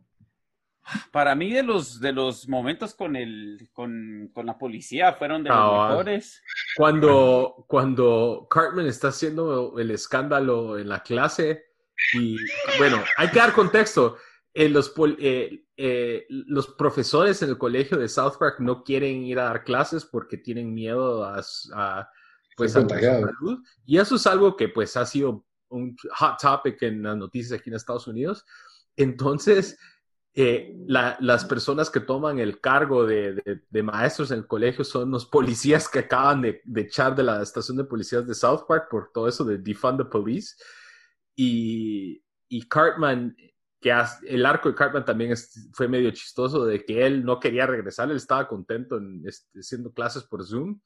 Para 1.12 1.34
mí, 1.34 1.52
de 1.52 1.63
los, 1.63 2.00
de 2.00 2.12
los 2.12 2.47
momentos 2.47 2.93
con, 2.93 3.15
el, 3.15 3.67
con, 3.73 4.32
la 4.36 4.56
policía 4.56 5.13
fueron 5.13 5.43
de 5.43 5.50
los 5.50 5.58
ah, 5.60 5.88
mejores. 5.89 6.43
Cuando, 6.76 7.65
cuando 7.67 8.45
Cartman 8.47 8.86
está 8.86 9.08
haciendo 9.08 9.80
el 9.80 9.89
escándalo 9.89 10.78
en 10.78 10.89
la 10.89 11.02
clase, 11.02 11.63
y 12.13 12.38
bueno, 12.78 13.04
hay 13.17 13.30
que 13.30 13.39
dar 13.39 13.54
contexto. 13.54 14.17
Eh, 14.54 14.69
los, 14.69 14.93
eh, 15.17 15.63
eh, 15.76 16.28
los 16.30 16.67
profesores 16.67 17.41
en 17.41 17.50
el 17.50 17.58
colegio 17.58 17.97
de 17.97 18.08
South 18.08 18.38
Park 18.39 18.60
no 18.60 18.84
quieren 18.84 19.23
ir 19.23 19.39
a 19.39 19.45
dar 19.45 19.63
clases 19.63 20.06
porque 20.06 20.38
tienen 20.38 20.71
miedo 20.71 21.26
a, 21.26 21.41
a 21.73 22.12
pues, 22.58 22.76
a 22.76 22.88
salud. 22.88 23.63
Y 23.86 24.00
eso 24.00 24.15
es 24.15 24.28
algo 24.28 24.58
que 24.58 24.67
pues 24.67 24.98
ha 24.98 25.06
sido 25.06 25.46
un 25.70 25.96
hot 26.17 26.39
topic 26.41 26.82
en 26.82 27.04
las 27.04 27.15
noticias 27.15 27.60
aquí 27.60 27.70
en 27.70 27.76
Estados 27.76 28.08
Unidos. 28.08 28.46
Entonces, 28.96 29.78
eh, 30.34 30.76
las 30.88 31.46
personas 31.46 31.89
que 31.89 32.00
toman 32.00 32.39
el 32.39 32.60
cargo 32.60 33.06
de, 33.06 33.62
maestros 33.84 34.32
en 34.32 34.39
el 34.39 34.48
colegio 34.48 34.84
son 34.84 35.12
los 35.12 35.26
policías 35.28 35.88
que 35.88 36.00
acaban 36.00 36.41
de, 36.41 36.62
echar 36.76 37.15
de 37.15 37.24
la 37.24 37.41
estación 37.41 37.78
de 37.78 37.84
policías 37.84 38.26
de 38.26 38.34
South 38.34 38.65
Park 38.67 38.88
por 38.89 39.12
todo 39.12 39.28
eso 39.28 39.43
de 39.46 39.60
defund 39.60 40.00
the 40.00 40.06
police. 40.06 40.56
Y, 41.36 42.24
y 42.50 42.67
Cartman, 42.67 43.36
que 43.80 43.93
el 44.28 44.46
arco 44.48 44.70
de 44.70 44.76
Cartman 44.76 45.06
también 45.06 45.36
fue 45.74 45.88
medio 45.88 46.10
chistoso 46.10 46.65
de 46.65 46.84
que 46.84 47.06
él 47.06 47.24
no 47.24 47.39
quería 47.39 47.67
regresar, 47.67 48.10
él 48.10 48.17
estaba 48.17 48.48
contento 48.48 48.98
en, 48.98 49.22
este, 49.28 49.60
haciendo 49.60 49.91
clases 49.91 50.24
por 50.24 50.43
Zoom 50.43 50.80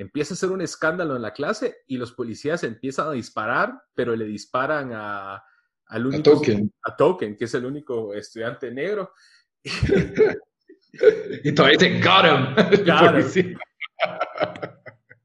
empieza 0.00 0.32
a 0.32 0.36
ser 0.36 0.50
un 0.50 0.62
escándalo 0.62 1.14
en 1.14 1.22
la 1.22 1.32
clase 1.34 1.82
y 1.86 1.98
los 1.98 2.12
policías 2.12 2.64
empiezan 2.64 3.08
a 3.08 3.12
disparar, 3.12 3.82
pero 3.94 4.16
le 4.16 4.24
disparan 4.24 4.92
a, 4.94 5.44
al 5.86 6.06
único, 6.06 6.40
a 6.82 6.96
Token. 6.96 7.36
que 7.36 7.44
es 7.44 7.54
el 7.54 7.66
único 7.66 8.14
estudiante 8.14 8.70
negro. 8.70 9.12
y 11.44 11.52
todavía 11.52 11.76
dice, 11.78 12.00
got 12.00 13.36
him. 13.36 13.58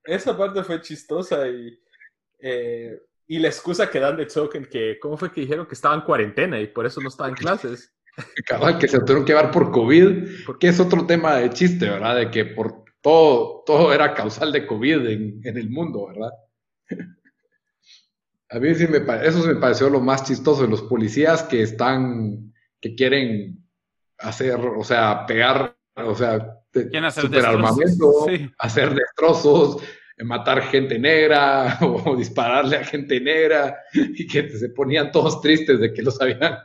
Esa 0.04 0.38
parte 0.38 0.62
fue 0.64 0.82
chistosa 0.82 1.48
y, 1.48 1.80
eh, 2.40 3.02
y 3.28 3.40
la 3.40 3.48
excusa 3.48 3.90
que 3.90 4.00
dan 4.00 4.18
de 4.18 4.26
Token, 4.26 4.66
que, 4.66 5.00
¿cómo 5.00 5.16
fue 5.18 5.32
que 5.32 5.42
dijeron 5.42 5.66
que 5.66 5.76
estaba 5.76 5.96
en 5.96 6.02
cuarentena 6.02 6.60
y 6.60 6.68
por 6.68 6.86
eso 6.86 7.00
no 7.00 7.08
estaba 7.08 7.30
en 7.30 7.36
clases? 7.36 7.94
que 8.80 8.88
se 8.90 9.00
tuvieron 9.00 9.24
que 9.24 9.32
llevar 9.32 9.52
por 9.52 9.72
COVID, 9.72 10.46
porque 10.46 10.68
es 10.68 10.80
otro 10.82 11.06
tema 11.06 11.38
de 11.38 11.50
chiste, 11.52 11.90
¿verdad? 11.90 12.18
De 12.18 12.30
que 12.30 12.44
por 12.44 12.85
todo, 13.06 13.62
todo 13.68 13.94
era 13.94 14.15
causal 14.15 14.52
de 14.52 14.65
COVID 14.65 15.06
en, 15.06 15.41
el 15.44 15.70
mundo, 15.70 16.08
¿verdad? 16.08 16.32
A 18.50 18.60
mí 18.60 18.74
sí 18.74 18.88
me 18.88 18.98
eso 19.24 19.46
me 19.46 19.56
pareció 19.56 19.91
lo 19.91 20.00
más 20.00 20.24
chistoso 20.24 20.63
de 20.63 20.70
los 20.70 20.82
policías 20.82 21.44
que 21.44 21.62
están, 21.62 22.52
que 22.82 22.96
quieren 22.96 23.63
hacer, 24.18 24.56
o 24.56 24.84
sea, 24.84 25.24
pegar, 25.28 25.78
o 25.96 26.15
sea, 26.15 26.58
super 27.12 27.46
armamento, 27.46 28.26
hacer 28.58 28.96
destrozos, 28.96 29.84
matar 30.24 30.63
gente 30.63 30.98
negra 30.98 31.78
o 31.82 32.15
dispararle 32.15 32.78
a 32.78 32.84
gente 32.86 33.20
negra 33.20 33.78
y 33.94 34.26
que 34.26 34.50
se 34.50 34.70
ponían 34.70 35.12
todos 35.12 35.41
tristes 35.41 35.80
de 35.80 35.94
que 35.94 36.02
los 36.02 36.20
habían, 36.20 36.58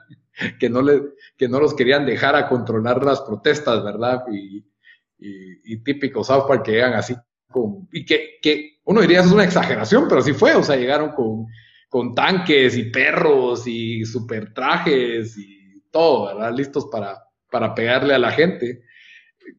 que 0.58 0.70
no 0.70 0.80
le, 0.80 1.02
que 1.36 1.48
no 1.48 1.60
los 1.60 1.74
querían 1.74 2.06
dejar 2.06 2.34
a 2.34 2.48
controlar 2.48 3.04
las 3.04 3.20
protestas, 3.20 3.84
¿verdad? 3.84 4.22
Y, 4.32 4.69
y, 5.20 5.76
típicos 5.82 6.26
South 6.26 6.46
Park 6.48 6.64
que 6.64 6.72
llegan 6.72 6.94
así 6.94 7.14
con, 7.50 7.88
y 7.92 8.04
que, 8.04 8.38
que, 8.42 8.80
uno 8.84 9.00
diría 9.00 9.20
eso 9.20 9.28
es 9.28 9.34
una 9.34 9.44
exageración, 9.44 10.06
pero 10.08 10.22
sí 10.22 10.32
fue, 10.32 10.54
o 10.54 10.62
sea, 10.62 10.76
llegaron 10.76 11.10
con, 11.10 11.46
con 11.88 12.14
tanques 12.14 12.76
y 12.76 12.84
perros 12.84 13.66
y 13.66 14.04
super 14.04 14.52
trajes 14.54 15.36
y 15.36 15.82
todo, 15.90 16.26
¿verdad? 16.26 16.52
Listos 16.56 16.86
para, 16.90 17.22
para 17.50 17.74
pegarle 17.74 18.14
a 18.14 18.18
la 18.18 18.30
gente. 18.30 18.82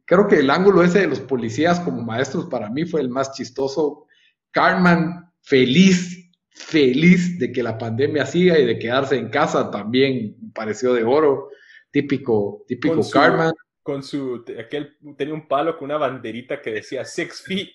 Creo 0.05 0.27
que 0.27 0.37
el 0.39 0.49
ángulo 0.49 0.83
ese 0.83 0.99
de 0.99 1.07
los 1.07 1.19
policías 1.19 1.79
como 1.81 2.01
maestros 2.01 2.45
para 2.47 2.69
mí 2.69 2.85
fue 2.85 3.01
el 3.01 3.09
más 3.09 3.33
chistoso. 3.33 4.07
Carmen 4.51 5.25
feliz, 5.41 6.31
feliz 6.49 7.37
de 7.39 7.51
que 7.51 7.63
la 7.63 7.77
pandemia 7.77 8.25
siga 8.25 8.57
y 8.59 8.65
de 8.65 8.79
quedarse 8.79 9.17
en 9.17 9.29
casa 9.29 9.69
también 9.71 10.51
pareció 10.53 10.93
de 10.93 11.03
oro. 11.03 11.49
Típico, 11.91 12.63
típico 12.67 13.01
Carmen 13.11 13.51
con 13.83 14.03
su, 14.03 14.45
aquel, 14.59 14.97
tenía 15.17 15.33
un 15.33 15.47
palo 15.47 15.77
con 15.77 15.85
una 15.85 15.97
banderita 15.97 16.61
que 16.61 16.71
decía 16.71 17.05
six 17.05 17.43
feet. 17.43 17.69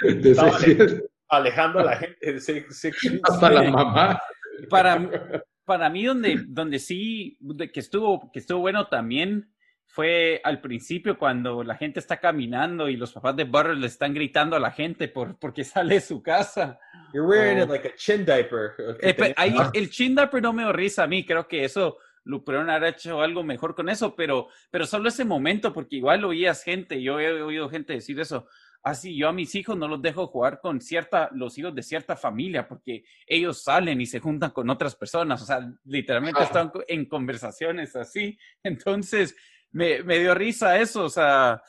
alejando 1.28 1.78
a 1.78 1.84
la 1.84 1.96
gente 1.96 2.32
de 2.32 2.40
six, 2.40 2.98
feet. 3.00 3.20
Hasta 3.22 3.50
la 3.50 3.70
mamá. 3.70 4.20
Para, 4.68 5.42
para 5.64 5.88
mí, 5.88 6.04
donde, 6.04 6.44
donde 6.46 6.78
sí, 6.78 7.38
que, 7.72 7.80
estuvo, 7.80 8.30
que 8.32 8.40
estuvo 8.40 8.60
bueno 8.60 8.88
también, 8.88 9.50
fue 9.86 10.40
al 10.44 10.60
principio 10.60 11.18
cuando 11.18 11.64
la 11.64 11.74
gente 11.74 11.98
está 11.98 12.18
caminando 12.18 12.88
y 12.88 12.96
los 12.96 13.12
papás 13.12 13.34
de 13.34 13.44
Butter 13.44 13.76
le 13.76 13.88
están 13.88 14.14
gritando 14.14 14.54
a 14.54 14.60
la 14.60 14.70
gente 14.70 15.08
por, 15.08 15.36
porque 15.36 15.64
sale 15.64 15.94
de 15.94 16.00
su 16.00 16.22
casa. 16.22 16.78
You're 17.12 17.26
wearing 17.26 17.68
like 17.68 17.88
a 17.88 17.94
chin 17.96 18.24
diaper. 18.24 18.74
Eh, 19.02 19.34
ahí, 19.36 19.54
el 19.72 19.90
chin 19.90 20.14
diaper 20.14 20.42
no 20.42 20.52
me 20.52 20.62
dio 20.62 20.72
risa 20.72 21.04
a 21.04 21.06
mí, 21.08 21.26
creo 21.26 21.48
que 21.48 21.64
eso 21.64 21.98
Luperón 22.30 22.70
habrá 22.70 22.90
hecho 22.90 23.20
algo 23.20 23.42
mejor 23.42 23.74
con 23.74 23.88
eso, 23.88 24.14
pero, 24.14 24.48
pero 24.70 24.86
solo 24.86 25.08
ese 25.08 25.24
momento, 25.24 25.72
porque 25.72 25.96
igual 25.96 26.24
oías 26.24 26.62
gente, 26.62 27.02
yo 27.02 27.18
he 27.20 27.42
oído 27.42 27.68
gente 27.68 27.92
decir 27.92 28.18
eso. 28.20 28.46
Así, 28.82 29.14
yo 29.14 29.28
a 29.28 29.32
mis 29.32 29.54
hijos 29.54 29.76
no 29.76 29.86
los 29.88 30.00
dejo 30.00 30.28
jugar 30.28 30.60
con 30.60 30.80
cierta, 30.80 31.28
los 31.32 31.58
hijos 31.58 31.74
de 31.74 31.82
cierta 31.82 32.16
familia, 32.16 32.66
porque 32.66 33.04
ellos 33.26 33.62
salen 33.62 34.00
y 34.00 34.06
se 34.06 34.20
juntan 34.20 34.52
con 34.52 34.70
otras 34.70 34.96
personas, 34.96 35.42
o 35.42 35.44
sea, 35.44 35.70
literalmente 35.84 36.42
están 36.42 36.72
en 36.88 37.04
conversaciones 37.04 37.94
así. 37.94 38.38
Entonces, 38.62 39.36
me, 39.72 40.02
me 40.02 40.18
dio 40.18 40.34
risa 40.34 40.78
eso, 40.78 41.04
o 41.04 41.10
sea, 41.10 41.62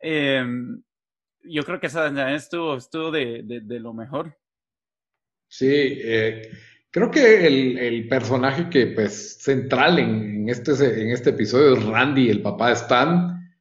em, 0.00 0.82
yo 1.44 1.64
creo 1.64 1.80
que 1.80 1.86
esa 1.86 2.34
estuvo, 2.34 2.76
estuvo 2.76 3.10
de, 3.10 3.42
de, 3.42 3.80
lo 3.80 3.94
mejor. 3.94 4.38
Sí, 5.48 5.66
eh, 6.02 6.50
Creo 6.94 7.10
que 7.10 7.44
el, 7.44 8.06
personaje 8.06 8.70
que, 8.70 8.86
pues, 8.86 9.38
central 9.40 9.98
en, 9.98 10.48
este, 10.48 10.74
en 11.02 11.10
este 11.10 11.30
episodio 11.30 11.74
es 11.76 11.82
Randy, 11.82 12.30
el 12.30 12.40
papá 12.40 12.68
de 12.68 12.74
Stan, 12.74 13.52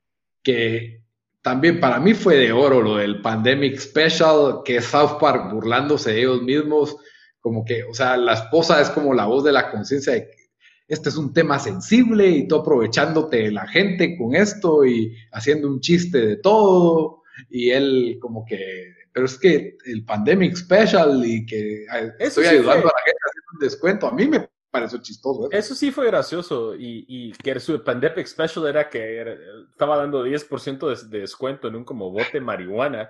que 0.43 1.01
también 1.41 1.79
para 1.79 1.99
mí 1.99 2.13
fue 2.13 2.35
de 2.35 2.51
oro 2.51 2.79
lo 2.79 2.97
del 2.97 3.23
Pandemic 3.23 3.79
Special, 3.79 4.61
que 4.63 4.75
es 4.75 4.85
South 4.85 5.17
Park 5.19 5.51
burlándose 5.51 6.11
de 6.11 6.19
ellos 6.19 6.43
mismos, 6.43 6.95
como 7.39 7.65
que, 7.65 7.83
o 7.85 7.93
sea, 7.95 8.17
la 8.17 8.33
esposa 8.35 8.79
es 8.79 8.91
como 8.91 9.15
la 9.15 9.25
voz 9.25 9.43
de 9.43 9.51
la 9.51 9.71
conciencia 9.71 10.13
de 10.13 10.27
que 10.27 10.51
este 10.87 11.09
es 11.09 11.17
un 11.17 11.33
tema 11.33 11.57
sensible 11.57 12.29
y 12.29 12.47
tú 12.47 12.57
aprovechándote 12.57 13.37
de 13.37 13.51
la 13.51 13.65
gente 13.65 14.15
con 14.15 14.35
esto 14.35 14.85
y 14.85 15.17
haciendo 15.31 15.69
un 15.69 15.79
chiste 15.79 16.19
de 16.19 16.35
todo, 16.35 17.23
y 17.49 17.71
él 17.71 18.19
como 18.21 18.45
que 18.45 18.93
pero 19.13 19.27
es 19.27 19.37
que 19.37 19.77
el 19.85 20.03
Pandemic 20.03 20.55
Special 20.55 21.23
y 21.23 21.45
que 21.45 21.85
estoy 22.19 22.47
ayudando 22.47 22.87
a 22.87 22.93
la 22.93 23.03
gente 23.05 23.19
a 23.23 23.29
hacer 23.29 23.43
un 23.53 23.59
descuento, 23.59 24.07
a 24.07 24.11
mí 24.11 24.27
me 24.27 24.49
pareció 24.71 24.99
chistoso. 24.99 25.49
Eso 25.51 25.75
sí 25.75 25.91
fue 25.91 26.07
gracioso 26.07 26.75
y, 26.75 27.05
y 27.07 27.31
que 27.33 27.59
su 27.59 27.83
Pandemic 27.83 28.25
Special 28.25 28.65
era 28.67 28.89
que 28.89 29.37
estaba 29.69 29.97
dando 29.97 30.25
10% 30.25 31.09
de, 31.09 31.19
descuento 31.19 31.67
en 31.67 31.75
un 31.75 31.85
como 31.85 32.09
bote 32.09 32.41
marihuana, 32.41 33.07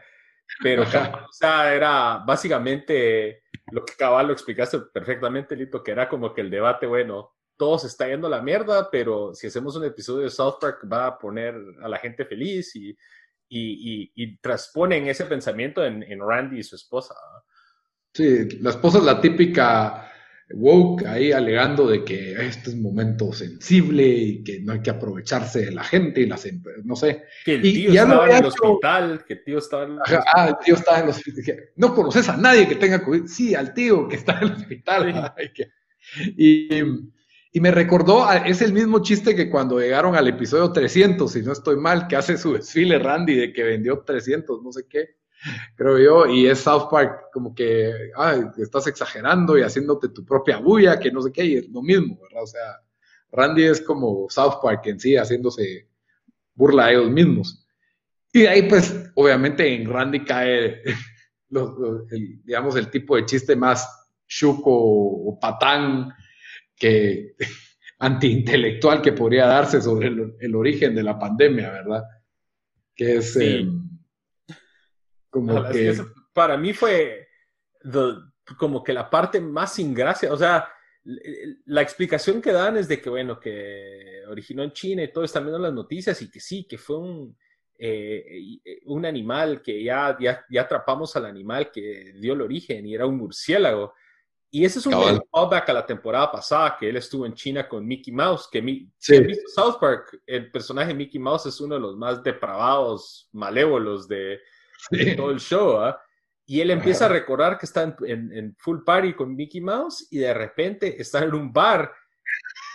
pero 0.61 0.83
o 0.83 1.31
sea, 1.31 1.73
era 1.73 2.21
básicamente 2.27 3.43
lo 3.71 3.85
que 3.85 3.93
cabal 3.95 4.27
lo 4.27 4.33
explicaste 4.33 4.79
perfectamente, 4.93 5.55
Lito, 5.55 5.81
que 5.81 5.91
era 5.91 6.09
como 6.09 6.33
que 6.33 6.41
el 6.41 6.49
debate, 6.49 6.85
bueno, 6.85 7.33
todo 7.55 7.79
se 7.79 7.87
está 7.87 8.09
yendo 8.09 8.27
a 8.27 8.31
la 8.31 8.41
mierda, 8.41 8.89
pero 8.91 9.33
si 9.33 9.47
hacemos 9.47 9.77
un 9.77 9.85
episodio 9.85 10.23
de 10.23 10.29
South 10.29 10.57
Park 10.59 10.85
va 10.91 11.07
a 11.07 11.17
poner 11.17 11.55
a 11.81 11.87
la 11.87 11.97
gente 11.97 12.25
feliz 12.25 12.75
y, 12.75 12.93
y, 13.59 14.11
y, 14.15 14.37
transponen 14.37 15.07
ese 15.07 15.25
pensamiento 15.25 15.85
en, 15.85 16.03
en 16.03 16.19
Randy 16.19 16.59
y 16.59 16.63
su 16.63 16.75
esposa. 16.75 17.13
Sí, 18.13 18.59
la 18.61 18.71
esposa 18.71 18.99
es 18.99 19.03
la 19.03 19.19
típica 19.19 20.11
woke 20.51 21.05
ahí 21.05 21.31
alegando 21.31 21.87
de 21.87 22.03
que 22.03 22.33
este 22.33 22.69
es 22.69 22.75
un 22.75 22.83
momento 22.83 23.33
sensible 23.33 24.05
y 24.05 24.43
que 24.43 24.59
no 24.59 24.73
hay 24.73 24.81
que 24.81 24.89
aprovecharse 24.89 25.65
de 25.65 25.71
la 25.71 25.83
gente 25.83 26.21
y 26.21 26.25
las 26.27 26.47
no 26.83 26.95
sé. 26.95 27.23
Que 27.45 27.55
el 27.55 27.61
tío 27.61 27.91
estaba 27.91 28.29
en 28.29 28.37
el 28.37 28.45
hospital, 28.45 29.25
que 29.25 29.33
el 29.33 29.43
tío 29.43 29.57
estaba 29.57 29.83
en 29.83 29.91
el 29.91 29.99
hospital. 29.99 30.23
Ah, 30.35 30.47
el 30.49 30.65
tío 30.65 30.75
estaba 30.75 30.97
en 30.99 31.03
el 31.05 31.09
hospital. 31.09 31.55
No 31.75 31.95
conoces 31.95 32.29
a 32.29 32.37
nadie 32.37 32.67
que 32.67 32.75
tenga 32.75 33.03
COVID. 33.03 33.25
Sí, 33.25 33.55
al 33.55 33.73
tío 33.73 34.07
que 34.07 34.17
está 34.17 34.39
en 34.39 34.43
el 34.43 34.53
hospital. 34.53 35.33
Y, 36.37 36.67
y, 37.53 37.59
me 37.61 37.71
recordó, 37.71 38.29
es 38.31 38.61
el 38.61 38.73
mismo 38.73 38.99
chiste 38.99 39.35
que 39.35 39.49
cuando 39.49 39.79
llegaron 39.79 40.15
al 40.15 40.27
episodio 40.27 40.71
300, 40.71 41.31
si 41.31 41.41
no 41.43 41.53
estoy 41.53 41.77
mal, 41.77 42.07
que 42.07 42.15
hace 42.15 42.37
su 42.37 42.53
desfile 42.53 42.99
Randy 42.99 43.35
de 43.35 43.53
que 43.53 43.63
vendió 43.63 43.99
300, 43.99 44.61
no 44.61 44.71
sé 44.71 44.87
qué 44.89 45.15
creo 45.75 45.99
yo, 45.99 46.25
y 46.25 46.47
es 46.47 46.59
South 46.59 46.87
Park 46.89 47.29
como 47.31 47.53
que, 47.53 48.11
ay, 48.15 48.41
estás 48.57 48.87
exagerando 48.87 49.57
y 49.57 49.61
haciéndote 49.61 50.09
tu 50.09 50.25
propia 50.25 50.57
bulla, 50.57 50.99
que 50.99 51.11
no 51.11 51.21
sé 51.21 51.31
qué, 51.31 51.45
y 51.45 51.55
es 51.55 51.69
lo 51.69 51.81
mismo, 51.81 52.19
¿verdad? 52.21 52.43
O 52.43 52.47
sea, 52.47 52.81
Randy 53.31 53.63
es 53.63 53.81
como 53.81 54.27
South 54.29 54.59
Park 54.61 54.85
en 54.85 54.99
sí, 54.99 55.15
haciéndose 55.15 55.89
burla 56.53 56.85
a 56.85 56.91
ellos 56.91 57.09
mismos. 57.09 57.67
Y 58.31 58.41
de 58.41 58.49
ahí, 58.49 58.69
pues, 58.69 59.11
obviamente 59.15 59.73
en 59.73 59.89
Randy 59.89 60.23
cae, 60.23 60.81
el, 62.11 62.41
digamos, 62.43 62.75
el 62.75 62.89
tipo 62.89 63.15
de 63.15 63.25
chiste 63.25 63.55
más 63.55 63.87
chuco 64.27 64.71
o 64.71 65.39
patán 65.39 66.13
que 66.83 67.35
antiintelectual 67.99 69.01
que 69.01 69.13
podría 69.13 69.45
darse 69.45 69.81
sobre 69.81 70.09
el, 70.39 70.55
origen 70.55 70.93
de 70.93 71.03
la 71.03 71.17
pandemia, 71.17 71.71
¿verdad? 71.71 72.03
Que 72.93 73.15
es... 73.17 73.35
Em, 73.37 73.89
para 76.33 76.57
mí 76.57 76.73
fue 76.73 77.29
como 78.57 78.83
que 78.83 78.91
la 78.91 79.09
parte 79.09 79.39
más 79.39 79.75
sin 79.75 79.93
gracia, 79.93 80.31
o 80.31 80.37
sea, 80.37 80.67
la 81.65 81.81
explicación 81.81 82.41
que 82.41 82.51
dan 82.51 82.77
es 82.77 82.87
de 82.87 83.01
que, 83.01 83.09
bueno, 83.09 83.39
que 83.39 84.21
originó 84.27 84.63
en 84.63 84.73
China 84.73 85.03
y 85.03 85.11
todo, 85.11 85.23
están 85.23 85.43
viendo 85.43 85.59
las 85.59 85.73
noticias 85.73 86.21
y 86.21 86.29
que 86.29 86.39
sí, 86.39 86.65
que 86.65 86.77
fue 86.77 86.97
un, 86.97 87.37
eh, 87.79 88.59
un 88.85 89.05
animal 89.05 89.61
que 89.61 89.81
ya, 89.81 90.15
ya, 90.19 90.45
ya, 90.49 90.61
atrapamos 90.61 91.15
al 91.15 91.25
animal 91.25 91.71
que 91.71 92.13
dio 92.15 92.33
el 92.33 92.41
origen 92.41 92.85
y 92.85 92.93
era 92.93 93.05
un 93.05 93.17
murciélago. 93.17 93.93
Y 94.55 94.65
ese 94.65 94.77
es 94.77 94.85
un 94.85 94.93
callback 94.93 95.67
a 95.69 95.73
la 95.73 95.83
temporada 95.83 96.31
pasada 96.31 96.77
que 96.79 96.87
él 96.87 96.95
estuvo 96.97 97.25
en 97.25 97.33
China 97.33 97.67
con 97.67 97.87
Mickey 97.87 98.13
Mouse, 98.13 98.47
que 98.51 98.61
mi, 98.61 98.87
South 98.99 99.77
Park, 99.81 100.21
el 100.27 100.51
personaje 100.51 100.93
Mickey 100.93 101.19
Mouse 101.19 101.47
es 101.47 101.59
uno 101.59 101.73
de 101.73 101.81
los 101.81 101.97
más 101.97 102.21
depravados, 102.21 103.27
malévolos 103.31 104.07
de, 104.07 104.39
todo 105.17 105.31
el 105.31 105.39
show, 105.39 105.77
¿ah? 105.77 105.99
Y 106.45 106.61
él 106.61 106.69
empieza 106.69 107.05
a 107.05 107.09
recordar 107.09 107.57
que 107.57 107.65
está 107.65 107.95
en, 108.05 108.55
full 108.59 108.83
party 108.85 109.13
con 109.13 109.35
Mickey 109.35 109.59
Mouse 109.59 110.07
y 110.11 110.19
de 110.19 110.35
repente 110.35 111.01
está 111.01 111.23
en 111.23 111.33
un 111.33 111.51
bar. 111.51 111.91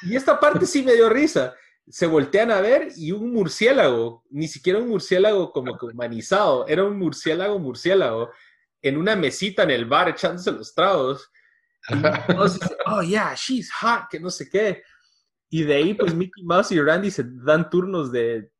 Y 0.02 0.16
esta 0.16 0.40
parte 0.40 0.66
sí 0.66 0.82
me 0.82 0.94
dio 0.94 1.08
risa. 1.08 1.54
Se 1.86 2.08
voltean 2.08 2.50
a 2.50 2.60
ver 2.60 2.88
y 2.96 3.12
un 3.12 3.32
murciélago, 3.32 4.24
ni 4.30 4.48
siquiera 4.48 4.80
un 4.80 4.88
murciélago 4.88 5.52
como 5.52 5.78
que 5.78 5.86
humanizado, 5.86 6.66
era 6.66 6.82
un 6.82 6.98
murciélago 6.98 7.56
murciélago 7.60 8.32
en 8.82 8.96
una 8.96 9.14
mesita 9.14 9.62
en 9.62 9.70
el 9.70 9.84
bar 9.84 10.08
echándose 10.08 10.50
los 10.50 10.74
tragos. 10.74 11.30
Entonces, 11.88 12.60
oh 12.86 13.02
yeah, 13.02 13.34
she's 13.34 13.70
hot, 13.72 14.08
que 14.10 14.20
no 14.20 14.30
sé 14.30 14.48
qué. 14.48 14.82
Y 15.50 15.62
de 15.62 15.74
ahí, 15.74 15.94
pues 15.94 16.14
Mickey 16.14 16.44
Mouse 16.44 16.72
y 16.72 16.80
Randy 16.80 17.10
se 17.10 17.24
dan 17.26 17.70
turnos 17.70 18.12
de 18.12 18.50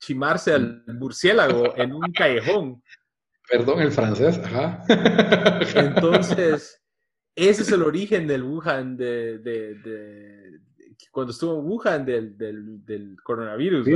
chimarse 0.00 0.52
al 0.52 0.84
murciélago 0.86 1.76
en 1.76 1.92
un 1.92 2.12
callejón. 2.12 2.82
Perdón, 3.48 3.80
el 3.80 3.92
francés, 3.92 4.38
ajá. 4.38 4.84
Entonces, 5.74 6.82
ese 7.34 7.62
es 7.62 7.72
el 7.72 7.82
origen 7.82 8.26
del 8.26 8.42
Wuhan, 8.42 8.96
de, 8.96 9.38
de, 9.38 10.60
cuando 11.10 11.32
estuvo 11.32 11.58
en 11.58 11.66
Wuhan 11.66 12.04
del, 12.04 12.36
del, 12.36 13.16
coronavirus, 13.22 13.86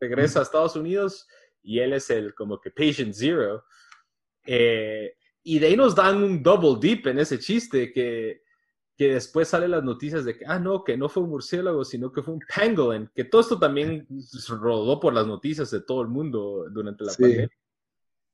regresa 0.00 0.40
a 0.40 0.42
Estados 0.42 0.76
Unidos 0.76 1.26
y 1.62 1.80
él 1.80 1.92
es 1.92 2.08
el 2.10 2.34
como 2.34 2.60
que 2.60 2.70
patient 2.70 3.14
zero. 3.14 3.64
Eh, 4.46 5.16
y 5.44 5.58
de 5.58 5.68
ahí 5.68 5.76
nos 5.76 5.94
dan 5.94 6.22
un 6.22 6.42
double 6.42 6.76
deep 6.80 7.06
en 7.06 7.20
ese 7.20 7.38
chiste 7.38 7.92
que 7.92 8.44
que 8.96 9.14
después 9.14 9.48
salen 9.48 9.72
las 9.72 9.82
noticias 9.82 10.24
de 10.24 10.38
que, 10.38 10.44
ah, 10.46 10.58
no, 10.58 10.84
que 10.84 10.96
no 10.96 11.08
fue 11.08 11.24
un 11.24 11.30
murciélago, 11.30 11.84
sino 11.84 12.12
que 12.12 12.22
fue 12.22 12.34
un 12.34 12.40
pangolin, 12.40 13.10
que 13.14 13.24
todo 13.24 13.40
esto 13.40 13.58
también 13.58 14.06
rodó 14.48 15.00
por 15.00 15.12
las 15.12 15.26
noticias 15.26 15.70
de 15.70 15.80
todo 15.80 16.02
el 16.02 16.08
mundo 16.08 16.66
durante 16.70 17.04
la 17.04 17.12
pandemia. 17.12 17.48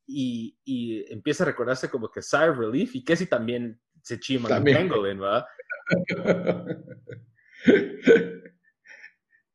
Y, 0.06 0.58
y, 0.64 1.12
empieza 1.12 1.44
a 1.44 1.46
recordarse 1.46 1.88
como 1.88 2.10
que 2.10 2.20
Sigh 2.20 2.52
Relief 2.52 2.96
y 2.96 3.04
que 3.04 3.16
si 3.16 3.26
también 3.26 3.80
se 4.02 4.18
chima 4.18 4.58
un 4.58 4.64
pangolin, 4.64 5.20
¿verdad? 5.20 5.46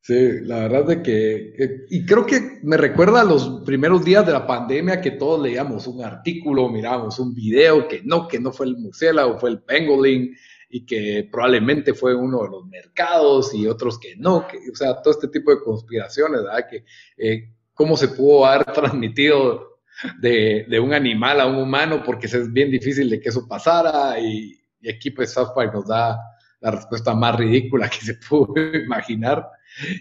Sí, 0.06 0.42
la 0.44 0.68
verdad 0.68 0.86
de 0.86 1.02
que, 1.02 1.88
y 1.90 2.06
creo 2.06 2.28
que 2.28 2.60
me 2.62 2.78
recuerda 2.78 3.22
a 3.22 3.24
los 3.24 3.64
primeros 3.66 4.06
días 4.06 4.24
de 4.24 4.34
la 4.34 4.46
pandemia 4.46 5.02
que 5.02 5.10
todos 5.10 5.42
leíamos 5.42 5.88
un 5.88 6.04
artículo, 6.04 6.70
mirábamos 6.70 7.18
un 7.18 7.34
video, 7.34 7.88
que 7.88 8.04
no, 8.04 8.28
que 8.28 8.40
no 8.40 8.52
fue 8.52 8.68
el 8.68 8.78
murciélago, 8.78 9.40
fue 9.40 9.50
el 9.50 9.64
pangolin, 9.64 10.38
y 10.70 10.86
que 10.86 11.28
probablemente 11.32 11.96
fue 11.96 12.14
uno 12.14 12.44
de 12.44 12.50
los 12.50 12.68
mercados 12.68 13.56
y 13.56 13.66
otros 13.66 13.98
que 13.98 14.16
no, 14.16 14.46
que, 14.46 14.58
o 14.72 14.76
sea, 14.76 15.02
todo 15.02 15.12
este 15.12 15.28
tipo 15.30 15.50
de 15.50 15.64
conspiraciones, 15.64 16.44
¿verdad? 16.44 16.68
Que 16.70 16.86
eh, 17.18 17.56
cómo 17.74 17.98
se 17.98 18.10
pudo 18.10 18.46
haber 18.46 18.64
transmitido 18.74 19.80
de, 20.22 20.68
de, 20.70 20.80
un 20.80 20.94
animal 20.94 21.42
a 21.42 21.48
un 21.48 21.56
humano, 21.56 22.04
porque 22.06 22.28
es 22.28 22.54
bien 22.54 22.70
difícil 22.70 23.10
de 23.10 23.20
que 23.20 23.30
eso 23.30 23.48
pasara 23.48 24.20
y, 24.20 24.56
aquí 24.88 25.10
pues 25.10 25.34
South 25.34 25.56
Park 25.56 25.74
nos 25.74 25.88
da 25.88 26.20
la 26.62 26.70
respuesta 26.70 27.16
más 27.16 27.36
ridícula 27.38 27.90
que 27.90 28.06
se 28.06 28.14
pudo 28.14 28.54
imaginar 28.86 29.50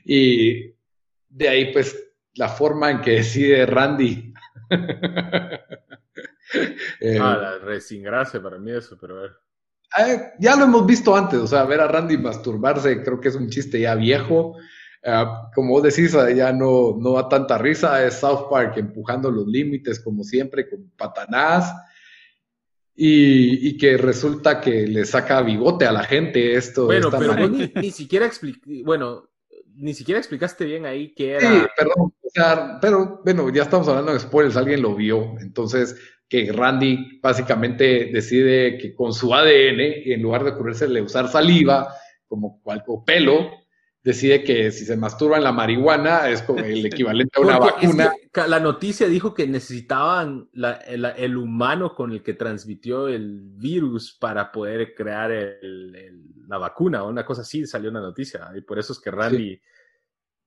y 0.04 0.74
de 1.28 1.48
ahí 1.48 1.72
pues 1.72 1.96
la 2.34 2.48
forma 2.48 2.90
en 2.90 3.00
que 3.00 3.12
decide 3.12 3.66
Randy. 3.66 4.32
eh, 7.00 7.18
ah, 7.20 7.58
la 7.60 7.80
gracia 8.02 8.42
para 8.42 8.58
mí 8.58 8.72
eso, 8.72 8.96
pero 9.00 9.18
a 9.18 9.22
ver. 9.22 9.32
Eh, 9.98 10.32
ya 10.40 10.56
lo 10.56 10.64
hemos 10.64 10.86
visto 10.86 11.14
antes, 11.14 11.38
o 11.38 11.46
sea, 11.46 11.64
ver 11.64 11.80
a 11.80 11.86
Randy 11.86 12.18
masturbarse 12.18 13.02
creo 13.02 13.20
que 13.20 13.28
es 13.28 13.36
un 13.36 13.48
chiste 13.48 13.80
ya 13.80 13.94
viejo. 13.94 14.56
Eh, 15.02 15.24
como 15.54 15.70
vos 15.74 15.82
decís, 15.82 16.14
eh, 16.14 16.34
ya 16.34 16.52
no, 16.52 16.96
no 16.98 17.12
da 17.12 17.28
tanta 17.28 17.58
risa, 17.58 18.04
es 18.04 18.14
South 18.14 18.48
Park 18.50 18.76
empujando 18.78 19.30
los 19.30 19.46
límites 19.46 20.00
como 20.00 20.24
siempre 20.24 20.68
con 20.68 20.90
patanás 20.96 21.72
y, 22.96 23.68
y, 23.68 23.76
que 23.76 23.96
resulta 23.96 24.60
que 24.60 24.86
le 24.86 25.04
saca 25.04 25.42
bigote 25.42 25.84
a 25.84 25.92
la 25.92 26.04
gente 26.04 26.54
esto. 26.54 26.86
Bueno, 26.86 27.10
pero 27.10 27.48
ni, 27.48 27.90
siquiera 27.90 28.30
bueno, 28.84 29.28
ni 29.76 29.94
siquiera 29.94 30.18
explicaste 30.18 30.64
bien 30.64 30.86
ahí 30.86 31.12
qué 31.14 31.32
era. 31.32 31.50
Sí, 31.50 31.66
perdón, 31.76 32.12
o 32.22 32.30
sea, 32.32 32.78
pero 32.80 33.20
bueno, 33.24 33.52
ya 33.52 33.62
estamos 33.62 33.88
hablando 33.88 34.12
de 34.12 34.20
spoilers, 34.20 34.56
alguien 34.56 34.82
lo 34.82 34.94
vio, 34.94 35.34
entonces 35.40 35.96
que 36.28 36.50
Randy 36.52 37.20
básicamente 37.20 38.10
decide 38.12 38.78
que 38.78 38.94
con 38.94 39.12
su 39.12 39.34
ADN, 39.34 39.80
en 40.12 40.22
lugar 40.22 40.44
de 40.44 40.50
ocurrirse 40.50 40.86
usar 41.00 41.28
saliva 41.28 41.94
como 42.26 42.60
o 42.64 43.04
pelo, 43.04 43.50
decide 44.04 44.44
que 44.44 44.70
si 44.70 44.84
se 44.84 44.96
masturba 44.96 45.38
en 45.38 45.44
la 45.44 45.52
marihuana 45.52 46.28
es 46.28 46.42
como 46.42 46.60
el 46.60 46.84
equivalente 46.86 47.38
a 47.38 47.40
una 47.40 47.58
vacuna. 47.58 48.12
la 48.46 48.60
noticia 48.60 49.08
dijo 49.08 49.34
que 49.34 49.46
necesitaban 49.46 50.48
el, 50.52 51.36
humano 51.36 51.94
con 51.94 52.12
el 52.12 52.22
que 52.22 52.34
transmitió 52.34 53.08
el 53.08 53.40
virus 53.40 54.16
para 54.20 54.52
poder 54.52 54.94
crear 54.94 55.32
la 56.46 56.58
vacuna, 56.58 57.02
o 57.02 57.08
una 57.08 57.24
cosa 57.24 57.42
así 57.42 57.66
salió 57.66 57.90
una 57.90 58.00
noticia, 58.00 58.52
y 58.54 58.60
por 58.60 58.78
eso 58.78 58.92
es 58.92 59.00
que 59.00 59.10
Randy 59.10 59.60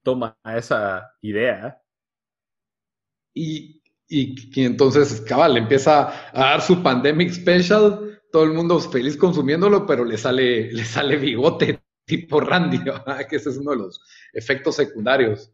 toma 0.04 0.38
esa 0.46 1.12
idea. 1.22 1.82
Y 3.34 3.82
y, 4.10 4.64
entonces, 4.64 5.22
cabal, 5.22 5.58
empieza 5.58 6.30
a 6.32 6.52
dar 6.52 6.62
su 6.62 6.82
pandemic 6.82 7.32
special, 7.32 8.22
todo 8.32 8.44
el 8.44 8.54
mundo 8.54 8.80
feliz 8.80 9.18
consumiéndolo, 9.18 9.86
pero 9.86 10.06
le 10.06 10.18
sale, 10.18 10.72
le 10.72 10.86
sale 10.86 11.18
bigote 11.18 11.82
tipo 12.08 12.40
Randy, 12.42 12.80
que 13.30 13.36
ese 13.36 13.52
es 13.52 13.58
uno 13.58 13.72
de 13.72 13.78
los 13.78 14.02
efectos 14.34 14.76
secundarios 14.76 15.52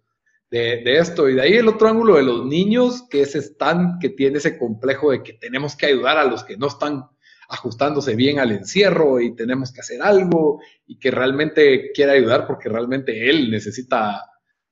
de, 0.50 0.82
de, 0.86 0.98
esto. 1.00 1.28
Y 1.28 1.36
de 1.36 1.42
ahí 1.42 1.54
el 1.56 1.68
otro 1.68 1.90
ángulo 1.90 2.16
de 2.16 2.24
los 2.24 2.46
niños, 2.46 3.04
que 3.10 3.22
es 3.22 3.36
Stan, 3.36 4.00
que 4.00 4.10
tiene 4.10 4.38
ese 4.38 4.58
complejo 4.58 5.12
de 5.12 5.22
que 5.22 5.34
tenemos 5.34 5.76
que 5.76 5.88
ayudar 5.88 6.18
a 6.18 6.24
los 6.24 6.44
que 6.44 6.56
no 6.56 6.68
están 6.68 7.04
ajustándose 7.50 8.16
bien 8.16 8.40
al 8.40 8.52
encierro 8.52 9.20
y 9.20 9.36
tenemos 9.36 9.72
que 9.72 9.82
hacer 9.82 10.02
algo 10.02 10.62
y 10.88 10.98
que 10.98 11.12
realmente 11.12 11.92
quiere 11.92 12.14
ayudar 12.14 12.48
porque 12.48 12.70
realmente 12.70 13.30
él 13.30 13.52
necesita, 13.52 14.24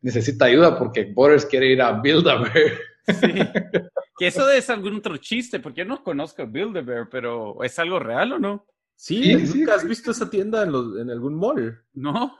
necesita 0.01 0.45
ayuda 0.45 0.77
porque 0.77 1.05
Boris 1.05 1.45
quiere 1.45 1.67
ir 1.67 1.81
a 1.81 1.91
Build-A-Bear. 1.91 2.71
Sí. 3.07 3.33
Que 4.17 4.27
eso 4.27 4.47
es 4.51 4.69
algún 4.69 4.97
otro 4.97 5.17
chiste, 5.17 5.59
porque 5.59 5.79
yo 5.79 5.85
no 5.85 6.03
conozco 6.03 6.43
a 6.43 6.45
Build-A-Bear, 6.45 7.09
pero 7.09 7.63
¿es 7.63 7.79
algo 7.79 7.97
real 7.97 8.33
o 8.33 8.39
no? 8.39 8.67
Sí, 9.03 9.23
Sí, 9.23 9.33
¿nunca 9.33 9.47
sí, 9.47 9.63
has 9.71 9.81
sí. 9.81 9.87
visto 9.87 10.11
esa 10.11 10.29
tienda 10.29 10.61
en, 10.61 10.71
los- 10.71 10.95
en 10.99 11.09
algún 11.09 11.33
mall? 11.33 11.83
No. 11.93 12.37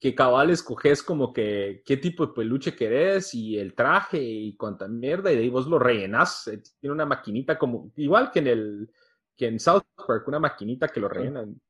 Que 0.00 0.12
cabal 0.12 0.50
escoges 0.50 1.04
como 1.04 1.32
que 1.32 1.82
qué 1.86 1.96
tipo 1.98 2.26
de 2.26 2.32
peluche 2.32 2.74
querés 2.74 3.32
y 3.32 3.56
el 3.56 3.74
traje 3.76 4.20
y 4.20 4.56
cuánta 4.56 4.88
mierda 4.88 5.30
y 5.30 5.36
de 5.36 5.42
ahí 5.42 5.48
vos 5.50 5.68
lo 5.68 5.78
rellenás. 5.78 6.48
Eh, 6.48 6.60
Tiene 6.80 6.94
una 6.94 7.06
maquinita 7.06 7.56
como, 7.56 7.92
igual 7.94 8.32
que 8.32 8.40
en 8.40 8.46
el, 8.48 8.90
que 9.36 9.46
en 9.46 9.60
South 9.60 9.84
Park, 9.94 10.26
una 10.26 10.40
maquinita 10.40 10.88
que 10.88 10.98
lo 10.98 11.08
rellenan. 11.08 11.60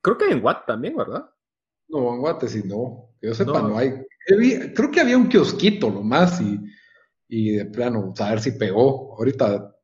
Creo 0.00 0.16
que 0.16 0.26
en 0.30 0.42
Watt 0.44 0.64
también, 0.66 0.96
¿verdad? 0.96 1.28
No, 1.88 2.14
en 2.14 2.20
Guate 2.20 2.46
sí 2.48 2.62
no. 2.64 3.16
Que 3.20 3.26
yo 3.28 3.34
sepa, 3.34 3.60
No. 3.60 3.70
no, 3.70 3.78
hay. 3.78 3.94
Creo 4.26 4.90
que 4.92 5.00
había 5.00 5.18
un 5.18 5.28
kiosquito 5.28 5.90
nomás 5.90 6.40
y, 6.40 6.60
y 7.28 7.50
de 7.56 7.64
plano, 7.66 8.12
saber 8.14 8.40
si 8.40 8.52
pegó. 8.52 9.16
Ahorita 9.18 9.74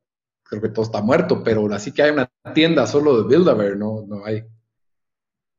creo 0.43 0.61
que 0.61 0.69
todo 0.69 0.85
está 0.85 1.01
muerto, 1.01 1.43
pero 1.43 1.65
así 1.73 1.91
que 1.93 2.01
hay 2.03 2.11
una 2.11 2.30
tienda 2.53 2.87
solo 2.87 3.21
de 3.21 3.27
Build-A-Bear, 3.27 3.77
no, 3.77 4.05
no 4.07 4.25
hay. 4.25 4.43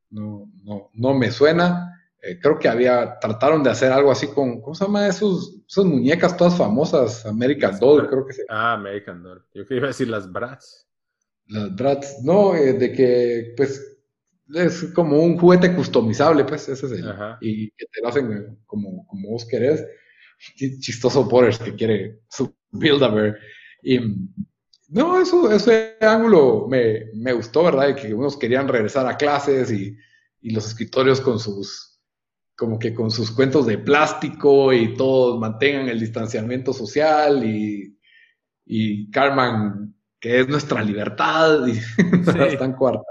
No, 0.09 0.51
no, 0.63 0.89
no 0.93 1.13
me 1.13 1.31
suena. 1.31 1.89
Eh, 2.21 2.39
creo 2.39 2.57
que 2.57 2.69
había, 2.69 3.19
trataron 3.19 3.63
de 3.63 3.69
hacer 3.69 3.91
algo 3.91 4.11
así 4.11 4.27
con, 4.27 4.61
¿cómo 4.61 4.75
se 4.75 4.85
llama? 4.85 5.07
Esos, 5.07 5.61
esas 5.67 5.85
muñecas 5.85 6.37
todas 6.37 6.57
famosas, 6.57 7.25
American 7.25 7.77
Doll, 7.79 8.07
creo 8.07 8.25
que 8.25 8.33
se 8.33 8.45
Ah, 8.47 8.73
American 8.73 9.21
Doll. 9.21 9.43
Yo 9.53 9.63
iba 9.69 9.85
a 9.85 9.87
decir 9.87 10.07
las 10.07 10.31
Bratz. 10.31 10.87
Las 11.47 11.75
Bratz, 11.75 12.23
no, 12.23 12.55
eh, 12.55 12.73
de 12.73 12.93
que, 12.93 13.53
pues, 13.57 13.97
es 14.53 14.85
como 14.93 15.19
un 15.19 15.37
juguete 15.37 15.75
customizable, 15.75 16.45
pues, 16.45 16.69
ese 16.69 16.85
es 16.85 16.91
el, 16.93 17.09
Ajá. 17.09 17.37
y 17.41 17.71
que 17.71 17.85
te 17.87 18.01
lo 18.01 18.07
hacen 18.07 18.31
eh, 18.31 18.57
como, 18.65 19.05
como 19.07 19.29
vos 19.29 19.45
querés. 19.45 19.85
Chistoso 20.79 21.25
Borders 21.25 21.59
que 21.59 21.75
quiere 21.75 22.21
su 22.29 22.55
Build-A-Bear. 22.71 23.37
Y, 23.81 23.99
no, 24.93 25.19
eso, 25.19 25.51
ese 25.51 25.97
ángulo 26.01 26.67
me, 26.69 27.05
me 27.15 27.33
gustó, 27.33 27.63
¿verdad? 27.63 27.89
Y 27.89 27.95
que 27.95 28.13
unos 28.13 28.37
querían 28.37 28.67
regresar 28.67 29.07
a 29.07 29.17
clases 29.17 29.71
y, 29.71 29.97
y 30.41 30.51
los 30.51 30.67
escritorios 30.67 31.19
con 31.21 31.39
sus, 31.39 31.99
como 32.55 32.77
que 32.77 32.93
con 32.93 33.09
sus 33.11 33.31
cuentos 33.31 33.65
de 33.65 33.77
plástico 33.79 34.71
y 34.71 34.95
todos 34.95 35.39
mantengan 35.39 35.89
el 35.89 35.99
distanciamiento 35.99 36.73
social 36.73 37.43
y, 37.43 37.97
y 38.65 39.09
Carmen, 39.11 39.95
que 40.19 40.39
es 40.41 40.47
nuestra 40.47 40.81
libertad, 40.83 41.65
y 41.67 41.79
la 42.37 42.47
están 42.47 42.73
coartando. 42.73 43.05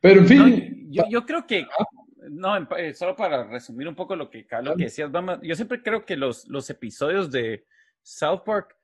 Pero 0.00 0.20
en 0.20 0.38
No, 0.38 0.44
fin, 0.44 0.86
yo, 0.90 1.04
yo 1.08 1.24
creo 1.26 1.46
que, 1.46 1.66
no, 2.30 2.56
en 2.56 2.66
pa- 2.66 2.80
eh, 2.80 2.94
solo 2.94 3.16
para 3.16 3.44
resumir 3.44 3.88
un 3.88 3.94
poco 3.94 4.14
lo 4.14 4.30
que, 4.30 4.46
lo 4.62 4.76
que 4.76 4.84
decías, 4.84 5.10
yo 5.42 5.54
siempre 5.56 5.82
creo 5.82 6.04
que 6.04 6.16
los, 6.16 6.46
los 6.48 6.68
episodios 6.70 7.30
de 7.30 7.64
South 8.02 8.42
Park, 8.44 8.76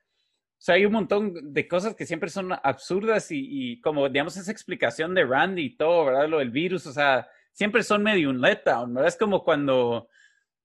sea, 0.65 0.75
hay 0.75 0.85
un 0.85 0.93
montón 0.93 1.53
de 1.53 1.67
cosas 1.67 1.93
que 1.93 2.05
siempre 2.05 2.29
son 2.29 2.53
absurdas 2.53 3.31
y, 3.31 3.47
y 3.49 3.81
como, 3.81 4.07
digamos, 4.07 4.37
esa 4.37 4.49
explicación 4.49 5.13
de 5.13 5.25
Randy 5.25 5.63
y 5.63 5.75
todo, 5.75 6.05
¿verdad? 6.05 6.29
Lo 6.29 6.39
del 6.39 6.51
virus, 6.51 6.87
o 6.87 6.93
sea, 6.93 7.27
siempre 7.51 7.83
son 7.83 8.01
medio 8.01 8.29
un 8.29 8.39
letdown, 8.39 8.93
¿verdad? 8.93 9.09
Es 9.09 9.17
como 9.17 9.43
cuando, 9.43 10.07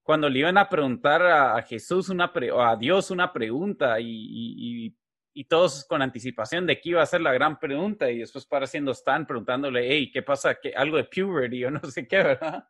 cuando 0.05 0.29
le 0.29 0.39
iban 0.39 0.57
a 0.57 0.69
preguntar 0.69 1.23
a, 1.23 1.61
Jesús 1.63 2.11
una 2.11 2.33
pre- 2.33 2.53
o 2.53 2.63
a 2.63 2.77
Dios 2.77 3.11
una 3.11 3.33
pregunta 3.33 3.99
y, 3.99 4.95
y, 5.35 5.45
todos 5.49 5.85
con 5.89 6.01
anticipación 6.01 6.65
de 6.65 6.81
que 6.81 6.91
iba 6.91 7.03
a 7.03 7.07
ser 7.07 7.21
la 7.21 7.33
gran 7.33 7.59
pregunta 7.59 8.09
y 8.09 8.19
después 8.19 8.47
para 8.47 8.67
haciendo 8.67 8.93
Stan 8.93 9.27
preguntándole, 9.27 9.89
hey, 9.89 10.11
¿qué 10.13 10.23
pasa? 10.23 10.59
¿Qué, 10.61 10.73
algo 10.75 10.97
de 10.97 11.05
puberty 11.05 11.65
o 11.65 11.71
no 11.73 11.81
sé 11.91 12.07
qué, 12.07 12.19
¿verdad? 12.19 12.69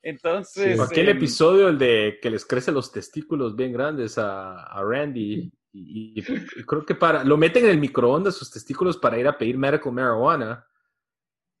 Entonces... 0.00 0.76
Sí. 0.76 0.82
Aquel 0.82 1.08
em, 1.08 1.16
episodio, 1.16 1.68
el 1.68 1.78
de 1.78 2.18
que 2.22 2.30
les 2.30 2.46
crecen 2.46 2.74
los 2.74 2.92
testículos 2.92 3.56
bien 3.56 3.72
grandes 3.72 4.16
a, 4.16 4.62
a 4.62 4.82
Randy. 4.84 5.52
Y, 5.80 6.22
creo 6.66 6.84
que 6.84 6.94
para. 6.94 7.24
Lo 7.24 7.36
meten 7.36 7.64
en 7.64 7.70
el 7.70 7.78
microondas 7.78 8.34
sus 8.36 8.50
testículos 8.50 8.96
para 8.96 9.18
ir 9.18 9.26
a 9.28 9.36
pedir 9.38 9.56
medical 9.58 9.92
marijuana. 9.92 10.66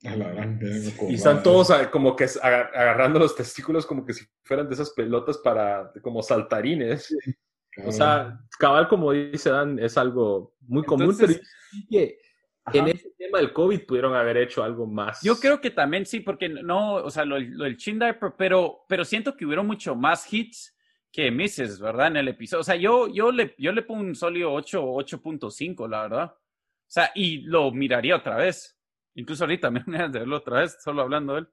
a 0.04 0.16
la 0.16 0.28
gran. 0.30 0.60
Y 1.08 1.14
están 1.14 1.42
todos 1.42 1.72
como 1.90 2.14
que 2.16 2.24
agar- 2.42 2.70
agarrando 2.74 3.18
los 3.18 3.34
testículos 3.34 3.86
como 3.86 4.04
que 4.04 4.12
si 4.14 4.24
fueran 4.44 4.68
de 4.68 4.74
esas 4.74 4.90
pelotas 4.90 5.38
para. 5.38 5.92
como 6.02 6.22
saltarines. 6.22 7.14
O 7.84 7.92
sea, 7.92 8.40
cabal, 8.58 8.88
como 8.88 9.12
dice 9.12 9.50
Dan, 9.50 9.78
es 9.78 9.96
algo 9.96 10.56
muy 10.62 10.82
común. 10.84 11.10
Entonces- 11.10 11.36
pero 11.36 11.42
yo 11.42 11.48
sí 11.70 11.86
que 11.88 12.18
en 12.72 12.88
ese 12.88 13.10
tema 13.16 13.38
del 13.38 13.52
COVID 13.52 13.86
pudieron 13.86 14.14
haber 14.14 14.36
hecho 14.36 14.62
algo 14.62 14.86
más. 14.86 15.22
Yo 15.22 15.36
creo 15.36 15.60
que 15.60 15.70
también 15.70 16.04
sí, 16.04 16.20
porque 16.20 16.48
no, 16.48 16.94
o 16.96 17.10
sea, 17.10 17.24
lo, 17.24 17.38
lo 17.38 17.64
del 17.64 17.76
chin 17.76 17.98
diaper, 17.98 18.32
pero, 18.36 18.84
pero 18.88 19.04
siento 19.04 19.36
que 19.36 19.46
hubieron 19.46 19.66
mucho 19.66 19.94
más 19.94 20.30
hits 20.32 20.76
que 21.12 21.30
misses, 21.30 21.80
¿verdad? 21.80 22.08
En 22.08 22.16
el 22.18 22.28
episodio. 22.28 22.60
O 22.60 22.64
sea, 22.64 22.76
yo, 22.76 23.08
yo, 23.08 23.32
le, 23.32 23.54
yo 23.58 23.72
le 23.72 23.82
pongo 23.82 24.00
un 24.00 24.14
sólido 24.14 24.52
8, 24.52 24.82
8.5, 24.82 25.88
la 25.88 26.02
verdad. 26.02 26.34
O 26.34 26.90
sea, 26.90 27.10
y 27.14 27.42
lo 27.42 27.70
miraría 27.70 28.16
otra 28.16 28.36
vez. 28.36 28.78
Incluso 29.14 29.44
ahorita 29.44 29.70
me 29.70 29.82
voy 29.84 29.96
a 29.96 30.08
verlo 30.08 30.36
otra 30.36 30.60
vez, 30.60 30.76
solo 30.82 31.02
hablando 31.02 31.34
de 31.34 31.40
él. 31.40 31.48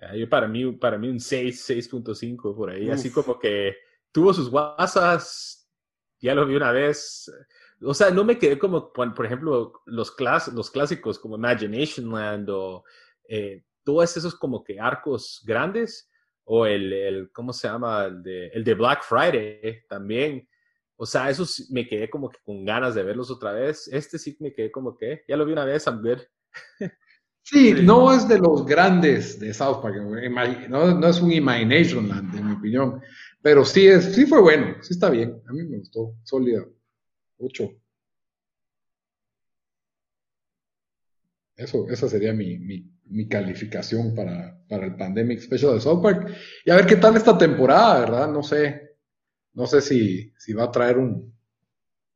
Ah, 0.00 0.16
yo 0.16 0.28
para 0.28 0.48
mí, 0.48 0.72
para 0.72 0.98
mí 0.98 1.08
un 1.08 1.20
6, 1.20 1.70
6.5 1.70 2.56
por 2.56 2.70
ahí. 2.70 2.90
Así 2.90 3.10
como 3.10 3.38
que 3.38 3.76
tuvo 4.10 4.32
sus 4.34 4.50
guasas, 4.50 5.68
ya 6.20 6.34
lo 6.34 6.46
vi 6.46 6.56
una 6.56 6.72
vez. 6.72 7.30
O 7.84 7.94
sea, 7.94 8.10
no 8.10 8.24
me 8.24 8.38
quedé 8.38 8.58
como, 8.58 8.92
por 8.92 9.14
por 9.14 9.26
ejemplo, 9.26 9.82
los, 9.86 10.10
clas 10.12 10.48
los 10.48 10.70
clásicos 10.70 11.18
como 11.18 11.36
Imagination 11.36 12.10
Land 12.10 12.48
o 12.50 12.84
eh, 13.28 13.64
todos 13.84 14.16
esos 14.16 14.34
como 14.34 14.62
que 14.62 14.80
arcos 14.80 15.42
grandes. 15.44 16.08
O 16.44 16.66
el, 16.66 16.92
el 16.92 17.32
¿cómo 17.32 17.52
se 17.52 17.68
llama? 17.68 18.04
El 18.06 18.22
de, 18.22 18.46
el 18.48 18.64
de 18.64 18.74
Black 18.74 19.02
Friday 19.04 19.82
también. 19.88 20.48
O 20.96 21.06
sea, 21.06 21.30
esos 21.30 21.68
me 21.70 21.86
quedé 21.86 22.08
como 22.10 22.28
que 22.28 22.38
con 22.44 22.64
ganas 22.64 22.94
de 22.94 23.02
verlos 23.02 23.30
otra 23.30 23.52
vez. 23.52 23.88
Este 23.88 24.18
sí 24.18 24.36
me 24.40 24.52
quedé 24.52 24.70
como 24.70 24.96
que, 24.96 25.22
ya 25.28 25.36
lo 25.36 25.44
vi 25.44 25.52
una 25.52 25.64
vez, 25.64 25.86
I'm 25.86 26.00
good. 26.02 26.18
Sí, 27.44 27.74
Sí. 27.74 27.82
no 27.82 28.12
es 28.14 28.28
de 28.28 28.38
los 28.38 28.64
grandes 28.64 29.40
de 29.40 29.52
South 29.52 29.82
Park, 29.82 29.96
no, 30.68 30.94
no 30.94 31.08
es 31.08 31.20
un 31.20 31.32
Imagination 31.32 32.08
Land, 32.08 32.36
en 32.36 32.46
mi 32.46 32.52
opinión, 32.54 33.00
pero 33.42 33.64
sí, 33.64 33.84
es, 33.88 34.14
sí 34.14 34.26
fue 34.26 34.40
bueno, 34.40 34.76
sí 34.80 34.94
está 34.94 35.10
bien, 35.10 35.42
a 35.48 35.52
mí 35.52 35.64
me 35.64 35.78
gustó, 35.78 36.14
sólida, 36.22 36.64
8. 37.38 37.68
Eso, 41.56 41.86
esa 41.90 42.08
sería 42.08 42.32
mi, 42.32 42.58
mi, 42.58 42.88
mi 43.12 43.28
calificación 43.28 44.14
para, 44.14 44.58
para 44.68 44.86
el 44.86 44.96
Pandemic 44.96 45.40
Special 45.40 45.74
de 45.74 45.80
South 45.80 46.02
Park. 46.02 46.28
Y 46.64 46.70
a 46.70 46.76
ver 46.76 46.86
qué 46.86 46.96
tal 46.96 47.16
esta 47.16 47.36
temporada, 47.36 48.00
¿verdad? 48.00 48.28
No 48.30 48.42
sé, 48.42 48.96
no 49.54 49.66
sé 49.66 49.80
si, 49.80 50.32
si 50.38 50.52
va 50.52 50.64
a 50.64 50.70
traer 50.70 50.98
un, 50.98 51.34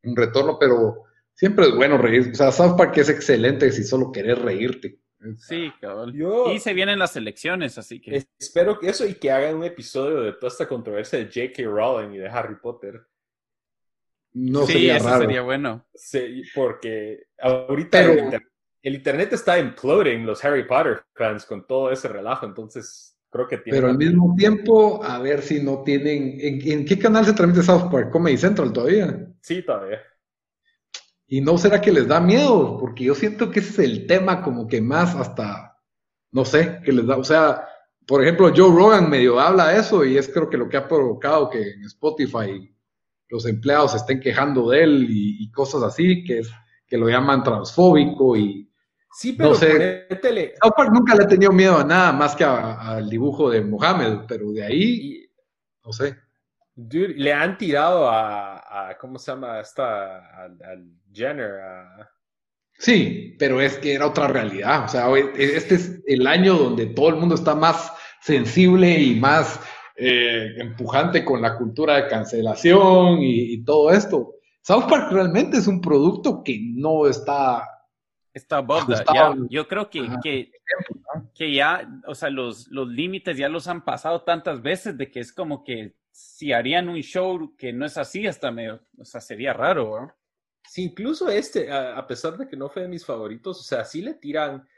un 0.04 0.16
retorno, 0.16 0.58
pero 0.58 1.02
siempre 1.34 1.66
es 1.66 1.74
bueno 1.74 1.98
reír. 1.98 2.30
O 2.32 2.34
sea, 2.34 2.50
South 2.50 2.76
Park 2.76 2.96
es 2.98 3.08
excelente 3.10 3.70
si 3.72 3.84
solo 3.84 4.10
querés 4.10 4.38
reírte. 4.38 4.98
Sí, 5.38 5.72
cabal. 5.80 6.12
Yo- 6.14 6.52
Y 6.52 6.60
se 6.60 6.72
vienen 6.72 6.98
las 6.98 7.16
elecciones, 7.16 7.78
así 7.78 8.00
que. 8.00 8.24
Espero 8.38 8.78
que 8.78 8.88
eso 8.90 9.06
y 9.06 9.14
que 9.14 9.30
hagan 9.30 9.56
un 9.56 9.64
episodio 9.64 10.20
de 10.22 10.32
toda 10.34 10.48
esta 10.48 10.68
controversia 10.68 11.18
de 11.18 11.24
J.K. 11.26 11.62
Rowling 11.68 12.14
y 12.14 12.18
de 12.18 12.28
Harry 12.28 12.56
Potter. 12.62 13.00
No 14.34 14.66
sí, 14.66 14.74
sería 14.74 14.96
eso 14.98 15.08
raro. 15.08 15.20
sería 15.22 15.42
bueno. 15.42 15.86
Sí, 15.94 16.42
porque 16.54 17.24
ahorita 17.38 17.98
Pero- 17.98 18.30
el, 18.86 18.94
inter- 18.94 19.14
el 19.14 19.20
internet 19.20 19.32
está 19.32 19.58
imploding 19.58 20.26
los 20.26 20.44
Harry 20.44 20.66
Potter 20.66 21.02
fans 21.14 21.44
con 21.44 21.66
todo 21.66 21.90
ese 21.90 22.08
relajo, 22.08 22.46
entonces 22.46 23.18
creo 23.30 23.46
que 23.46 23.58
tiene 23.58 23.78
Pero 23.78 23.90
al 23.90 23.98
mismo 23.98 24.34
tiempo, 24.36 25.02
a 25.02 25.18
ver 25.18 25.42
si 25.42 25.62
no 25.62 25.82
tienen. 25.82 26.38
¿En, 26.40 26.72
en 26.72 26.84
qué 26.84 26.98
canal 26.98 27.24
se 27.24 27.32
transmite 27.32 27.62
South 27.62 27.90
Park? 27.90 28.10
Comedy 28.10 28.36
Central 28.36 28.72
todavía. 28.72 29.28
Sí, 29.40 29.62
todavía. 29.62 30.00
¿Y 31.26 31.40
no 31.40 31.58
será 31.58 31.80
que 31.80 31.92
les 31.92 32.06
da 32.06 32.20
miedo? 32.20 32.78
Porque 32.78 33.04
yo 33.04 33.14
siento 33.14 33.50
que 33.50 33.60
ese 33.60 33.70
es 33.70 33.78
el 33.80 34.06
tema 34.06 34.42
como 34.42 34.66
que 34.68 34.80
más 34.80 35.14
hasta, 35.16 35.76
no 36.30 36.44
sé, 36.44 36.80
que 36.84 36.92
les 36.92 37.06
da, 37.06 37.16
o 37.16 37.24
sea, 37.24 37.66
por 38.06 38.22
ejemplo, 38.22 38.52
Joe 38.54 38.70
Rogan 38.70 39.10
medio 39.10 39.40
habla 39.40 39.68
de 39.68 39.80
eso 39.80 40.04
y 40.04 40.16
es 40.16 40.28
creo 40.28 40.48
que 40.48 40.56
lo 40.56 40.68
que 40.68 40.76
ha 40.76 40.86
provocado 40.86 41.50
que 41.50 41.60
en 41.72 41.84
Spotify 41.84 42.72
los 43.28 43.44
empleados 43.46 43.96
estén 43.96 44.20
quejando 44.20 44.70
de 44.70 44.84
él 44.84 45.06
y, 45.10 45.42
y 45.42 45.50
cosas 45.50 45.82
así, 45.82 46.22
que 46.22 46.38
es 46.38 46.50
que 46.86 46.96
lo 46.96 47.08
llaman 47.08 47.42
transfóbico 47.42 48.36
y 48.36 48.65
Sí, 49.18 49.32
pero 49.32 49.50
No 49.50 49.54
sé. 49.54 50.06
South 50.62 50.72
Park 50.76 50.90
nunca 50.92 51.14
le 51.14 51.24
ha 51.24 51.26
tenido 51.28 51.50
miedo 51.50 51.78
a 51.78 51.84
nada 51.84 52.12
más 52.12 52.36
que 52.36 52.44
al 52.44 53.08
dibujo 53.08 53.48
de 53.50 53.62
Mohammed, 53.62 54.26
pero 54.28 54.50
de 54.52 54.62
ahí, 54.62 55.26
no 55.84 55.90
sé. 55.92 56.16
dude, 56.74 57.14
le 57.16 57.32
han 57.32 57.56
tirado 57.56 58.08
a, 58.10 58.90
a- 58.90 58.98
¿cómo 58.98 59.18
se 59.18 59.32
llama? 59.32 59.58
Esta, 59.60 60.18
al, 60.44 60.58
al 60.62 60.90
Jenner, 61.12 61.60
a- 61.60 62.10
Sí, 62.78 63.34
pero 63.38 63.58
es 63.62 63.78
que 63.78 63.94
era 63.94 64.06
otra 64.06 64.28
realidad. 64.28 64.84
O 64.84 64.88
sea, 64.88 65.06
este 65.38 65.76
es 65.76 66.02
el 66.06 66.26
año 66.26 66.54
donde 66.58 66.84
todo 66.86 67.08
el 67.08 67.16
mundo 67.16 67.34
está 67.36 67.54
más 67.54 67.90
sensible 68.20 69.00
y 69.00 69.18
más 69.18 69.58
eh, 69.96 70.56
empujante 70.58 71.24
con 71.24 71.40
la 71.40 71.56
cultura 71.56 71.96
de 71.96 72.08
cancelación 72.08 73.20
y, 73.22 73.64
todo 73.64 73.90
esto. 73.92 74.34
South 74.60 74.84
Park 74.90 75.10
realmente 75.10 75.56
es 75.56 75.66
un 75.66 75.80
producto 75.80 76.42
que 76.44 76.58
no 76.74 77.06
está... 77.06 77.66
Está 78.36 78.58
above 78.58 78.94
ya, 79.14 79.34
Yo 79.48 79.66
creo 79.66 79.88
que, 79.88 80.06
que, 80.22 80.52
que, 81.34 81.54
ya, 81.54 81.88
o 82.06 82.14
sea, 82.14 82.28
los, 82.28 82.68
los 82.68 82.86
límites 82.86 83.38
ya 83.38 83.48
los 83.48 83.66
han 83.66 83.82
pasado 83.82 84.20
tantas 84.24 84.60
veces 84.60 84.98
de 84.98 85.10
que 85.10 85.20
es 85.20 85.32
como 85.32 85.64
que 85.64 85.94
si 86.10 86.52
harían 86.52 86.90
un 86.90 87.00
show 87.00 87.56
que 87.56 87.72
no 87.72 87.86
es 87.86 87.96
así, 87.96 88.26
hasta 88.26 88.50
medio, 88.50 88.82
o 88.98 89.06
sea, 89.06 89.22
sería 89.22 89.54
raro, 89.54 90.02
¿no? 90.02 90.14
Sí, 90.68 90.82
incluso 90.82 91.30
este, 91.30 91.72
a, 91.72 92.06
pesar 92.06 92.36
de 92.36 92.46
que 92.46 92.58
no 92.58 92.68
fue 92.68 92.82
de 92.82 92.88
mis 92.88 93.06
favoritos, 93.06 93.58
o 93.58 93.62
sea, 93.62 93.86
sí 93.86 94.02
le 94.02 94.12
tiran 94.12 94.68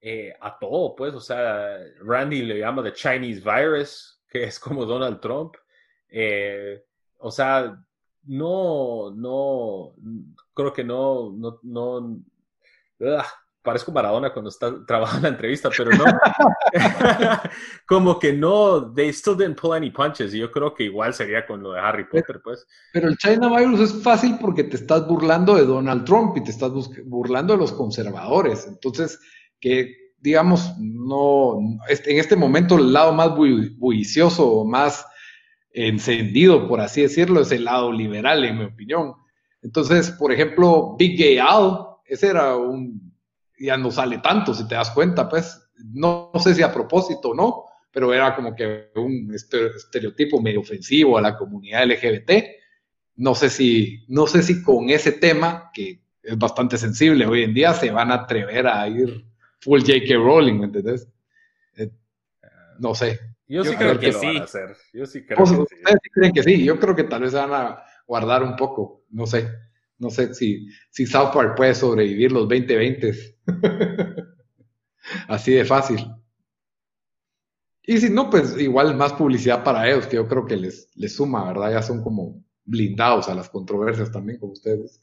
eh, 0.00 0.34
a 0.40 0.58
todo, 0.58 0.96
pues, 0.96 1.14
o 1.14 1.20
sea, 1.20 1.78
Randy 2.00 2.42
le 2.42 2.58
llama 2.58 2.82
The 2.82 2.94
Chinese 2.94 3.40
Virus, 3.40 4.20
que 4.28 4.42
es 4.42 4.58
como 4.58 4.84
Donald 4.84 5.20
Trump. 5.20 5.54
Eh, 6.08 6.84
o 7.18 7.30
sea, 7.30 7.80
no, 8.24 9.12
no, 9.12 9.94
creo 10.52 10.72
que 10.72 10.82
no, 10.82 11.30
no, 11.30 11.60
no, 11.62 12.20
parezco 13.62 13.92
Maradona 13.92 14.32
cuando 14.32 14.50
está 14.50 14.72
trabajando 14.86 15.28
la 15.28 15.34
entrevista, 15.34 15.70
pero 15.76 15.90
no. 15.90 16.04
como 17.88 18.18
que 18.18 18.32
no, 18.32 18.92
they 18.94 19.08
still 19.08 19.36
didn't 19.36 19.58
pull 19.58 19.72
any 19.72 19.90
punches. 19.90 20.34
Y 20.34 20.38
yo 20.38 20.52
creo 20.52 20.74
que 20.74 20.84
igual 20.84 21.14
sería 21.14 21.46
con 21.46 21.62
lo 21.62 21.72
de 21.72 21.80
Harry 21.80 22.04
Potter, 22.04 22.40
pues. 22.42 22.66
Pero 22.92 23.08
el 23.08 23.16
China 23.16 23.56
Virus 23.56 23.80
es 23.80 24.02
fácil 24.02 24.36
porque 24.40 24.64
te 24.64 24.76
estás 24.76 25.06
burlando 25.08 25.54
de 25.54 25.64
Donald 25.64 26.04
Trump 26.04 26.36
y 26.36 26.44
te 26.44 26.50
estás 26.50 26.70
burlando 27.04 27.54
de 27.54 27.58
los 27.58 27.72
conservadores. 27.72 28.66
Entonces, 28.66 29.18
que 29.60 30.04
digamos, 30.24 30.72
no, 30.78 31.58
en 31.86 32.18
este 32.18 32.34
momento 32.34 32.78
el 32.78 32.94
lado 32.94 33.12
más 33.12 33.36
bullicioso 33.36 34.50
o 34.50 34.64
más 34.64 35.04
encendido, 35.70 36.66
por 36.66 36.80
así 36.80 37.02
decirlo, 37.02 37.42
es 37.42 37.52
el 37.52 37.64
lado 37.64 37.92
liberal, 37.92 38.42
en 38.42 38.58
mi 38.58 38.64
opinión. 38.64 39.12
Entonces, 39.60 40.10
por 40.12 40.32
ejemplo, 40.32 40.96
Big 40.98 41.18
Gay 41.18 41.36
Al, 41.36 41.93
ese 42.04 42.28
era 42.28 42.56
un 42.56 43.14
ya 43.58 43.76
no 43.76 43.90
sale 43.90 44.18
tanto, 44.18 44.54
si 44.54 44.66
te 44.66 44.74
das 44.74 44.90
cuenta, 44.90 45.28
pues, 45.28 45.60
no, 45.92 46.30
sé 46.38 46.54
si 46.54 46.62
a 46.62 46.72
propósito 46.72 47.30
o 47.30 47.34
no, 47.34 47.64
pero 47.90 48.12
era 48.12 48.34
como 48.34 48.54
que 48.54 48.90
un 48.96 49.32
estereotipo 49.32 50.40
medio 50.40 50.60
ofensivo 50.60 51.16
a 51.16 51.22
la 51.22 51.36
comunidad 51.36 51.86
LGBT. 51.86 52.32
No 53.16 53.34
sé 53.34 53.48
si, 53.48 54.04
no 54.08 54.26
sé 54.26 54.42
si 54.42 54.62
con 54.62 54.90
ese 54.90 55.12
tema, 55.12 55.70
que 55.72 56.00
es 56.22 56.36
bastante 56.36 56.76
sensible 56.76 57.26
hoy 57.26 57.44
en 57.44 57.54
día, 57.54 57.72
se 57.72 57.90
van 57.90 58.10
a 58.10 58.14
atrever 58.14 58.66
a 58.66 58.88
ir 58.88 59.24
full 59.60 59.80
J.K. 59.80 60.14
Rowling, 60.14 60.58
¿me 60.58 60.66
entendés? 60.66 61.08
Eh, 61.76 61.90
no 62.80 62.94
sé. 62.94 63.20
Yo, 63.46 63.62
sí 63.62 63.76
creo, 63.76 63.98
que, 63.98 64.12
sí. 64.12 64.38
hacer. 64.38 64.76
Yo 64.92 65.06
sí 65.06 65.24
creo 65.24 65.38
que 65.38 65.46
sí. 65.46 65.54
Ustedes 65.54 65.98
sí 66.02 66.10
creen 66.10 66.32
que 66.32 66.42
sí. 66.42 66.64
Yo 66.64 66.80
creo 66.80 66.96
que 66.96 67.04
tal 67.04 67.22
vez 67.22 67.30
se 67.30 67.36
van 67.36 67.52
a 67.52 67.84
guardar 68.06 68.42
un 68.42 68.56
poco. 68.56 69.04
No 69.10 69.26
sé. 69.26 69.48
No 69.98 70.10
sé 70.10 70.34
si, 70.34 70.68
si 70.90 71.06
South 71.06 71.32
Park 71.32 71.56
puede 71.56 71.74
sobrevivir 71.74 72.32
los 72.32 72.48
2020. 72.48 73.12
Así 75.28 75.52
de 75.52 75.64
fácil. 75.64 76.04
Y 77.86 77.98
si 77.98 78.10
no, 78.10 78.30
pues 78.30 78.58
igual 78.58 78.96
más 78.96 79.12
publicidad 79.12 79.62
para 79.62 79.88
ellos, 79.88 80.06
que 80.06 80.16
yo 80.16 80.26
creo 80.26 80.46
que 80.46 80.56
les, 80.56 80.88
les 80.96 81.14
suma, 81.14 81.46
¿verdad? 81.46 81.72
Ya 81.72 81.82
son 81.82 82.02
como 82.02 82.42
blindados 82.64 83.28
a 83.28 83.34
las 83.34 83.50
controversias 83.50 84.10
también, 84.10 84.38
como 84.38 84.52
ustedes. 84.52 85.02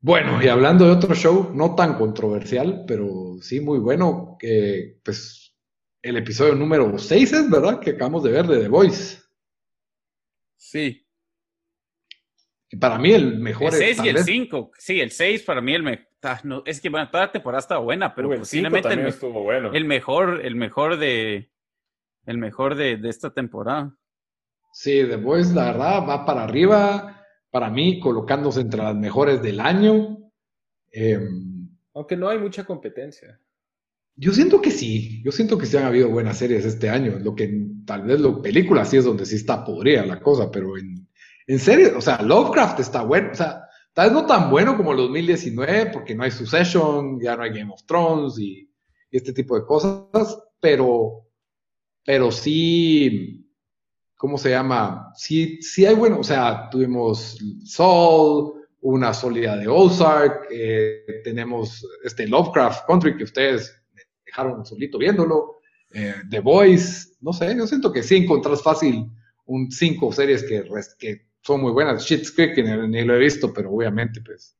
Bueno, 0.00 0.42
y 0.42 0.48
hablando 0.48 0.84
de 0.84 0.90
otro 0.90 1.14
show, 1.14 1.50
no 1.54 1.74
tan 1.74 1.96
controversial, 1.96 2.84
pero 2.86 3.38
sí 3.40 3.60
muy 3.60 3.78
bueno, 3.78 4.36
que 4.38 5.00
pues 5.02 5.56
el 6.02 6.18
episodio 6.18 6.54
número 6.54 6.98
6 6.98 7.32
es, 7.32 7.50
¿verdad? 7.50 7.80
Que 7.80 7.90
acabamos 7.90 8.22
de 8.24 8.32
ver 8.32 8.46
de 8.46 8.60
The 8.60 8.68
Voice. 8.68 9.18
Sí, 10.56 11.03
para 12.80 12.98
mí 12.98 13.12
el 13.12 13.38
mejor 13.38 13.74
el 13.74 13.80
6 13.80 14.00
y 14.04 14.08
el 14.08 14.18
5. 14.18 14.70
Sí, 14.78 15.00
el 15.00 15.10
6 15.10 15.42
para 15.42 15.60
mí 15.60 15.74
el 15.74 15.82
mejor. 15.82 16.06
No, 16.42 16.62
es 16.64 16.80
que 16.80 16.88
bueno, 16.88 17.10
toda 17.10 17.26
la 17.26 17.32
temporada 17.32 17.60
estaba 17.60 17.80
buena, 17.80 18.14
pero 18.14 18.30
posiblemente 18.30 18.92
el, 18.92 19.06
estuvo 19.06 19.42
bueno. 19.42 19.72
el 19.72 19.84
mejor, 19.84 20.40
el 20.42 20.56
mejor 20.56 20.96
de 20.96 21.50
el 22.24 22.38
mejor 22.38 22.74
de, 22.74 22.96
de, 22.96 23.10
esta 23.10 23.32
temporada. 23.34 23.94
Sí, 24.72 25.04
The 25.06 25.16
Voice, 25.16 25.54
la 25.54 25.66
verdad, 25.66 26.08
va 26.08 26.24
para 26.24 26.44
arriba. 26.44 27.22
Para 27.50 27.70
mí, 27.70 28.00
colocándose 28.00 28.62
entre 28.62 28.82
las 28.82 28.96
mejores 28.96 29.42
del 29.42 29.60
año. 29.60 30.18
Em, 30.90 31.68
Aunque 31.92 32.16
no 32.16 32.28
hay 32.28 32.38
mucha 32.38 32.64
competencia. 32.64 33.38
Yo 34.16 34.32
siento 34.32 34.60
que 34.60 34.70
sí, 34.70 35.22
yo 35.24 35.32
siento 35.32 35.58
que 35.58 35.66
sí 35.66 35.76
han 35.76 35.84
habido 35.84 36.08
buenas 36.08 36.38
series 36.38 36.64
este 36.64 36.88
año. 36.88 37.18
Lo 37.20 37.34
que 37.34 37.66
tal 37.84 38.02
vez 38.02 38.20
lo 38.20 38.40
películas 38.40 38.90
sí 38.90 38.96
es 38.96 39.04
donde 39.04 39.26
sí 39.26 39.36
está 39.36 39.64
podrida 39.64 40.06
la 40.06 40.20
cosa, 40.20 40.50
pero 40.50 40.78
en 40.78 41.08
en 41.46 41.58
serio, 41.58 41.98
o 41.98 42.00
sea, 42.00 42.22
Lovecraft 42.22 42.80
está 42.80 43.02
bueno, 43.02 43.30
o 43.32 43.34
sea, 43.34 43.68
tal 43.92 44.10
vez 44.10 44.14
no 44.14 44.26
tan 44.26 44.50
bueno 44.50 44.76
como 44.76 44.92
el 44.92 44.98
2019, 44.98 45.90
porque 45.92 46.14
no 46.14 46.24
hay 46.24 46.30
Succession, 46.30 47.20
ya 47.20 47.36
no 47.36 47.42
hay 47.42 47.50
Game 47.50 47.72
of 47.72 47.84
Thrones 47.86 48.38
y, 48.38 48.68
este 49.10 49.32
tipo 49.32 49.54
de 49.54 49.64
cosas, 49.64 50.42
pero, 50.58 51.28
pero 52.04 52.32
sí, 52.32 53.48
¿cómo 54.16 54.36
se 54.36 54.50
llama? 54.50 55.12
Sí, 55.14 55.62
sí 55.62 55.86
hay 55.86 55.94
bueno, 55.94 56.18
o 56.18 56.24
sea, 56.24 56.68
tuvimos 56.68 57.38
Soul, 57.64 58.54
una 58.80 59.14
sólida 59.14 59.56
de 59.56 59.68
Ozark, 59.68 60.48
eh, 60.50 61.20
tenemos 61.22 61.86
este 62.02 62.26
Lovecraft 62.26 62.86
Country 62.88 63.16
que 63.16 63.22
ustedes 63.22 63.80
dejaron 64.26 64.66
solito 64.66 64.98
viéndolo, 64.98 65.58
eh, 65.92 66.16
The 66.28 66.40
Voice, 66.40 67.14
no 67.20 67.32
sé, 67.32 67.56
yo 67.56 67.68
siento 67.68 67.92
que 67.92 68.02
sí 68.02 68.16
encontrás 68.16 68.62
fácil 68.62 69.06
un 69.46 69.70
cinco 69.70 70.10
series 70.10 70.42
que, 70.42 70.64
que 70.98 71.28
son 71.44 71.60
muy 71.60 71.72
buenas. 71.72 72.04
Shit's 72.04 72.32
Creek 72.32 72.56
ni, 72.56 73.04
lo 73.04 73.14
he 73.14 73.18
visto, 73.18 73.52
pero 73.52 73.70
obviamente 73.70 74.20
pues 74.22 74.56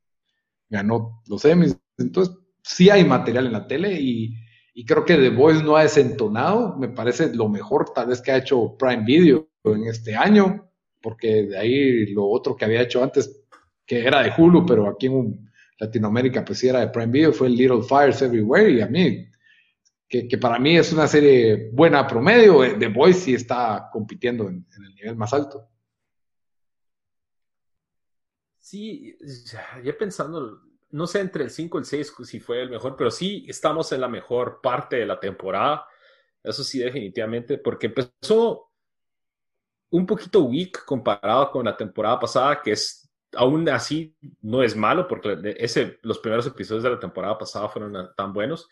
ganó 0.69 1.23
los 1.29 1.45
Emmys. 1.45 1.77
Entonces 1.99 2.37
sí 2.63 2.91
hay 2.91 3.05
material 3.05 3.47
en 3.47 3.53
la 3.53 3.67
tele 3.67 3.99
y, 4.01 4.35
creo 4.87 5.05
que 5.05 5.17
The 5.17 5.31
Voice 5.31 5.63
no 5.63 5.77
ha 5.77 5.83
desentonado. 5.83 6.77
Me 6.77 6.89
parece 6.89 7.35
lo 7.35 7.49
mejor 7.49 7.93
tal 7.95 8.09
vez 8.09 8.21
que 8.21 8.33
ha 8.33 8.37
hecho 8.37 8.77
Prime 8.77 9.05
Video 9.05 9.49
en 9.65 9.85
este 9.87 10.15
año, 10.15 10.71
porque 11.01 11.45
de 11.45 11.57
ahí 11.57 12.07
lo 12.13 12.27
otro 12.29 12.57
que 12.57 12.65
había 12.65 12.83
hecho 12.83 13.03
antes, 13.03 13.45
que 13.87 14.05
era 14.07 14.23
de 14.23 14.33
Hulu, 14.37 14.67
pero 14.67 14.89
aquí 14.89 15.07
en 15.07 15.51
Latinoamérica 15.79 16.45
pues 16.45 16.59
sí 16.59 16.69
era 16.69 16.81
de 16.81 16.89
Prime 16.89 17.13
Video, 17.13 17.33
fue 17.33 17.49
Little 17.49 17.83
Fires 17.83 18.21
Everywhere 18.21 18.71
y 18.71 18.81
a 18.81 18.87
mí 18.87 19.27
que, 20.07 20.39
para 20.39 20.59
mí 20.59 20.77
es 20.77 20.93
una 20.93 21.09
serie 21.09 21.71
buena 21.73 22.07
promedio. 22.07 22.79
The 22.79 22.89
Voice 22.89 23.21
sí 23.21 23.35
está 23.35 23.89
compitiendo 23.93 24.49
en 24.49 24.65
el 24.77 24.95
nivel 24.95 25.17
más 25.17 25.33
alto. 25.33 25.69
Sí, 28.65 29.15
ya 29.83 29.99
pensando, 29.99 30.63
no 30.89 31.07
sé 31.07 31.21
entre 31.21 31.45
el 31.45 31.51
5 31.51 31.77
y 31.77 31.81
el 31.81 31.85
6 31.85 32.15
si 32.25 32.41
fue 32.41 32.63
el 32.63 32.71
mejor, 32.71 32.97
pero 32.97 33.11
sí 33.11 33.45
estamos 33.47 33.93
en 33.93 34.01
la 34.01 34.09
mejor 34.09 34.63
parte 34.63 34.97
de 34.97 35.05
la 35.05 35.21
temporada. 35.21 35.87
Eso 36.43 36.65
sí, 36.65 36.79
definitivamente, 36.79 37.59
porque 37.59 37.89
empezó 37.89 38.71
un 39.91 40.07
poquito 40.07 40.45
weak 40.45 40.83
comparado 40.87 41.51
con 41.51 41.67
la 41.67 41.77
temporada 41.77 42.19
pasada, 42.19 42.63
que 42.63 42.73
es 42.73 43.13
aún 43.35 43.69
así 43.69 44.17
no 44.41 44.63
es 44.63 44.75
malo, 44.75 45.07
porque 45.09 45.37
ese, 45.59 45.99
los 46.01 46.19
primeros 46.19 46.47
episodios 46.47 46.85
de 46.85 46.91
la 46.91 46.99
temporada 46.99 47.37
pasada 47.37 47.69
fueron 47.69 48.15
tan 48.17 48.33
buenos, 48.33 48.71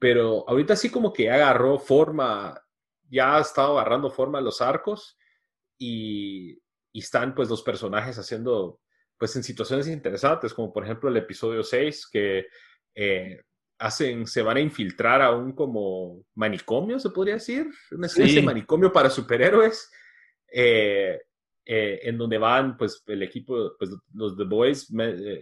pero 0.00 0.48
ahorita 0.48 0.74
sí 0.74 0.90
como 0.90 1.12
que 1.12 1.30
agarró 1.30 1.78
forma, 1.78 2.60
ya 3.08 3.36
ha 3.36 3.40
estado 3.40 3.78
agarrando 3.78 4.10
forma 4.10 4.40
los 4.40 4.60
arcos 4.60 5.16
y, 5.78 6.60
y 6.92 6.98
están 6.98 7.36
pues 7.36 7.48
los 7.48 7.62
personajes 7.62 8.18
haciendo 8.18 8.80
pues 9.18 9.34
en 9.36 9.42
situaciones 9.42 9.88
interesantes, 9.88 10.54
como 10.54 10.72
por 10.72 10.84
ejemplo 10.84 11.10
el 11.10 11.16
episodio 11.16 11.62
6, 11.62 12.08
que 12.10 12.46
eh, 12.94 13.40
hacen, 13.78 14.26
se 14.26 14.42
van 14.42 14.56
a 14.56 14.60
infiltrar 14.60 15.20
a 15.20 15.32
un 15.32 15.52
como 15.52 16.24
manicomio, 16.34 16.98
se 16.98 17.10
podría 17.10 17.34
decir, 17.34 17.66
una 17.90 18.06
especie 18.06 18.36
de 18.36 18.46
manicomio 18.46 18.92
para 18.92 19.10
superhéroes, 19.10 19.90
eh, 20.52 21.20
eh, 21.64 22.00
en 22.02 22.16
donde 22.16 22.38
van 22.38 22.76
pues 22.76 23.02
el 23.06 23.22
equipo, 23.22 23.72
pues 23.78 23.90
los 24.14 24.36
The 24.36 24.44
Boys, 24.44 24.90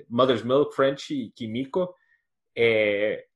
Mother's 0.09 0.45
Milk, 0.45 0.73
French 0.73 1.11
y 1.11 1.31
Kimiko, 1.33 1.97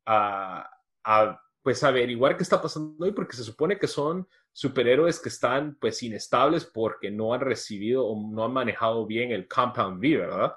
a, 0.07 0.71
a 1.05 1.41
pues 1.63 1.85
averiguar 1.85 2.37
qué 2.37 2.43
está 2.43 2.61
pasando 2.61 3.05
hoy, 3.05 3.13
porque 3.13 3.37
se 3.37 3.45
supone 3.45 3.79
que 3.79 3.87
son 3.87 4.27
superhéroes 4.61 5.19
que 5.21 5.31
están 5.31 5.79
pues 5.81 6.03
inestables 6.03 6.67
porque 6.67 7.11
no 7.11 7.33
han 7.33 7.41
recibido 7.41 8.05
o 8.07 8.31
no 8.31 8.45
han 8.45 8.53
manejado 8.53 9.07
bien 9.07 9.33
el 9.33 9.49
Compound 9.49 9.99
V, 9.99 10.19
¿verdad? 10.19 10.53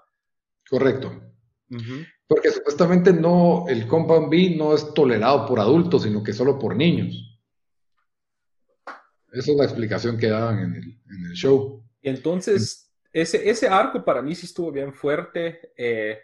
Correcto. 0.69 1.21
Porque 2.27 2.51
supuestamente 2.51 3.13
no, 3.13 3.63
el 3.69 3.87
Compound 3.87 4.27
V 4.27 4.55
no 4.57 4.75
es 4.75 4.93
tolerado 4.93 5.45
por 5.45 5.57
adultos, 5.57 6.03
sino 6.03 6.21
que 6.21 6.33
solo 6.33 6.59
por 6.59 6.75
niños. 6.75 7.39
Esa 9.31 9.51
es 9.51 9.57
la 9.57 9.63
explicación 9.63 10.17
que 10.17 10.27
daban 10.27 10.59
en 10.59 10.75
el, 10.75 11.31
show. 11.31 11.81
Y 12.01 12.09
entonces, 12.09 12.93
ese, 13.13 13.49
ese 13.49 13.69
arco 13.69 14.03
para 14.03 14.21
mí 14.21 14.35
sí 14.35 14.47
estuvo 14.47 14.69
bien 14.69 14.93
fuerte. 14.93 15.71
Eh, 15.77 16.19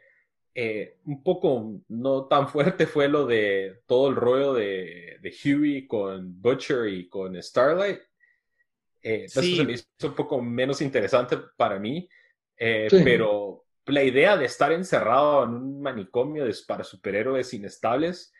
Eh, 0.54 0.97
un 1.06 1.24
poco 1.24 1.82
no 1.89 2.26
tan 2.26 2.50
fuerte 2.50 2.88
fue 2.88 3.08
lo 3.08 3.26
de 3.26 3.82
todo 3.86 4.10
el 4.10 4.16
rollo 4.16 4.54
de, 4.54 5.18
de 5.22 5.30
Huey 5.43 5.88
con 5.88 6.41
Butcher 6.41 6.88
y 6.88 7.08
con 7.08 7.41
Starlight. 7.41 8.00
Eh, 9.02 9.26
Eso 9.26 9.41
se 9.41 9.64
me 9.64 9.74
hizo 9.74 9.86
un 10.04 10.16
poco 10.16 10.41
menos 10.41 10.82
interesante 10.82 11.38
para 11.56 11.80
mí, 11.80 12.10
eh, 12.58 12.88
pero 12.89 13.66
la 13.86 14.04
idea 14.04 14.36
de 14.36 14.45
estar 14.45 14.72
encerrado 14.72 15.45
en 15.45 15.52
un 15.52 15.82
manicomio 15.82 16.45
para 16.68 16.84
superhéroes 16.84 17.54
inestables, 17.54 18.34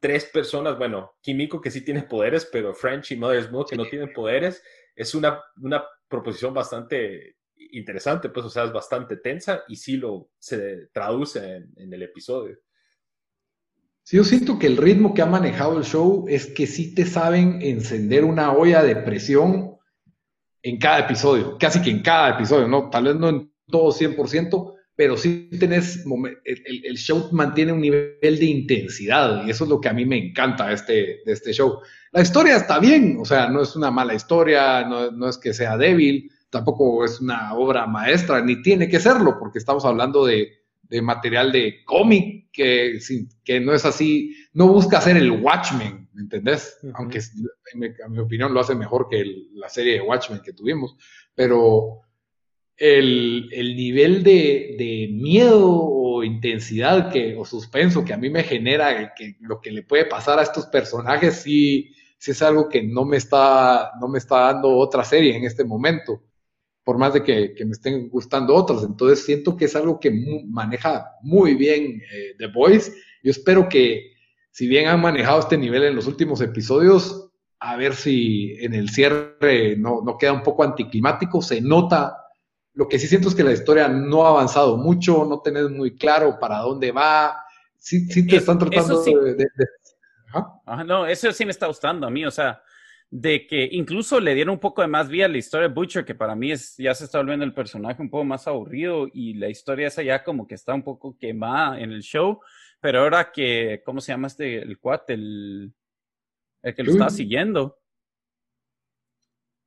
tres 0.00 0.26
personas, 0.26 0.78
bueno, 0.78 1.16
Kimiko 1.20 1.60
que 1.60 1.70
sí 1.70 1.84
tiene 1.84 2.02
poderes, 2.02 2.48
pero 2.50 2.74
French 2.74 3.12
y 3.12 3.16
Mother's 3.16 3.50
Milk 3.50 3.68
que 3.68 3.76
no 3.76 3.86
tienen 3.86 4.12
poderes, 4.12 4.62
es 4.94 5.14
una, 5.14 5.42
una 5.60 5.84
proposición 6.08 6.54
bastante 6.54 7.35
interesante, 7.72 8.28
pues, 8.28 8.46
o 8.46 8.50
sea, 8.50 8.64
es 8.64 8.72
bastante 8.72 9.16
tensa 9.16 9.62
y 9.68 9.76
sí 9.76 9.96
lo 9.96 10.30
se 10.38 10.88
traduce 10.92 11.64
en, 11.76 11.92
el 11.92 12.02
episodio. 12.02 12.58
Sí, 14.02 14.16
yo 14.16 14.24
siento 14.24 14.58
que 14.58 14.66
el 14.66 14.76
ritmo 14.76 15.14
que 15.14 15.22
ha 15.22 15.26
manejado 15.26 15.78
el 15.78 15.84
show 15.84 16.26
es 16.28 16.46
que 16.46 16.66
sí 16.66 16.94
te 16.94 17.06
saben 17.06 17.60
encender 17.62 18.24
una 18.24 18.52
olla 18.52 18.82
de 18.82 18.96
presión 18.96 19.76
en 20.62 20.78
cada 20.78 21.00
episodio, 21.00 21.56
casi 21.58 21.82
que 21.82 21.90
en 21.90 22.02
cada 22.02 22.30
episodio, 22.30 22.68
¿no? 22.68 22.88
Tal 22.90 23.04
vez 23.04 23.16
no 23.16 23.28
en 23.28 23.52
todo 23.66 23.92
100%, 23.92 24.74
pero 24.96 25.16
sí 25.16 25.50
tenés, 25.60 26.04
el, 26.44 26.84
el, 26.84 26.96
show 26.96 27.28
mantiene 27.32 27.72
un 27.72 27.80
nivel 27.80 28.16
de 28.20 28.44
intensidad 28.44 29.46
y 29.46 29.50
eso 29.50 29.64
es 29.64 29.70
lo 29.70 29.80
que 29.80 29.90
a 29.90 29.92
mí 29.92 30.06
me 30.06 30.16
encanta 30.16 30.68
de 30.68 30.74
este, 30.74 30.92
de 31.24 31.32
este 31.32 31.52
show. 31.52 31.80
La 32.12 32.22
historia 32.22 32.56
está 32.56 32.78
bien, 32.78 33.18
o 33.20 33.24
sea, 33.26 33.48
no 33.48 33.60
es 33.60 33.76
una 33.76 33.90
mala 33.90 34.14
historia, 34.14 34.84
no, 34.88 35.10
no 35.10 35.28
es 35.28 35.36
que 35.36 35.52
sea 35.52 35.76
débil, 35.76 36.30
tampoco 36.50 37.04
es 37.04 37.20
una 37.20 37.54
obra 37.54 37.86
maestra, 37.86 38.40
ni 38.40 38.62
tiene 38.62 38.88
que 38.88 39.00
serlo, 39.00 39.38
porque 39.38 39.58
estamos 39.58 39.84
hablando 39.84 40.24
de, 40.24 40.52
material 41.02 41.50
de 41.50 41.84
cómic 41.84 42.48
que, 42.52 42.98
que 43.44 43.60
no 43.60 43.74
es 43.74 43.84
así, 43.84 44.34
no 44.52 44.68
busca 44.68 45.00
ser 45.00 45.16
el 45.16 45.30
Watchmen, 45.30 46.08
¿me 46.12 46.22
entendés? 46.22 46.78
Aunque 46.94 47.18
a 47.18 48.08
mi 48.08 48.18
opinión 48.18 48.54
lo 48.54 48.60
hace 48.60 48.74
mejor 48.74 49.08
que 49.08 49.24
la 49.54 49.68
serie 49.68 49.94
de 49.94 50.00
Watchmen 50.00 50.40
que 50.42 50.52
tuvimos, 50.52 50.96
pero 51.34 52.02
el, 52.76 53.48
nivel 53.76 54.22
de, 54.22 55.08
miedo 55.12 55.68
o 55.68 56.22
intensidad 56.22 57.10
que, 57.10 57.36
o 57.36 57.44
suspenso 57.44 58.04
que 58.04 58.14
a 58.14 58.18
mí 58.18 58.30
me 58.30 58.44
genera 58.44 59.14
que 59.14 59.36
lo 59.40 59.60
que 59.60 59.72
le 59.72 59.82
puede 59.82 60.04
pasar 60.04 60.38
a 60.38 60.42
estos 60.42 60.66
personajes 60.66 61.42
sí, 61.42 61.92
sí 62.18 62.30
es 62.30 62.42
algo 62.42 62.68
que 62.68 62.82
no 62.82 63.04
me 63.04 63.16
está, 63.16 63.92
no 64.00 64.08
me 64.08 64.18
está 64.18 64.52
dando 64.52 64.76
otra 64.76 65.04
serie 65.04 65.36
en 65.36 65.44
este 65.44 65.64
momento 65.64 66.22
por 66.86 66.98
más 66.98 67.14
de 67.14 67.24
que, 67.24 67.52
me 67.64 67.72
estén 67.72 68.08
gustando 68.08 68.54
otras. 68.54 68.84
Entonces 68.84 69.24
siento 69.24 69.56
que 69.56 69.64
es 69.64 69.74
algo 69.74 69.98
que 69.98 70.12
maneja 70.46 71.16
muy 71.20 71.56
bien 71.56 72.00
eh, 72.12 72.36
The 72.38 72.46
Voice. 72.46 72.92
Yo 73.24 73.32
espero 73.32 73.68
que, 73.68 74.12
si 74.52 74.68
bien 74.68 74.86
han 74.86 75.00
manejado 75.00 75.40
este 75.40 75.58
nivel 75.58 75.82
en 75.82 75.96
los 75.96 76.06
últimos 76.06 76.40
episodios, 76.40 77.32
a 77.58 77.74
ver 77.74 77.96
si 77.96 78.52
en 78.60 78.72
el 78.72 78.88
cierre 78.90 79.76
no, 79.76 80.16
queda 80.16 80.32
un 80.32 80.44
poco 80.44 80.62
anticlimático, 80.62 81.42
se 81.42 81.60
nota. 81.60 82.18
Lo 82.74 82.86
que 82.86 83.00
sí 83.00 83.08
siento 83.08 83.30
es 83.30 83.34
que 83.34 83.42
la 83.42 83.52
historia 83.52 83.88
no 83.88 84.24
ha 84.24 84.28
avanzado 84.28 84.76
mucho, 84.76 85.24
no 85.24 85.40
tenés 85.40 85.68
muy 85.68 85.96
claro 85.96 86.38
para 86.38 86.58
dónde 86.58 86.92
va. 86.92 87.36
Sí, 87.78 88.06
sí 88.06 88.24
te 88.28 88.36
están 88.36 88.60
tratando 88.60 89.02
de... 89.02 89.44
no, 90.86 91.04
eso 91.04 91.32
sí 91.32 91.44
me 91.44 91.50
está 91.50 91.66
gustando 91.66 92.06
a 92.06 92.10
mí, 92.10 92.24
o 92.24 92.30
sea, 92.30 92.62
de 93.10 93.46
que 93.46 93.68
incluso 93.72 94.20
le 94.20 94.34
dieron 94.34 94.54
un 94.54 94.60
poco 94.60 94.82
de 94.82 94.88
más 94.88 95.08
vida 95.08 95.26
a 95.26 95.28
la 95.28 95.38
historia 95.38 95.68
de 95.68 95.74
Butcher, 95.74 96.04
que 96.04 96.14
para 96.14 96.34
mí 96.34 96.50
es, 96.50 96.76
ya 96.76 96.94
se 96.94 97.04
está 97.04 97.18
volviendo 97.18 97.44
el 97.44 97.54
personaje 97.54 98.02
un 98.02 98.10
poco 98.10 98.24
más 98.24 98.46
aburrido 98.48 99.08
y 99.12 99.34
la 99.34 99.48
historia 99.48 99.88
esa 99.88 100.02
ya 100.02 100.24
como 100.24 100.46
que 100.46 100.54
está 100.54 100.74
un 100.74 100.82
poco 100.82 101.16
quemada 101.16 101.78
en 101.80 101.92
el 101.92 102.02
show, 102.02 102.40
pero 102.80 103.00
ahora 103.00 103.30
que, 103.32 103.82
¿cómo 103.84 104.00
se 104.00 104.12
llama 104.12 104.26
este, 104.26 104.58
el 104.58 104.78
cuate, 104.78 105.14
el, 105.14 105.72
el 106.62 106.74
que 106.74 106.82
lo 106.82 106.92
está 106.92 107.08
siguiendo? 107.10 107.78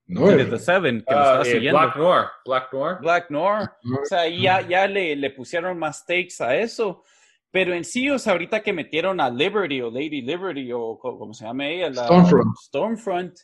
No, 0.06 0.30
el 0.32 0.50
The 0.50 0.58
Seven, 0.58 1.04
que 1.08 1.14
lo 1.14 1.20
ah, 1.20 1.42
eh, 1.44 1.46
siguiendo. 1.46 1.80
Black 1.80 1.96
Noir, 1.96 2.26
Black 2.44 2.74
Noir. 2.74 2.98
Black 3.00 3.30
Noir. 3.30 3.70
O 4.02 4.06
sea, 4.06 4.28
ya, 4.28 4.68
ya 4.68 4.88
le, 4.88 5.16
le 5.16 5.30
pusieron 5.30 5.78
más 5.78 6.04
takes 6.04 6.36
a 6.40 6.56
eso. 6.56 7.04
Pero 7.52 7.74
en 7.74 7.84
sí, 7.84 8.10
o 8.10 8.20
sea, 8.20 8.34
ahorita 8.34 8.62
que 8.62 8.74
metieron 8.74 9.20
a 9.20 9.30
Liberty 9.30 9.82
o 9.82 9.90
Lady 9.90 10.22
Liberty 10.22 10.72
o 10.72 11.00
como 11.00 11.34
se 11.34 11.46
llama 11.46 11.68
ella, 11.68 11.90
la 11.90 12.06
Stormfront, 12.06 12.56
Stormfront 12.64 13.40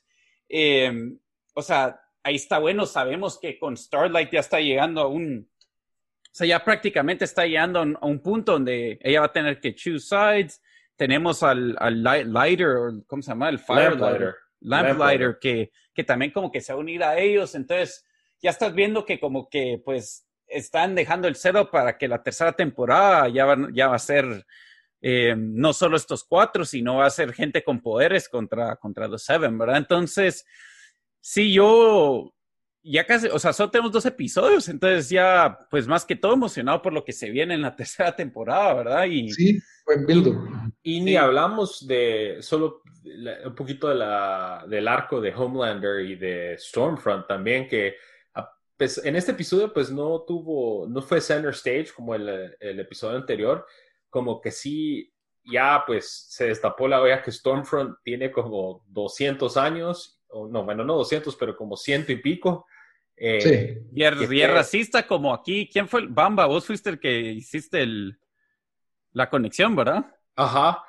em, 0.48 1.18
o 1.54 1.62
sea, 1.62 2.00
ahí 2.22 2.36
está 2.36 2.60
bueno, 2.60 2.86
sabemos 2.86 3.40
que 3.40 3.58
con 3.58 3.76
Starlight 3.76 4.32
ya 4.32 4.42
está 4.42 4.60
llegando 4.60 5.02
a 5.02 5.08
un, 5.08 5.50
o 6.36 6.38
sea, 6.38 6.46
ya 6.46 6.64
prácticamente 6.64 7.24
está 7.24 7.46
llegando 7.46 7.80
a 7.80 8.06
un 8.06 8.20
punto 8.20 8.52
donde 8.52 9.00
ella 9.02 9.22
va 9.22 9.28
a 9.28 9.32
tener 9.32 9.60
que 9.62 9.74
choose 9.74 10.06
sides. 10.06 10.62
Tenemos 10.98 11.44
al, 11.44 11.78
al 11.80 12.04
lighter, 12.04 12.76
¿cómo 13.08 13.22
se 13.22 13.32
llama? 13.32 13.48
El 13.48 13.58
firelighter. 13.58 14.36
Lamplighter, 14.60 15.38
que, 15.40 15.72
que 15.94 16.04
también 16.04 16.32
como 16.32 16.52
que 16.52 16.60
se 16.60 16.74
va 16.74 16.78
a 16.78 16.82
unir 16.82 17.04
a 17.04 17.18
ellos. 17.18 17.56
Entonces, 17.56 18.06
ya 18.42 18.50
estás 18.50 18.74
viendo 18.74 19.06
que 19.06 19.18
como 19.18 19.48
que, 19.48 19.82
pues, 19.84 20.25
están 20.48 20.96
dejando 20.96 21.28
el 21.28 21.36
cero 21.36 21.70
para 21.72 21.98
que 21.98 22.08
la 22.08 22.22
tercera 22.24 22.54
temporada 22.54 23.28
ya 23.30 23.46
va, 23.46 23.70
ya 23.74 23.88
va 23.88 23.96
a 23.96 24.00
ser 24.00 24.46
eh, 25.02 25.36
no 25.38 25.74
solo 25.74 25.98
estos 25.98 26.24
cuatro, 26.24 26.66
sino 26.66 26.98
va 26.98 27.06
a 27.06 27.12
ser 27.12 27.34
gente 27.34 27.64
con 27.64 27.82
poderes 27.82 28.28
contra, 28.28 28.76
contra 28.78 29.08
los 29.08 29.24
Seven, 29.24 29.58
¿verdad? 29.58 29.78
Entonces, 29.78 30.46
sí, 31.22 31.54
yo 31.54 32.34
ya 32.88 33.06
casi, 33.06 33.28
o 33.28 33.40
sea, 33.40 33.52
solo 33.52 33.72
tenemos 33.72 33.92
dos 33.92 34.06
episodios, 34.06 34.70
entonces 34.70 35.10
ya, 35.10 35.60
pues 35.72 35.88
más 35.88 36.06
que 36.06 36.16
todo 36.16 36.34
emocionado 36.34 36.84
por 36.84 36.94
lo 36.94 37.04
que 37.04 37.14
se 37.14 37.32
viene 37.32 37.56
en 37.56 37.62
la 37.62 37.76
tercera 37.76 38.16
temporada, 38.16 38.74
¿verdad? 38.76 39.06
Y, 39.06 39.32
sí, 39.32 39.60
buen 39.86 40.06
build. 40.06 40.38
Y 40.84 41.02
ni 41.02 41.16
hablamos 41.16 41.88
de 41.88 42.38
solo 42.42 42.82
un 43.46 43.56
poquito 43.56 43.90
de 43.90 43.96
la, 43.96 44.66
del 44.68 44.88
arco 44.88 45.22
de 45.22 45.34
Homelander 45.34 46.06
y 46.06 46.16
de 46.16 46.58
Stormfront 46.58 47.28
también, 47.28 47.68
que 47.68 47.96
pues 48.78 49.04
en 49.04 49.16
este 49.16 49.32
episodio 49.32 49.72
pues 49.72 49.92
no 49.92 50.22
tuvo, 50.22 50.88
no 50.88 51.02
fue 51.02 51.22
center 51.22 51.52
stage 51.52 51.94
como 51.96 52.16
el, 52.16 52.56
el, 52.60 52.80
episodio 52.80 53.18
anterior, 53.18 53.66
como 54.10 54.42
que 54.42 54.52
sí, 54.52 55.14
ya 55.44 55.84
pues 55.86 56.26
se 56.30 56.48
destapó 56.48 56.88
la 56.88 57.02
olla 57.02 57.22
que 57.22 57.32
Stormfront 57.32 57.98
tiene 58.04 58.32
como 58.32 58.84
200 58.88 59.56
años, 59.58 60.20
o 60.28 60.48
no, 60.48 60.64
bueno, 60.64 60.84
no 60.84 60.96
200, 60.96 61.36
pero 61.36 61.56
como 61.56 61.78
ciento 61.78 62.12
y 62.12 62.18
pico. 62.18 62.66
Eh, 63.16 63.42
sí. 63.42 63.88
Y 63.94 64.04
es, 64.04 64.52
racista 64.52 65.08
como 65.08 65.34
aquí, 65.34 65.70
¿quién 65.72 65.88
fue? 65.88 66.06
Bamba, 66.08 66.46
vos 66.46 66.66
fuiste 66.66 66.90
el 66.90 67.00
que 67.00 67.18
hiciste 67.18 67.82
el, 67.82 68.20
la 69.14 69.30
conexión, 69.30 69.76
¿verdad? 69.76 70.06
Ajá. 70.36 70.84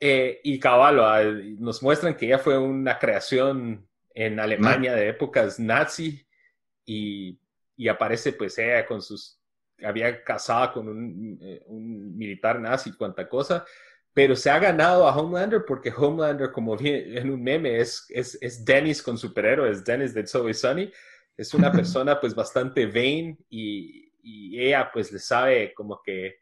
Eh, 0.00 0.40
y 0.44 0.58
Caballo, 0.58 1.04
ah, 1.04 1.22
nos 1.58 1.82
muestran 1.82 2.16
que 2.16 2.28
ya 2.28 2.38
fue 2.38 2.56
una 2.56 2.98
creación 2.98 3.86
en 4.14 4.40
Alemania 4.40 4.94
de 4.94 5.08
épocas 5.08 5.60
nazi 5.60 6.27
y, 6.88 7.88
aparece 7.88 8.32
pues 8.32 8.58
ella 8.58 8.86
con 8.86 9.02
sus, 9.02 9.38
había 9.84 10.24
casado 10.24 10.72
con 10.72 10.88
un, 10.88 11.38
eh, 11.40 11.62
un, 11.66 12.16
militar 12.16 12.58
nazi, 12.60 12.92
cuanta 12.92 13.28
cosa, 13.28 13.64
pero 14.12 14.34
se 14.34 14.50
ha 14.50 14.58
ganado 14.58 15.06
a 15.06 15.16
Homelander 15.16 15.64
porque 15.64 15.92
Homelander, 15.96 16.50
como 16.50 16.76
en 16.80 17.30
un 17.30 17.42
meme, 17.42 17.78
es, 17.78 18.06
es, 18.08 18.36
es 18.40 18.64
Dennis 18.64 19.02
con 19.02 19.16
superhéroes, 19.16 19.84
Dennis 19.84 20.14
de 20.14 20.26
Zoe 20.26 20.54
Sunny, 20.54 20.90
es 21.36 21.54
una 21.54 21.70
persona 21.72 22.18
pues 22.18 22.34
bastante 22.34 22.86
vain 22.86 23.38
y, 23.48 24.12
y 24.22 24.60
ella 24.60 24.90
pues 24.92 25.12
le 25.12 25.18
sabe 25.18 25.72
como 25.74 26.02
que 26.02 26.38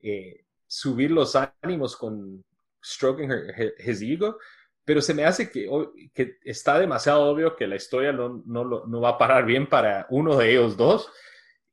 eh, 0.00 0.44
subir 0.66 1.10
los 1.10 1.36
ánimos 1.36 1.96
con 1.96 2.44
stroking 2.82 3.30
her, 3.30 3.74
his 3.78 4.02
ego 4.02 4.38
pero 4.84 5.00
se 5.00 5.14
me 5.14 5.24
hace 5.24 5.50
que, 5.50 5.68
que 6.12 6.38
está 6.44 6.78
demasiado 6.78 7.24
obvio 7.24 7.56
que 7.56 7.66
la 7.66 7.76
historia 7.76 8.12
no, 8.12 8.42
no, 8.44 8.64
no, 8.64 9.00
va 9.00 9.10
a 9.10 9.18
parar 9.18 9.44
bien 9.44 9.68
para 9.68 10.06
uno 10.10 10.36
de 10.36 10.50
ellos 10.50 10.76
dos. 10.76 11.08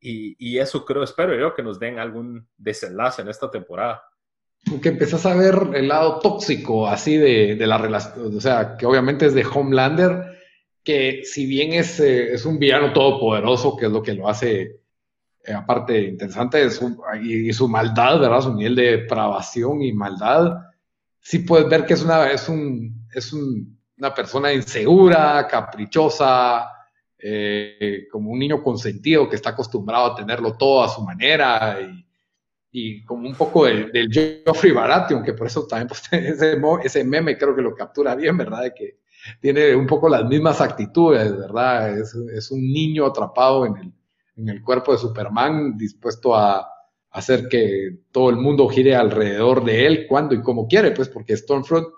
Y, 0.00 0.36
y, 0.38 0.58
eso 0.58 0.84
creo, 0.86 1.02
espero 1.02 1.38
yo, 1.38 1.54
que 1.54 1.62
nos 1.62 1.78
den 1.78 1.98
algún 1.98 2.48
desenlace 2.56 3.20
en 3.20 3.28
esta 3.28 3.50
temporada. 3.50 4.02
Que 4.80 4.88
empezás 4.90 5.26
a 5.26 5.34
ver 5.34 5.54
el 5.74 5.88
lado 5.88 6.20
tóxico 6.20 6.86
así 6.86 7.16
de, 7.16 7.56
de 7.56 7.66
la 7.66 7.76
relación, 7.76 8.34
o 8.34 8.40
sea, 8.40 8.76
que 8.76 8.86
obviamente 8.86 9.26
es 9.26 9.34
de 9.34 9.44
Homelander, 9.44 10.38
que 10.82 11.22
si 11.24 11.46
bien 11.46 11.72
es, 11.72 12.00
eh, 12.00 12.32
es 12.32 12.46
un 12.46 12.58
villano 12.58 12.92
todopoderoso, 12.92 13.76
que 13.76 13.86
es 13.86 13.92
lo 13.92 14.02
que 14.02 14.14
lo 14.14 14.28
hace, 14.28 14.80
eh, 15.44 15.52
aparte 15.52 16.00
interesante, 16.00 16.62
es 16.64 16.80
y, 17.22 17.48
y, 17.48 17.52
su 17.52 17.68
maldad, 17.68 18.20
¿verdad? 18.20 18.40
Su 18.40 18.54
nivel 18.54 18.76
de 18.76 18.96
depravación 18.98 19.82
y 19.82 19.92
maldad, 19.92 20.56
sí 21.20 21.40
puedes 21.40 21.68
ver 21.68 21.84
que 21.84 21.94
es 21.94 22.02
una, 22.02 22.30
es 22.30 22.48
un, 22.48 22.99
es 23.12 23.32
una 23.32 24.14
persona 24.14 24.52
insegura, 24.52 25.46
caprichosa, 25.48 26.70
eh, 27.18 28.06
como 28.10 28.30
un 28.30 28.38
niño 28.38 28.62
consentido 28.62 29.28
que 29.28 29.36
está 29.36 29.50
acostumbrado 29.50 30.06
a 30.06 30.14
tenerlo 30.14 30.56
todo 30.56 30.82
a 30.82 30.88
su 30.88 31.02
manera 31.02 31.78
y, 32.72 33.04
como 33.04 33.28
un 33.28 33.34
poco 33.34 33.66
del, 33.66 33.90
del 33.90 34.10
Geoffrey 34.10 34.72
Baratheon, 34.72 35.22
que 35.24 35.34
por 35.34 35.46
eso 35.46 35.66
también 35.66 35.88
pues, 35.88 36.02
ese, 36.12 36.58
ese, 36.84 37.04
meme 37.04 37.36
creo 37.36 37.54
que 37.54 37.62
lo 37.62 37.74
captura 37.74 38.14
bien, 38.14 38.36
¿verdad? 38.36 38.62
De 38.62 38.74
que 38.74 39.00
tiene 39.40 39.74
un 39.74 39.86
poco 39.86 40.08
las 40.08 40.24
mismas 40.24 40.60
actitudes, 40.60 41.36
¿verdad? 41.36 41.98
Es, 41.98 42.14
es 42.14 42.50
un 42.50 42.60
niño 42.60 43.06
atrapado 43.06 43.66
en 43.66 43.76
el, 43.76 43.92
en 44.36 44.48
el, 44.48 44.62
cuerpo 44.62 44.92
de 44.92 44.98
Superman, 44.98 45.76
dispuesto 45.76 46.34
a, 46.34 46.66
hacer 47.10 47.48
que 47.48 48.02
todo 48.12 48.30
el 48.30 48.36
mundo 48.36 48.68
gire 48.68 48.94
alrededor 48.94 49.64
de 49.64 49.86
él 49.86 50.06
cuando 50.08 50.34
y 50.34 50.42
como 50.42 50.68
quiere, 50.68 50.92
pues 50.92 51.08
porque 51.08 51.36
Stormfront 51.36 51.88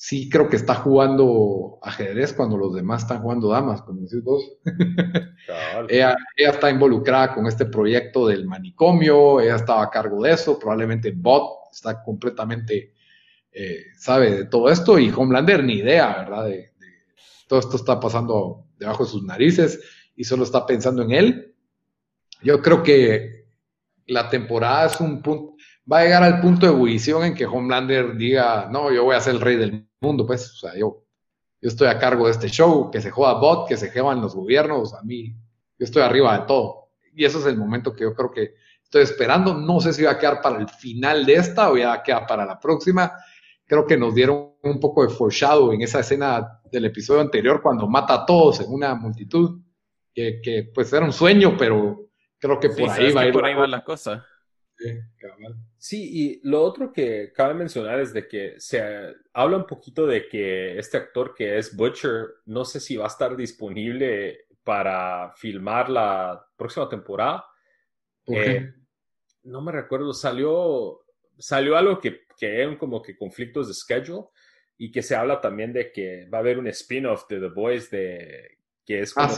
sí 0.00 0.28
creo 0.28 0.48
que 0.48 0.54
está 0.54 0.76
jugando 0.76 1.80
ajedrez 1.82 2.32
cuando 2.32 2.56
los 2.56 2.72
demás 2.72 3.02
están 3.02 3.20
jugando 3.20 3.48
damas, 3.48 3.82
como 3.82 4.02
decís 4.02 4.22
vos. 4.22 4.44
ella, 5.88 6.16
está 6.36 6.70
involucrada 6.70 7.34
con 7.34 7.48
este 7.48 7.66
proyecto 7.66 8.28
del 8.28 8.46
manicomio, 8.46 9.40
ella 9.40 9.56
estaba 9.56 9.82
a 9.82 9.90
cargo 9.90 10.22
de 10.22 10.34
eso, 10.34 10.56
probablemente 10.56 11.10
Bot 11.10 11.72
está 11.72 12.00
completamente, 12.04 12.94
eh, 13.50 13.86
sabe 13.96 14.36
de 14.36 14.44
todo 14.44 14.70
esto 14.70 15.00
y 15.00 15.10
Homelander 15.10 15.64
ni 15.64 15.78
idea, 15.78 16.18
¿verdad? 16.18 16.44
De, 16.44 16.70
todo 17.48 17.58
esto 17.58 17.74
está 17.74 17.98
pasando 17.98 18.66
debajo 18.78 19.02
de 19.02 19.10
sus 19.10 19.24
narices 19.24 19.80
y 20.14 20.22
solo 20.22 20.44
está 20.44 20.64
pensando 20.64 21.02
en 21.02 21.10
él. 21.10 21.54
Yo 22.40 22.62
creo 22.62 22.84
que 22.84 23.46
la 24.06 24.28
temporada 24.30 24.86
es 24.86 25.00
un 25.00 25.20
punto, 25.22 25.56
va 25.90 25.98
a 25.98 26.04
llegar 26.04 26.22
al 26.22 26.40
punto 26.40 26.66
de 26.66 26.72
ebullición 26.72 27.24
en 27.24 27.34
que 27.34 27.46
Homelander 27.46 28.16
diga, 28.16 28.68
no, 28.70 28.92
yo 28.92 29.02
voy 29.02 29.16
a 29.16 29.20
ser 29.20 29.34
el 29.34 29.40
rey 29.40 29.56
del 29.56 29.87
mundo, 30.00 30.26
pues, 30.26 30.50
o 30.52 30.56
sea, 30.56 30.76
yo, 30.76 31.04
yo 31.60 31.68
estoy 31.68 31.88
a 31.88 31.98
cargo 31.98 32.26
de 32.26 32.32
este 32.32 32.48
show, 32.48 32.90
que 32.90 33.00
se 33.00 33.10
joda 33.10 33.34
bot, 33.34 33.68
que 33.68 33.76
se 33.76 33.90
jodan 33.90 34.20
los 34.20 34.34
gobiernos, 34.34 34.94
a 34.94 35.02
mí, 35.02 35.34
yo 35.78 35.84
estoy 35.84 36.02
arriba 36.02 36.38
de 36.38 36.46
todo. 36.46 36.90
Y 37.14 37.24
ese 37.24 37.38
es 37.38 37.46
el 37.46 37.56
momento 37.56 37.94
que 37.94 38.04
yo 38.04 38.14
creo 38.14 38.30
que 38.30 38.54
estoy 38.82 39.02
esperando. 39.02 39.54
No 39.54 39.80
sé 39.80 39.92
si 39.92 40.02
va 40.02 40.12
a 40.12 40.18
quedar 40.18 40.40
para 40.40 40.58
el 40.58 40.68
final 40.68 41.26
de 41.26 41.34
esta 41.34 41.70
o 41.70 41.76
ya 41.76 41.88
va 41.88 41.94
a 41.94 42.02
quedar 42.02 42.26
para 42.26 42.44
la 42.44 42.58
próxima. 42.58 43.12
Creo 43.66 43.86
que 43.86 43.96
nos 43.96 44.14
dieron 44.14 44.54
un 44.62 44.80
poco 44.80 45.06
de 45.06 45.12
foreshadow 45.12 45.72
en 45.72 45.82
esa 45.82 46.00
escena 46.00 46.60
del 46.70 46.86
episodio 46.86 47.20
anterior 47.20 47.60
cuando 47.62 47.86
mata 47.86 48.14
a 48.14 48.26
todos 48.26 48.60
en 48.60 48.72
una 48.72 48.94
multitud, 48.94 49.60
que, 50.14 50.40
que 50.42 50.70
pues 50.74 50.92
era 50.92 51.04
un 51.04 51.12
sueño, 51.12 51.56
pero 51.56 52.08
creo 52.38 52.58
que 52.58 52.70
por 52.70 52.88
ahí 52.90 53.12
va 53.12 53.22
a 53.22 53.26
ir. 53.26 53.32
Por 53.32 53.44
ahí 53.44 53.54
va 53.54 53.66
la 53.66 53.84
cosa. 53.84 54.24
Sí, 55.76 56.08
y 56.12 56.48
lo 56.48 56.62
otro 56.62 56.92
que 56.92 57.32
cabe 57.32 57.54
mencionar 57.54 58.00
es 58.00 58.12
de 58.12 58.28
que 58.28 58.54
se 58.58 58.80
habla 59.32 59.56
un 59.56 59.66
poquito 59.66 60.06
de 60.06 60.28
que 60.28 60.78
este 60.78 60.96
actor 60.96 61.34
que 61.34 61.58
es 61.58 61.74
Butcher, 61.76 62.26
no 62.46 62.64
sé 62.64 62.80
si 62.80 62.96
va 62.96 63.04
a 63.04 63.08
estar 63.08 63.36
disponible 63.36 64.46
para 64.62 65.32
filmar 65.36 65.88
la 65.88 66.46
próxima 66.56 66.88
temporada. 66.88 67.44
Eh, 68.26 68.72
no 69.44 69.62
me 69.62 69.72
recuerdo, 69.72 70.12
salió, 70.12 71.00
salió 71.38 71.76
algo 71.76 71.98
que, 71.98 72.26
que 72.36 72.60
eran 72.62 72.76
como 72.76 73.00
que 73.00 73.16
conflictos 73.16 73.68
de 73.68 73.74
schedule 73.74 74.26
y 74.76 74.92
que 74.92 75.02
se 75.02 75.16
habla 75.16 75.40
también 75.40 75.72
de 75.72 75.90
que 75.90 76.26
va 76.32 76.38
a 76.38 76.40
haber 76.40 76.58
un 76.58 76.68
spin-off 76.68 77.26
de 77.28 77.40
The 77.40 77.48
Boys 77.48 77.90
de 77.90 78.57
que 78.88 79.02
es 79.02 79.12
ah, 79.16 79.30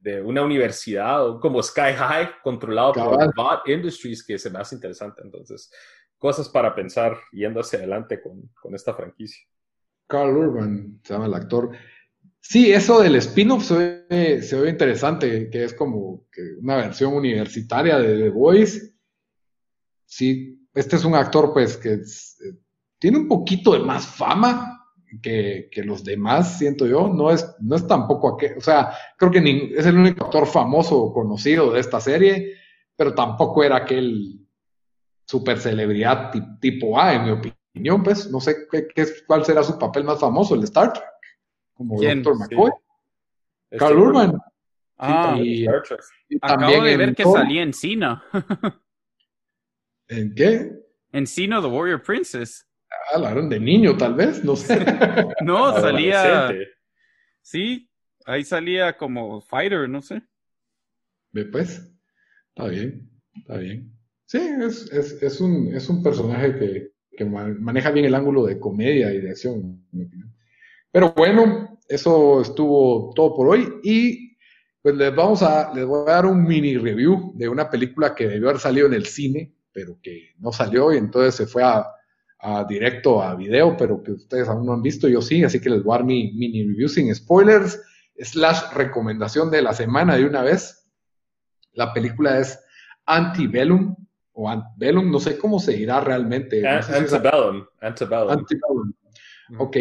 de 0.00 0.20
una 0.20 0.42
universidad, 0.42 1.40
como 1.40 1.62
Sky 1.62 1.94
High, 1.96 2.42
controlado 2.44 2.92
por 2.92 3.34
Bot 3.34 3.66
Industries, 3.66 4.22
que 4.22 4.38
se 4.38 4.50
me 4.50 4.58
hace 4.58 4.74
interesante. 4.74 5.22
Entonces, 5.24 5.72
cosas 6.18 6.50
para 6.50 6.74
pensar 6.74 7.16
yendo 7.32 7.60
hacia 7.60 7.78
adelante 7.78 8.20
con, 8.20 8.50
con 8.60 8.74
esta 8.74 8.92
franquicia. 8.92 9.42
Carl 10.06 10.36
Urban 10.36 11.00
se 11.02 11.14
llama 11.14 11.24
el 11.24 11.32
actor. 11.32 11.70
Sí, 12.40 12.70
eso 12.70 13.00
del 13.00 13.16
spin-off 13.16 13.64
se 13.64 14.04
ve, 14.10 14.42
se 14.42 14.60
ve 14.60 14.68
interesante, 14.68 15.48
que 15.48 15.64
es 15.64 15.72
como 15.72 16.26
que 16.30 16.42
una 16.60 16.76
versión 16.76 17.14
universitaria 17.14 17.98
de 17.98 18.24
The 18.24 18.28
Voice. 18.28 18.96
Sí, 20.04 20.68
este 20.74 20.96
es 20.96 21.06
un 21.06 21.14
actor 21.14 21.54
pues 21.54 21.78
que 21.78 21.94
eh, 21.94 22.02
tiene 22.98 23.16
un 23.16 23.28
poquito 23.28 23.72
de 23.72 23.78
más 23.78 24.06
fama, 24.06 24.69
que, 25.22 25.70
los 25.84 26.04
demás, 26.04 26.58
siento 26.58 26.86
yo, 26.86 27.08
no 27.08 27.30
es, 27.30 27.46
no 27.60 27.76
es 27.76 27.86
tampoco 27.86 28.34
aquel, 28.34 28.58
o 28.58 28.60
sea, 28.60 28.92
creo 29.16 29.30
que 29.30 29.72
es 29.76 29.86
el 29.86 29.96
único 29.96 30.24
actor 30.24 30.46
famoso 30.46 30.98
o 30.98 31.12
conocido 31.12 31.72
de 31.72 31.80
esta 31.80 32.00
serie, 32.00 32.54
pero 32.96 33.14
tampoco 33.14 33.64
era 33.64 33.76
aquel 33.76 34.46
super 35.24 35.58
celebridad 35.58 36.30
tipo 36.60 37.00
A, 37.00 37.14
en 37.14 37.24
mi 37.24 37.30
opinión, 37.30 38.02
pues, 38.02 38.30
no 38.30 38.40
sé 38.40 38.68
qué, 38.70 39.06
cuál 39.26 39.44
será 39.44 39.62
su 39.62 39.78
papel 39.78 40.04
más 40.04 40.20
famoso, 40.20 40.54
el 40.54 40.60
de 40.60 40.66
Star 40.66 40.92
Trek, 40.92 41.06
como 41.74 42.00
Dr. 42.00 42.36
McCoy. 42.36 42.70
Carl 43.78 43.98
Urban. 43.98 44.38
Ah, 44.98 45.38
y, 45.40 45.66
Acabo 46.42 46.84
de 46.84 46.96
ver 46.96 47.14
que 47.14 47.24
salía 47.24 47.62
en 47.62 47.72
Cena. 47.72 48.22
¿En 50.08 50.34
qué? 50.34 50.72
En 51.12 51.26
Cena, 51.26 51.60
The 51.62 51.68
Warrior 51.68 52.02
Princess. 52.02 52.66
Ah, 52.90 53.16
hablaron 53.16 53.48
de 53.48 53.60
niño, 53.60 53.96
tal 53.96 54.14
vez, 54.14 54.44
no 54.44 54.56
sé. 54.56 54.78
no, 55.42 55.72
salía. 55.80 56.52
Sí, 57.42 57.88
ahí 58.26 58.44
salía 58.44 58.96
como 58.96 59.40
fighter, 59.40 59.88
no 59.88 60.02
sé. 60.02 60.22
Ve 61.32 61.44
pues, 61.46 61.88
está 62.48 62.68
bien, 62.68 63.08
está 63.34 63.58
bien. 63.58 63.92
Sí, 64.26 64.38
es, 64.38 64.90
es, 64.92 65.22
es, 65.22 65.40
un, 65.40 65.74
es 65.74 65.88
un 65.88 66.02
personaje 66.02 66.56
que, 66.58 66.92
que, 67.16 67.24
maneja 67.24 67.90
bien 67.90 68.06
el 68.06 68.14
ángulo 68.14 68.46
de 68.46 68.58
comedia 68.58 69.12
y 69.12 69.20
de 69.20 69.30
acción, 69.30 69.54
en 69.92 69.98
mi 69.98 70.04
opinión. 70.04 70.34
Pero 70.92 71.12
bueno, 71.12 71.78
eso 71.88 72.40
estuvo 72.40 73.12
todo 73.14 73.34
por 73.34 73.48
hoy 73.48 73.68
y 73.82 74.36
pues 74.82 74.94
les 74.94 75.14
vamos 75.14 75.42
a, 75.42 75.72
les 75.74 75.84
voy 75.84 76.08
a 76.08 76.12
dar 76.12 76.26
un 76.26 76.44
mini 76.44 76.76
review 76.76 77.32
de 77.34 77.48
una 77.48 77.68
película 77.68 78.14
que 78.14 78.28
debió 78.28 78.48
haber 78.48 78.60
salido 78.60 78.86
en 78.86 78.94
el 78.94 79.06
cine, 79.06 79.52
pero 79.72 79.98
que 80.02 80.34
no 80.38 80.52
salió 80.52 80.92
y 80.92 80.98
entonces 80.98 81.34
se 81.34 81.46
fue 81.46 81.62
a, 81.62 81.86
a 82.42 82.64
directo 82.64 83.22
a 83.22 83.34
video, 83.34 83.76
pero 83.76 84.02
que 84.02 84.12
ustedes 84.12 84.48
aún 84.48 84.64
no 84.64 84.72
han 84.72 84.82
visto, 84.82 85.08
yo 85.08 85.20
sí, 85.20 85.44
así 85.44 85.60
que 85.60 85.70
les 85.70 85.82
voy 85.82 85.94
a 85.94 85.98
dar 85.98 86.06
mi 86.06 86.32
mini 86.32 86.64
review 86.64 86.88
sin 86.88 87.14
spoilers, 87.14 87.80
slash 88.18 88.72
recomendación 88.74 89.50
de 89.50 89.62
la 89.62 89.72
semana 89.72 90.16
de 90.16 90.24
una 90.24 90.42
vez. 90.42 90.88
La 91.72 91.92
película 91.92 92.38
es 92.38 92.58
Antebellum, 93.06 93.94
o 94.32 94.48
Antebellum, 94.48 95.10
no 95.10 95.20
sé 95.20 95.36
cómo 95.36 95.58
se 95.58 95.72
dirá 95.72 96.00
realmente. 96.00 96.66
antebellum, 97.80 98.32
antebellum. 98.32 98.92
Ok. 99.58 99.76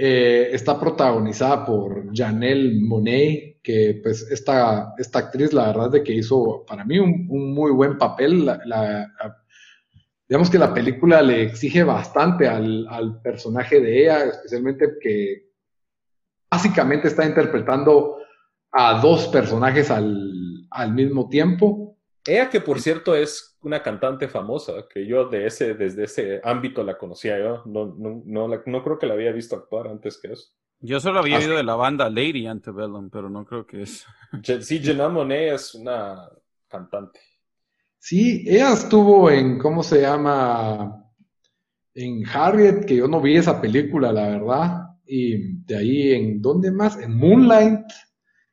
Eh, 0.00 0.50
está 0.52 0.78
protagonizada 0.78 1.64
por 1.64 2.16
Janelle 2.16 2.80
Monet, 2.80 3.60
que 3.62 4.00
pues 4.02 4.22
esta, 4.30 4.94
esta 4.96 5.18
actriz, 5.18 5.52
la 5.52 5.66
verdad 5.66 5.90
de 5.90 6.02
que 6.04 6.12
hizo 6.12 6.64
para 6.66 6.84
mí 6.84 6.98
un, 6.98 7.26
muy 7.28 7.72
buen 7.72 7.98
papel. 7.98 8.46
la, 8.46 9.12
digamos 10.28 10.50
que 10.50 10.58
la 10.58 10.74
película 10.74 11.22
le 11.22 11.42
exige 11.42 11.82
bastante 11.84 12.46
al, 12.46 13.20
personaje 13.22 13.80
de 13.80 14.02
ella, 14.02 14.24
especialmente 14.24 14.98
que 15.00 15.48
básicamente 16.50 17.08
está 17.08 17.24
interpretando 17.24 18.18
a 18.70 19.00
dos 19.00 19.28
personajes 19.28 19.90
al, 19.90 20.92
mismo 20.92 21.28
tiempo. 21.28 21.96
Ella 22.26 22.50
que 22.50 22.60
por 22.60 22.78
cierto 22.80 23.14
es 23.14 23.58
una 23.62 23.82
cantante 23.82 24.28
famosa, 24.28 24.86
que 24.92 25.06
yo 25.06 25.28
de 25.28 25.46
ese, 25.46 25.74
desde 25.74 26.04
ese 26.04 26.40
ámbito 26.44 26.84
la 26.84 26.98
conocía 26.98 27.38
yo, 27.38 27.62
no, 27.64 27.94
no, 27.96 28.84
creo 28.84 28.98
que 28.98 29.06
la 29.06 29.14
había 29.14 29.32
visto 29.32 29.56
actuar 29.56 29.88
antes 29.88 30.20
que 30.20 30.32
eso. 30.32 30.52
Yo 30.80 31.00
solo 31.00 31.20
había 31.20 31.38
oído 31.38 31.56
de 31.56 31.64
la 31.64 31.74
banda 31.74 32.08
Lady 32.10 32.46
Antebellum, 32.46 33.10
pero 33.10 33.30
no 33.30 33.44
creo 33.44 33.66
que 33.66 33.82
es. 33.82 34.06
Sí, 34.60 34.78
Jenna 34.78 35.08
Monet 35.08 35.54
es 35.54 35.74
una 35.74 36.28
cantante. 36.68 37.18
Sí, 37.98 38.44
ella 38.46 38.72
estuvo 38.72 39.30
en, 39.30 39.58
¿cómo 39.58 39.82
se 39.82 40.02
llama? 40.02 41.04
En 41.94 42.24
Harriet, 42.26 42.84
que 42.84 42.96
yo 42.96 43.08
no 43.08 43.20
vi 43.20 43.36
esa 43.36 43.60
película, 43.60 44.12
la 44.12 44.28
verdad. 44.28 44.82
Y 45.06 45.64
de 45.64 45.76
ahí, 45.76 46.12
¿en 46.12 46.40
dónde 46.40 46.70
más? 46.70 46.98
En 46.98 47.16
Moonlight, 47.16 47.86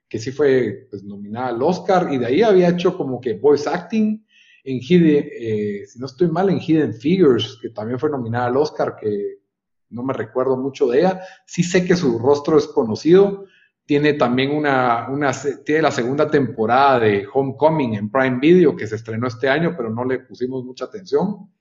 que 0.09 0.19
sí 0.19 0.31
fue 0.31 0.87
pues, 0.89 1.03
nominada 1.03 1.49
al 1.49 1.61
Oscar. 1.61 2.11
Y 2.11 2.17
de 2.17 2.25
ahí 2.25 2.41
había 2.41 2.69
hecho 2.69 2.97
como 2.97 3.21
que 3.21 3.33
voice 3.33 3.69
acting 3.69 4.25
en 4.63 4.79
Hidden, 4.81 5.29
eh, 5.39 5.85
si 5.85 5.99
no 5.99 6.07
estoy 6.07 6.27
mal, 6.27 6.49
en 6.49 6.59
Hidden 6.59 6.95
Figures, 6.95 7.59
que 7.61 7.69
también 7.69 7.99
fue 7.99 8.09
nominada 8.09 8.47
al 8.47 8.57
Oscar, 8.57 8.95
que 8.99 9.35
no 9.89 10.03
me 10.03 10.13
recuerdo 10.13 10.57
mucho 10.57 10.87
de 10.87 10.99
ella. 10.99 11.21
Sí 11.45 11.61
sé 11.61 11.85
que 11.85 11.95
su 11.95 12.17
rostro 12.17 12.57
es 12.57 12.65
conocido, 12.65 13.45
tiene 13.86 14.13
también 14.13 14.51
una, 14.51 15.07
una, 15.09 15.31
tiene 15.63 15.83
la 15.83 15.91
segunda 15.91 16.29
temporada 16.29 16.99
de 17.01 17.27
Homecoming 17.31 17.93
en 17.93 18.09
Prime 18.09 18.39
Video 18.39 18.75
que 18.75 18.88
se 18.88 18.95
estrenó 18.95 19.27
este 19.27 19.47
año, 19.47 19.75
pero 19.77 19.89
no 19.89 20.03
le 20.03 20.19
pusimos 20.19 20.63
mucha 20.65 20.86
atención. 20.86 21.51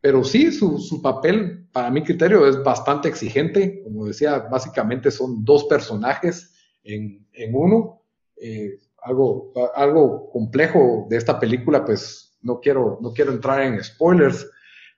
Pero 0.00 0.24
sí, 0.24 0.50
su, 0.50 0.78
su 0.78 1.00
papel, 1.00 1.68
para 1.70 1.90
mi 1.90 2.02
criterio, 2.02 2.46
es 2.48 2.60
bastante 2.64 3.08
exigente. 3.08 3.80
Como 3.84 4.06
decía, 4.06 4.38
básicamente 4.40 5.12
son 5.12 5.44
dos 5.44 5.64
personajes 5.64 6.52
en, 6.82 7.24
en 7.32 7.54
uno. 7.54 8.02
Eh, 8.36 8.80
algo, 9.04 9.52
algo 9.76 10.30
complejo 10.30 11.06
de 11.08 11.16
esta 11.16 11.38
película, 11.38 11.84
pues 11.84 12.36
no 12.42 12.58
quiero, 12.58 12.98
no 13.00 13.12
quiero 13.12 13.32
entrar 13.32 13.62
en 13.62 13.82
spoilers, 13.82 14.48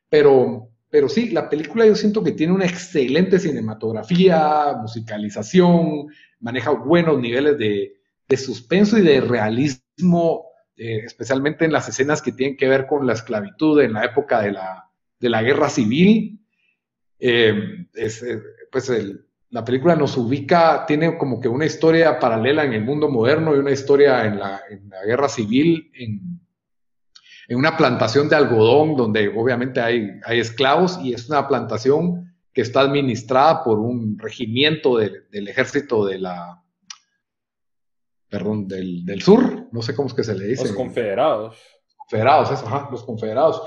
pero 0.09 0.71
pero 0.95 1.09
sí, 1.09 1.31
la 1.31 1.51
película 1.51 1.85
yo 1.85 1.97
siento 1.97 2.23
que 2.23 2.31
tiene 2.31 2.53
una 2.53 2.67
excelente 2.67 3.41
cinematografía, 3.41 4.77
musicalización, 4.81 6.07
maneja 6.41 6.71
buenos 6.71 7.19
niveles 7.21 7.59
de, 7.59 7.93
suspenso 8.37 8.99
y 8.99 9.03
de 9.03 9.21
realismo, 9.21 10.47
eh, 10.77 11.03
especialmente 11.05 11.65
en 11.65 11.73
las 11.73 11.89
escenas 11.89 12.21
que 12.21 12.33
tienen 12.33 12.57
que 12.57 12.69
ver 12.69 12.87
con 12.87 13.07
la 13.07 13.13
esclavitud 13.13 13.81
en 13.81 13.93
la 13.93 14.05
época 14.05 14.43
de 14.43 14.53
la, 14.53 14.91
de 15.21 15.29
la 15.29 15.43
guerra 15.43 15.69
civil. 15.69 16.41
Eh, 17.19 17.87
eh, 17.95 18.41
pues 18.73 18.93
la 19.51 19.65
película 19.65 19.95
nos 19.95 20.17
ubica, 20.17 20.85
tiene 20.85 21.17
como 21.17 21.41
que 21.41 21.49
una 21.49 21.65
historia 21.65 22.19
paralela 22.19 22.65
en 22.65 22.73
el 22.73 22.85
mundo 22.85 23.09
moderno 23.09 23.55
y 23.55 23.61
una 23.61 23.71
historia 23.71 24.25
en 24.27 24.41
la, 24.41 24.63
en 24.69 24.89
la 24.89 25.05
guerra 25.05 25.29
civil 25.29 25.93
en, 25.95 26.41
en 27.49 27.57
una 27.57 27.77
plantación 27.77 28.29
de 28.29 28.37
algodón 28.37 28.97
donde 28.97 29.29
obviamente 29.29 29.81
hay, 29.81 30.21
hay 30.25 30.41
esclavos 30.41 30.99
y 31.03 31.13
es 31.15 31.29
una 31.29 31.47
plantación 31.47 32.34
que 32.55 32.63
está 32.63 32.81
administrada 32.81 33.65
por 33.65 33.81
un 33.81 34.17
regimiento 34.19 34.97
del 34.97 35.49
ejército 35.49 36.07
de 36.07 36.19
la, 36.21 36.63
perdón, 38.29 38.69
del, 38.69 39.05
del, 39.05 39.21
sur, 39.23 39.69
no 39.73 39.83
sé 39.83 39.95
cómo 39.95 40.09
es 40.09 40.15
que 40.15 40.25
se 40.25 40.35
le 40.35 40.47
dice. 40.47 40.69
Los 40.69 40.73
confederados. 40.73 41.59
Confederados, 41.97 42.51
eso, 42.53 42.67
ajá, 42.67 42.89
los 42.91 43.03
confederados. 43.03 43.63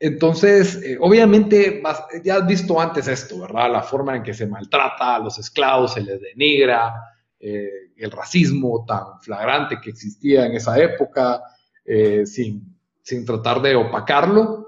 Entonces, 0.00 0.80
eh, 0.82 0.96
obviamente, 1.00 1.82
ya 2.22 2.36
has 2.36 2.46
visto 2.46 2.80
antes 2.80 3.08
esto, 3.08 3.40
¿verdad? 3.40 3.72
La 3.72 3.82
forma 3.82 4.14
en 4.14 4.22
que 4.22 4.34
se 4.34 4.46
maltrata 4.46 5.16
a 5.16 5.18
los 5.18 5.38
esclavos, 5.38 5.94
se 5.94 6.02
les 6.02 6.20
denigra, 6.20 6.94
eh, 7.40 7.68
el 7.96 8.10
racismo 8.10 8.84
tan 8.86 9.20
flagrante 9.20 9.80
que 9.82 9.90
existía 9.90 10.46
en 10.46 10.54
esa 10.54 10.78
época, 10.80 11.42
eh, 11.84 12.24
sin, 12.26 12.76
sin, 13.02 13.24
tratar 13.24 13.60
de 13.60 13.74
opacarlo. 13.74 14.67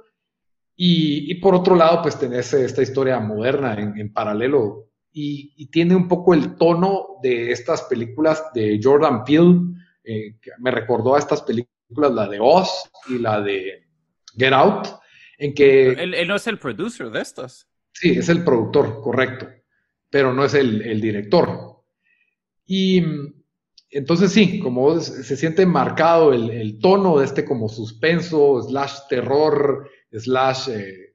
Y, 0.83 1.31
y, 1.31 1.35
por 1.35 1.55
otro 1.55 1.77
lado, 1.77 2.01
pues 2.01 2.19
tenés 2.19 2.55
esta 2.55 2.81
historia 2.81 3.21
moderna 3.21 3.75
en, 3.75 3.99
en 3.99 4.15
paralelo 4.15 4.89
y, 5.13 5.53
y, 5.59 5.67
tiene 5.67 5.95
un 5.95 6.09
poco 6.09 6.33
el 6.33 6.57
tono 6.57 7.19
de 7.23 7.53
estas 7.53 7.83
películas 7.83 8.45
de 8.55 8.81
Jordan 8.83 9.23
Peele, 9.23 9.61
que 10.03 10.51
me 10.59 10.71
recordó 10.71 11.15
a 11.15 11.19
estas 11.19 11.43
películas, 11.43 12.13
la 12.15 12.27
de 12.27 12.39
Oz 12.41 12.91
y 13.11 13.19
la 13.19 13.43
de 13.43 13.89
Get 14.39 14.55
Out, 14.55 14.87
en 15.37 15.53
que... 15.53 15.91
Él, 15.91 16.27
no 16.27 16.37
es 16.37 16.47
el 16.47 16.59
producer 16.59 17.11
de 17.11 17.21
estas. 17.21 17.69
Sí, 17.93 18.13
es 18.13 18.31
el 18.31 18.43
productor, 18.43 19.03
correcto, 19.03 19.49
pero 20.09 20.33
no 20.33 20.47
es 20.47 20.55
el, 20.55 20.81
el 20.81 20.99
director. 20.99 21.85
Y 22.65 23.05
entonces 23.91 24.33
sí, 24.33 24.59
como 24.61 24.99
se 24.99 25.37
siente 25.37 25.67
marcado 25.67 26.33
el, 26.33 26.49
el, 26.49 26.79
tono 26.79 27.19
de 27.19 27.27
este 27.27 27.45
como 27.45 27.69
suspenso, 27.69 28.63
slash 28.63 28.95
terror, 29.11 29.87
slash 30.13 30.69
eh, 30.71 31.15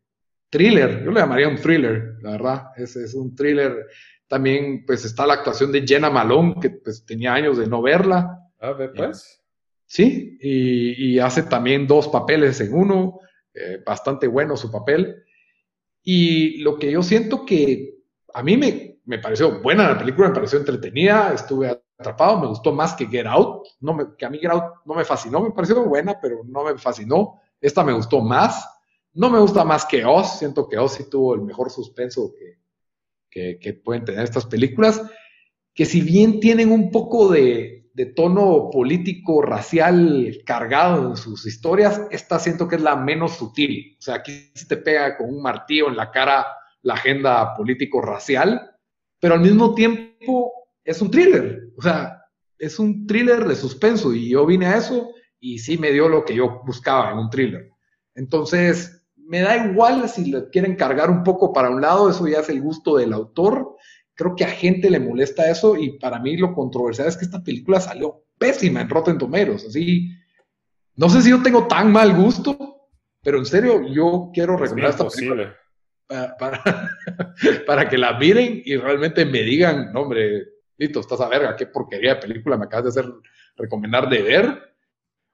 thriller, 0.50 1.04
yo 1.04 1.12
le 1.12 1.20
llamaría 1.20 1.48
un 1.48 1.58
thriller, 1.58 2.16
la 2.22 2.32
verdad, 2.32 2.64
es, 2.78 2.96
es 2.96 3.14
un 3.14 3.36
thriller. 3.36 3.88
También 4.28 4.86
pues 4.86 5.06
está 5.06 5.28
la 5.28 5.36
actuación 5.36 5.72
de 5.72 5.86
Jenna 5.86 6.10
Malone, 6.10 6.56
que 6.62 6.70
pues 6.72 7.06
tenía 7.06 7.34
años 7.34 7.58
de 7.58 7.68
no 7.68 7.82
verla. 7.82 8.40
A 8.60 8.72
ver, 8.72 8.92
pues. 8.96 9.42
Sí, 9.86 10.38
y, 10.42 11.12
y 11.12 11.20
hace 11.20 11.44
también 11.44 11.86
dos 11.86 12.08
papeles 12.08 12.60
en 12.62 12.74
uno. 12.74 13.20
Eh, 13.58 13.82
bastante 13.86 14.28
bueno 14.28 14.58
su 14.58 14.70
papel. 14.70 15.24
Y 16.04 16.58
lo 16.58 16.78
que 16.78 16.92
yo 16.92 17.02
siento 17.02 17.46
que 17.46 18.00
a 18.34 18.44
mí 18.44 18.58
me, 18.58 19.00
me, 19.06 19.20
pareció 19.20 19.62
buena 19.62 19.88
la 19.88 19.98
película, 19.98 20.28
me 20.28 20.36
pareció 20.36 20.60
entretenida, 20.60 21.32
estuve 21.34 21.82
atrapado, 21.98 22.38
me 22.38 22.48
gustó 22.48 22.74
más 22.74 22.96
que 22.96 23.08
Get 23.08 23.26
Out, 23.28 23.66
no 23.80 23.94
me, 23.94 24.08
que 24.18 24.26
a 24.26 24.30
mí 24.30 24.40
Get 24.40 24.52
Out 24.52 24.64
no 24.84 24.94
me 24.94 25.06
fascinó, 25.06 25.40
me 25.40 25.52
pareció 25.52 25.82
buena, 25.86 26.20
pero 26.22 26.42
no 26.44 26.66
me 26.66 26.78
fascinó. 26.78 27.40
Esta 27.62 27.82
me 27.86 27.94
gustó 27.94 28.20
más, 28.20 28.68
no 29.16 29.30
me 29.30 29.40
gusta 29.40 29.64
más 29.64 29.86
que 29.86 30.06
Oz, 30.06 30.40
siento 30.40 30.68
que 30.68 30.78
Oz 30.78 30.94
sí 30.94 31.10
tuvo 31.10 31.36
el 31.36 31.42
mejor 31.42 31.72
suspenso 31.72 32.34
que, 32.34 32.56
pueden 33.84 34.06
tener 34.06 34.24
estas 34.24 34.46
películas, 34.46 35.02
que 35.74 35.86
si 35.86 36.00
bien 36.02 36.40
tienen 36.40 36.72
un 36.72 36.90
poco 36.90 37.30
de, 37.30 37.90
de 37.94 38.06
tono 38.06 38.70
político, 38.72 39.42
racial 39.42 40.42
cargado 40.46 41.10
en 41.10 41.18
sus 41.18 41.46
historias, 41.46 42.02
esta 42.12 42.40
siento 42.40 42.68
que 42.68 42.78
es 42.78 42.82
la 42.82 42.96
menos 42.96 43.34
sutil. 43.34 43.98
O 44.00 44.02
sea, 44.02 44.16
aquí 44.16 44.52
se 44.54 44.68
te 44.68 44.78
pega 44.78 45.18
con 45.18 45.30
un 45.30 45.42
martillo 45.42 45.90
en 45.90 45.98
la 45.98 46.12
cara 46.12 46.46
la 46.82 46.94
agenda 46.94 47.54
político-racial, 47.56 48.78
pero 49.20 49.34
al 49.34 49.42
mismo 49.42 49.74
tiempo 49.74 50.54
es 50.84 51.02
un 51.02 51.10
thriller. 51.10 51.70
O 51.78 51.82
sea, 51.82 52.22
es 52.58 52.80
un 52.80 53.08
thriller 53.08 53.46
de 53.46 53.56
suspenso 53.56 54.14
y 54.14 54.30
yo 54.30 54.46
vine 54.46 54.68
a 54.68 54.78
eso 54.78 55.10
y 55.40 55.60
sí 55.60 55.78
me 55.78 55.92
dio 55.92 56.08
lo 56.08 56.24
que 56.24 56.36
yo 56.36 56.62
buscaba 56.66 57.12
en 57.12 57.18
un 57.18 57.30
thriller. 57.30 57.72
Entonces, 58.14 59.05
me 59.28 59.42
da 59.42 59.68
igual 59.68 60.08
si 60.10 60.32
le 60.32 60.50
quieren 60.50 60.76
cargar 60.76 61.10
un 61.10 61.24
poco 61.24 61.52
para 61.52 61.70
un 61.70 61.82
lado, 61.82 62.10
eso 62.10 62.28
ya 62.28 62.40
es 62.40 62.50
el 62.50 62.62
gusto 62.62 62.98
del 62.98 63.14
autor. 63.14 63.76
Creo 64.14 64.36
que 64.36 64.46
a 64.46 64.50
gente 64.50 64.90
le 64.90 65.00
molesta 65.00 65.50
eso 65.50 65.76
y 65.76 65.98
para 66.00 66.20
mí 66.20 66.38
lo 66.38 66.54
controversial 66.54 67.08
es 67.08 67.18
que 67.18 67.26
esta 67.26 67.44
película 67.44 67.80
salió 67.80 68.24
pésima 68.38 68.82
en 68.82 68.90
Rotten 68.90 69.18
Tomatoes, 69.18 69.66
así, 69.66 70.12
no 70.96 71.10
sé 71.10 71.22
si 71.22 71.30
yo 71.30 71.42
tengo 71.42 71.68
tan 71.68 71.92
mal 71.92 72.14
gusto, 72.14 72.90
pero 73.22 73.38
en 73.40 73.46
serio, 73.46 73.88
yo 73.88 74.30
quiero 74.34 74.56
recomendar 74.58 74.92
esta 74.92 75.08
película 75.08 75.56
para, 76.08 76.62
para, 77.66 77.90
que 77.90 77.98
la 77.98 78.18
miren 78.18 78.62
y 78.64 78.76
realmente 78.78 79.26
me 79.26 79.42
digan, 79.42 79.92
no 79.92 80.02
hombre, 80.02 80.48
Lito, 80.78 81.00
estás 81.00 81.22
a 81.22 81.28
verga, 81.28 81.56
qué 81.56 81.68
porquería 81.68 82.16
de 82.16 82.22
película 82.22 82.58
me 82.58 82.66
acabas 82.66 82.94
de 82.94 83.02
hacer 83.02 83.14
recomendar 83.58 84.10
de 84.10 84.22
ver, 84.22 84.75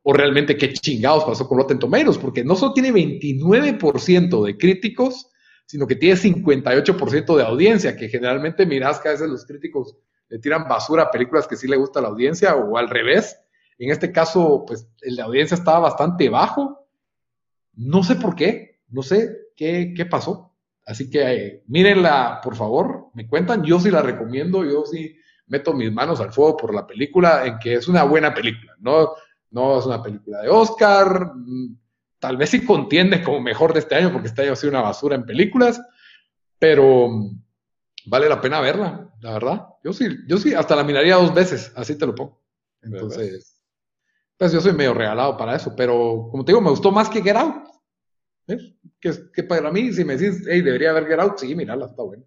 o 0.04 0.14
realmente 0.14 0.58
qué 0.58 0.74
chingados 0.74 1.24
pasó 1.24 1.48
con 1.48 1.58
Rotten 1.58 1.80
Tomatoes, 1.80 2.18
porque 2.18 2.44
no 2.44 2.56
solo 2.56 2.74
tiene 2.74 2.92
29% 2.92 4.46
de 4.46 4.58
críticos, 4.58 5.30
sino 5.66 5.88
que 5.88 5.96
tiene 5.96 6.20
58% 6.20 7.36
de 7.38 7.44
audiencia, 7.44 7.96
que 7.96 8.10
generalmente 8.10 8.66
mirás 8.66 9.00
que 9.00 9.10
a 9.10 9.12
veces 9.12 9.30
los 9.30 9.46
críticos 9.46 9.96
le 10.28 10.40
tiran 10.40 10.68
basura 10.68 11.04
a 11.04 11.12
películas 11.12 11.48
que 11.48 11.56
sí 11.56 11.68
le 11.68 11.78
gusta 11.78 12.00
a 12.00 12.04
la 12.04 12.10
audiencia 12.10 12.56
o 12.56 12.78
al 12.78 12.90
revés. 12.90 13.38
En 13.78 13.92
este 13.92 14.12
caso, 14.12 14.64
pues 14.66 14.88
de 15.02 15.22
audiencia 15.22 15.56
estaba 15.56 15.80
bastante 15.80 16.30
bajo. 16.30 16.88
No 17.74 18.04
sé 18.04 18.16
por 18.16 18.36
qué, 18.36 18.82
no 18.90 19.04
sé 19.04 19.50
qué, 19.56 19.94
qué 19.96 20.06
pasó. 20.06 20.54
Así 20.86 21.10
que 21.10 21.22
eh, 21.22 21.64
mírenla, 21.68 22.40
por 22.44 22.56
favor, 22.56 23.08
me 23.14 23.28
cuentan. 23.28 23.64
Yo 23.64 23.80
sí 23.80 23.92
la 23.92 24.02
recomiendo, 24.02 24.64
yo 24.64 24.86
sí 24.86 25.16
meto 25.48 25.74
mis 25.74 25.92
manos 25.92 26.22
al 26.22 26.32
fuego 26.32 26.58
por 26.58 26.74
la 26.74 26.88
película, 26.88 27.46
en 27.46 27.60
que 27.60 27.76
es 27.76 27.88
una 27.88 28.04
buena 28.04 28.34
película. 28.34 28.74
No, 28.80 29.12
no 29.52 29.80
es 29.80 29.86
una 29.86 30.02
película 30.02 30.42
de 30.42 30.50
Oscar, 30.50 31.34
mm, 31.36 31.78
tal 32.20 32.38
vez 32.38 32.50
sí 32.50 32.66
contiende 32.66 33.22
como 33.24 33.42
mejor 33.42 33.74
de 33.74 33.80
este 33.80 33.96
año, 33.96 34.12
porque 34.12 34.28
este 34.30 34.44
año 34.44 34.54
ha 34.54 34.56
sido 34.56 34.72
una 34.72 34.82
basura 34.82 35.16
en 35.16 35.26
películas, 35.26 35.82
pero 36.58 37.10
mm, 37.10 37.44
vale 38.08 38.30
la 38.30 38.42
pena 38.42 38.62
verla, 38.62 39.14
la 39.20 39.34
verdad. 39.34 39.68
Yo 39.84 39.94
sí, 39.94 40.08
yo 40.28 40.38
sí, 40.38 40.54
hasta 40.54 40.76
la 40.76 40.84
miraría 40.84 41.16
dos 41.16 41.34
veces, 41.34 41.72
así 41.76 41.98
te 41.98 42.06
lo 42.06 42.16
pongo. 42.16 42.42
Entonces, 42.82 43.62
pues 44.38 44.52
yo 44.52 44.62
soy 44.62 44.74
medio 44.74 44.94
regalado 44.94 45.38
para 45.38 45.56
eso, 45.56 45.76
pero 45.76 46.28
como 46.32 46.44
te 46.44 46.52
digo, 46.52 46.62
me 46.62 46.70
gustó 46.70 46.92
más 46.92 47.10
que 47.10 47.22
Get 47.22 47.36
Out. 47.36 47.68
Que, 49.00 49.12
que, 49.34 49.44
para 49.44 49.72
mí, 49.72 49.94
si 49.94 50.04
me 50.04 50.18
decís, 50.18 50.46
hey, 50.48 50.62
debería 50.62 50.92
haber 50.92 51.08
Get 51.08 51.20
Out, 51.20 51.38
sí, 51.38 51.56
mirala, 51.56 51.86
está 51.86 52.04
bueno. 52.04 52.26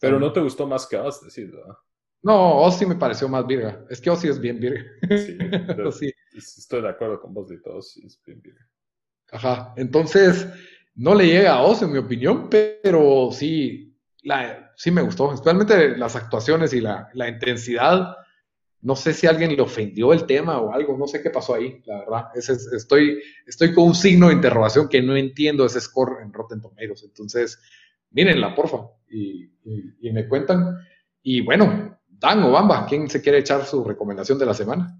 pero 0.00 0.20
no 0.20 0.32
te 0.32 0.40
gustó 0.40 0.66
más 0.66 0.86
que 0.86 0.96
Us, 0.96 1.20
decís, 1.22 1.50
¿verdad? 1.50 1.74
No, 2.22 2.60
Ozzy 2.62 2.86
me 2.86 2.96
pareció 2.96 3.28
más 3.28 3.46
virga. 3.46 3.84
Es 3.88 4.00
que 4.00 4.10
Ozzy 4.10 4.28
es 4.28 4.40
bien 4.40 4.58
virga. 4.58 4.84
Sí, 5.92 6.12
estoy 6.58 6.82
de 6.82 6.88
acuerdo 6.90 7.20
con 7.20 7.32
vos 7.32 7.48
de 7.48 7.58
todo, 7.58 7.80
sí, 7.80 8.02
es 8.04 8.20
bien 8.26 8.42
virga. 8.42 8.66
Ajá, 9.32 9.72
entonces 9.76 10.46
no 10.94 11.14
le 11.14 11.26
llega 11.26 11.54
a 11.54 11.62
Ozzy 11.62 11.84
en 11.84 11.92
mi 11.92 11.98
opinión, 11.98 12.48
pero 12.50 13.30
sí, 13.32 13.96
la, 14.22 14.72
sí 14.76 14.90
me 14.90 15.02
gustó, 15.02 15.32
especialmente 15.32 15.96
las 15.96 16.16
actuaciones 16.16 16.72
y 16.74 16.80
la, 16.80 17.08
la 17.14 17.28
intensidad. 17.28 18.16
No 18.82 18.94
sé 18.96 19.14
si 19.14 19.26
alguien 19.26 19.56
le 19.56 19.62
ofendió 19.62 20.12
el 20.12 20.26
tema 20.26 20.60
o 20.60 20.72
algo, 20.72 20.96
no 20.96 21.06
sé 21.06 21.22
qué 21.22 21.30
pasó 21.30 21.54
ahí, 21.54 21.82
la 21.86 22.00
verdad. 22.00 22.24
estoy, 22.34 23.20
estoy 23.46 23.74
con 23.74 23.84
un 23.88 23.94
signo 23.94 24.28
de 24.28 24.34
interrogación 24.34 24.88
que 24.88 25.02
no 25.02 25.16
entiendo 25.16 25.64
ese 25.64 25.80
score 25.80 26.22
en 26.22 26.32
Rotten 26.32 26.60
Tomatoes. 26.60 27.02
Entonces, 27.04 27.60
mírenla, 28.10 28.54
porfa, 28.54 28.78
y, 29.08 29.44
y, 29.64 30.08
y 30.08 30.12
me 30.12 30.28
cuentan. 30.28 30.76
Y 31.22 31.40
bueno, 31.40 31.95
Dan 32.18 32.42
o 32.44 32.50
Bamba, 32.50 32.86
¿quién 32.88 33.08
se 33.10 33.20
quiere 33.20 33.38
echar 33.38 33.64
su 33.64 33.84
recomendación 33.84 34.38
de 34.38 34.46
la 34.46 34.54
semana? 34.54 34.98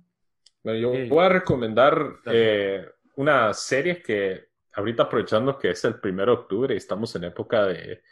Bueno, 0.63 0.79
yo 0.79 1.09
voy 1.09 1.25
a 1.25 1.29
recomendar 1.29 2.17
eh, 2.27 2.87
una 3.15 3.55
serie 3.55 4.03
que 4.03 4.49
ahorita 4.75 5.05
aprovechando 5.05 5.59
que 5.59 5.71
es 5.71 5.85
el 5.85 5.99
primero 5.99 6.33
de 6.33 6.39
octubre 6.43 6.75
y 6.75 6.77
estamos 6.77 7.15
en 7.17 7.25
época 7.25 7.65
de, 7.67 8.03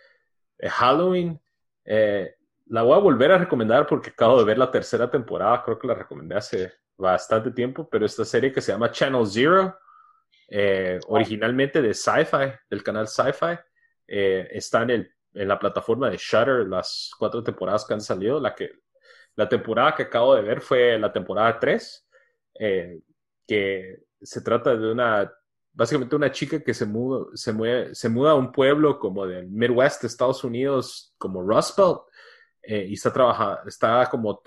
Halloween, 0.63 1.39
eh, 1.85 2.37
la 2.67 2.83
voy 2.83 2.95
a 2.95 3.01
volver 3.01 3.33
a 3.33 3.39
recomendar 3.39 3.87
porque 3.87 4.11
acabo 4.11 4.39
de 4.39 4.45
ver 4.45 4.57
la 4.57 4.71
tercera 4.71 5.11
temporada, 5.11 5.63
creo 5.63 5.79
que 5.79 5.89
la 5.89 5.95
recomendé 5.95 6.37
hace 6.37 6.73
bastante 6.97 7.51
tiempo, 7.51 7.87
pero 7.91 8.07
esta 8.07 8.25
serie 8.25 8.53
que 8.53 8.63
se 8.63 8.73
llama 8.73 8.91
Channel 8.91 9.27
Zero, 9.27 9.77
eh, 10.49 10.99
originalmente 11.09 11.83
de 11.83 11.93
Sci-Fi, 11.93 12.53
del 12.71 12.83
canal 12.83 13.09
Sci-Fi, 13.09 13.59
está 14.07 14.83
en, 14.83 14.91
el, 14.91 15.15
en 15.35 15.49
la 15.49 15.59
plataforma 15.59 16.09
de 16.09 16.17
Shutter, 16.17 16.67
las 16.69 17.11
cuatro 17.19 17.43
temporadas 17.43 17.85
que 17.85 17.95
han 17.95 18.01
salido, 18.01 18.41
la 18.41 18.55
que 18.55 18.84
la 19.37 19.49
temporada 19.49 19.95
que 19.95 20.05
acabo 20.05 20.35
de 20.35 20.43
ver 20.43 20.61
fue 20.61 20.99
la 20.99 21.13
temporada 21.13 21.59
3, 21.59 22.09
eh, 22.61 23.01
que 23.47 24.05
se 24.21 24.41
trata 24.41 24.77
de 24.77 24.93
una, 24.93 25.33
básicamente 25.73 26.17
una 26.17 26.31
chica 26.31 26.61
que 26.61 26.75
se 26.75 26.87
muda, 26.87 27.27
se, 27.35 27.95
se 27.95 28.09
muda 28.09 28.31
a 28.31 28.37
un 28.37 28.53
pueblo 28.53 28.99
como 28.99 29.27
del 29.27 29.49
Midwest 29.49 30.05
Estados 30.05 30.45
Unidos, 30.45 31.15
como 31.19 31.43
Rust 31.43 31.77
Belt, 31.77 31.99
eh, 32.63 32.87
y 32.89 32.95
está, 32.95 33.13
trabaja, 33.13 33.63
está 33.67 34.09
como, 34.11 34.41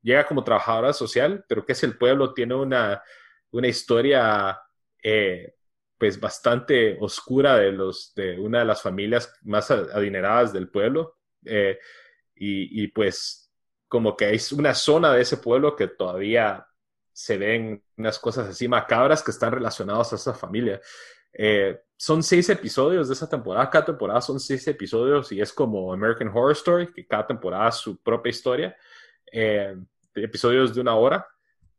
llega 0.00 0.26
como 0.26 0.44
trabajadora 0.44 0.92
social, 0.92 1.44
pero 1.48 1.64
que 1.64 1.72
es 1.72 1.82
el 1.82 1.98
pueblo, 1.98 2.32
tiene 2.32 2.54
una, 2.54 3.02
una 3.50 3.68
historia 3.68 4.58
eh, 5.02 5.54
pues 5.98 6.18
bastante 6.18 6.96
oscura 7.00 7.56
de, 7.56 7.72
los, 7.72 8.14
de 8.14 8.38
una 8.38 8.60
de 8.60 8.64
las 8.64 8.80
familias 8.80 9.34
más 9.42 9.70
adineradas 9.70 10.52
del 10.52 10.70
pueblo. 10.70 11.18
y, 12.34 12.86
pues 12.88 13.49
como 13.90 14.16
que 14.16 14.32
es 14.32 14.52
una 14.52 14.72
zona 14.72 15.12
de 15.12 15.22
ese 15.22 15.36
pueblo 15.38 15.74
que 15.74 15.88
todavía 15.88 16.64
se 17.12 17.36
ven 17.36 17.82
unas 17.96 18.20
cosas 18.20 18.46
así 18.46 18.68
macabras 18.68 19.20
que 19.20 19.32
están 19.32 19.50
relacionadas 19.50 20.12
a 20.12 20.16
esa 20.16 20.32
familia. 20.32 20.80
Eh, 21.32 21.76
son 21.96 22.22
seis 22.22 22.48
episodios 22.50 23.08
de 23.08 23.14
esa 23.14 23.28
temporada, 23.28 23.68
cada 23.68 23.86
temporada 23.86 24.20
son 24.20 24.38
seis 24.38 24.64
episodios 24.68 25.32
y 25.32 25.40
es 25.40 25.52
como 25.52 25.92
American 25.92 26.28
Horror 26.28 26.52
Story, 26.52 26.92
que 26.92 27.04
cada 27.04 27.26
temporada 27.26 27.68
es 27.68 27.74
su 27.74 28.00
propia 28.00 28.30
historia, 28.30 28.76
eh, 29.32 29.76
episodios 30.14 30.72
de 30.72 30.80
una 30.80 30.94
hora 30.94 31.26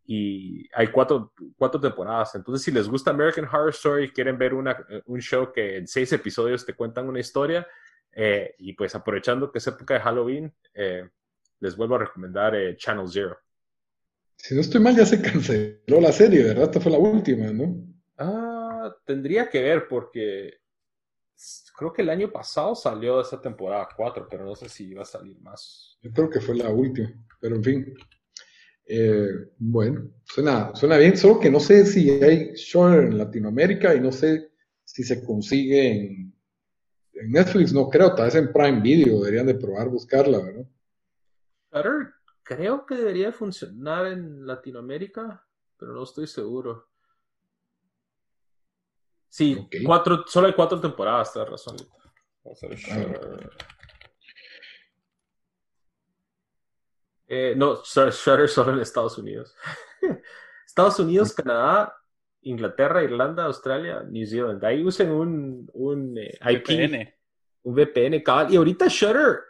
y 0.05 0.67
hay 0.73 0.87
cuatro, 0.87 1.31
cuatro 1.55 1.79
temporadas. 1.79 2.35
Entonces, 2.35 2.65
si 2.65 2.71
les 2.73 2.89
gusta 2.89 3.11
American 3.11 3.45
Horror 3.45 3.69
Story, 3.69 4.11
quieren 4.11 4.37
ver 4.37 4.53
una, 4.53 4.85
un 5.05 5.21
show 5.21 5.49
que 5.53 5.77
en 5.77 5.87
seis 5.87 6.11
episodios 6.11 6.65
te 6.65 6.73
cuentan 6.73 7.07
una 7.07 7.21
historia, 7.21 7.65
eh, 8.11 8.53
y 8.57 8.73
pues 8.73 8.93
aprovechando 8.95 9.49
que 9.49 9.59
es 9.59 9.67
época 9.67 9.93
de 9.93 10.01
Halloween, 10.01 10.53
les 11.61 11.75
vuelvo 11.77 11.95
a 11.95 11.99
recomendar 11.99 12.53
Channel 12.75 13.07
Zero. 13.07 13.37
Si 14.35 14.55
no 14.55 14.61
estoy 14.61 14.81
mal, 14.81 14.95
ya 14.95 15.05
se 15.05 15.21
canceló 15.21 16.01
la 16.01 16.11
serie, 16.11 16.43
¿verdad? 16.43 16.65
Esta 16.65 16.79
fue 16.79 16.91
la 16.91 16.97
última, 16.97 17.51
¿no? 17.51 17.87
Ah, 18.17 18.93
tendría 19.05 19.47
que 19.47 19.61
ver 19.61 19.87
porque 19.87 20.61
creo 21.77 21.93
que 21.93 22.01
el 22.01 22.09
año 22.09 22.31
pasado 22.31 22.75
salió 22.75 23.21
esa 23.21 23.39
temporada 23.39 23.87
4, 23.95 24.27
pero 24.29 24.45
no 24.45 24.55
sé 24.55 24.67
si 24.67 24.89
iba 24.89 25.03
a 25.03 25.05
salir 25.05 25.39
más. 25.41 25.97
Yo 26.01 26.11
creo 26.11 26.29
que 26.29 26.41
fue 26.41 26.55
la 26.55 26.69
última, 26.69 27.13
pero 27.39 27.55
en 27.55 27.63
fin. 27.63 27.93
Eh, 28.85 29.29
bueno, 29.57 30.09
suena, 30.23 30.75
suena 30.75 30.97
bien, 30.97 31.15
solo 31.15 31.39
que 31.39 31.49
no 31.49 31.59
sé 31.59 31.85
si 31.85 32.09
hay 32.09 32.53
Shore 32.55 33.07
en 33.07 33.17
Latinoamérica 33.17 33.95
y 33.95 33.99
no 34.01 34.11
sé 34.11 34.51
si 34.83 35.03
se 35.03 35.23
consigue 35.23 35.87
en, 35.87 36.33
en 37.13 37.31
Netflix, 37.31 37.71
no 37.71 37.89
creo, 37.89 38.13
tal 38.15 38.25
vez 38.25 38.35
en 38.35 38.51
Prime 38.51 38.81
Video, 38.81 39.19
deberían 39.19 39.45
de 39.45 39.55
probar 39.55 39.87
buscarla, 39.87 40.39
¿verdad? 40.39 40.65
Creo 42.43 42.85
que 42.85 42.95
debería 42.95 43.31
funcionar 43.31 44.07
en 44.07 44.45
Latinoamérica, 44.45 45.45
pero 45.77 45.93
no 45.93 46.03
estoy 46.03 46.27
seguro. 46.27 46.89
Sí, 49.29 49.67
cuatro, 49.85 50.25
solo 50.27 50.47
hay 50.47 50.53
cuatro 50.53 50.79
temporadas, 50.81 51.31
tienes 51.31 51.49
razón. 51.49 51.77
Ah, 52.43 52.53
eh, 57.27 57.53
no, 57.55 57.81
Shutter 57.83 58.49
solo 58.49 58.73
en 58.73 58.79
Estados 58.79 59.17
Unidos. 59.17 59.55
Estados 60.67 60.99
Unidos, 60.99 61.33
Canadá, 61.33 61.95
Inglaterra, 62.41 63.03
Irlanda, 63.03 63.45
Australia, 63.45 64.03
New 64.03 64.25
Zealand. 64.25 64.63
Ahí 64.65 64.83
usen 64.83 65.11
un, 65.11 65.69
un 65.73 66.17
eh, 66.17 66.37
IP, 66.49 66.67
VPN. 66.67 67.13
Un 67.63 67.75
VPN, 67.75 68.23
Y 68.49 68.55
ahorita 68.57 68.87
Shutter 68.89 69.43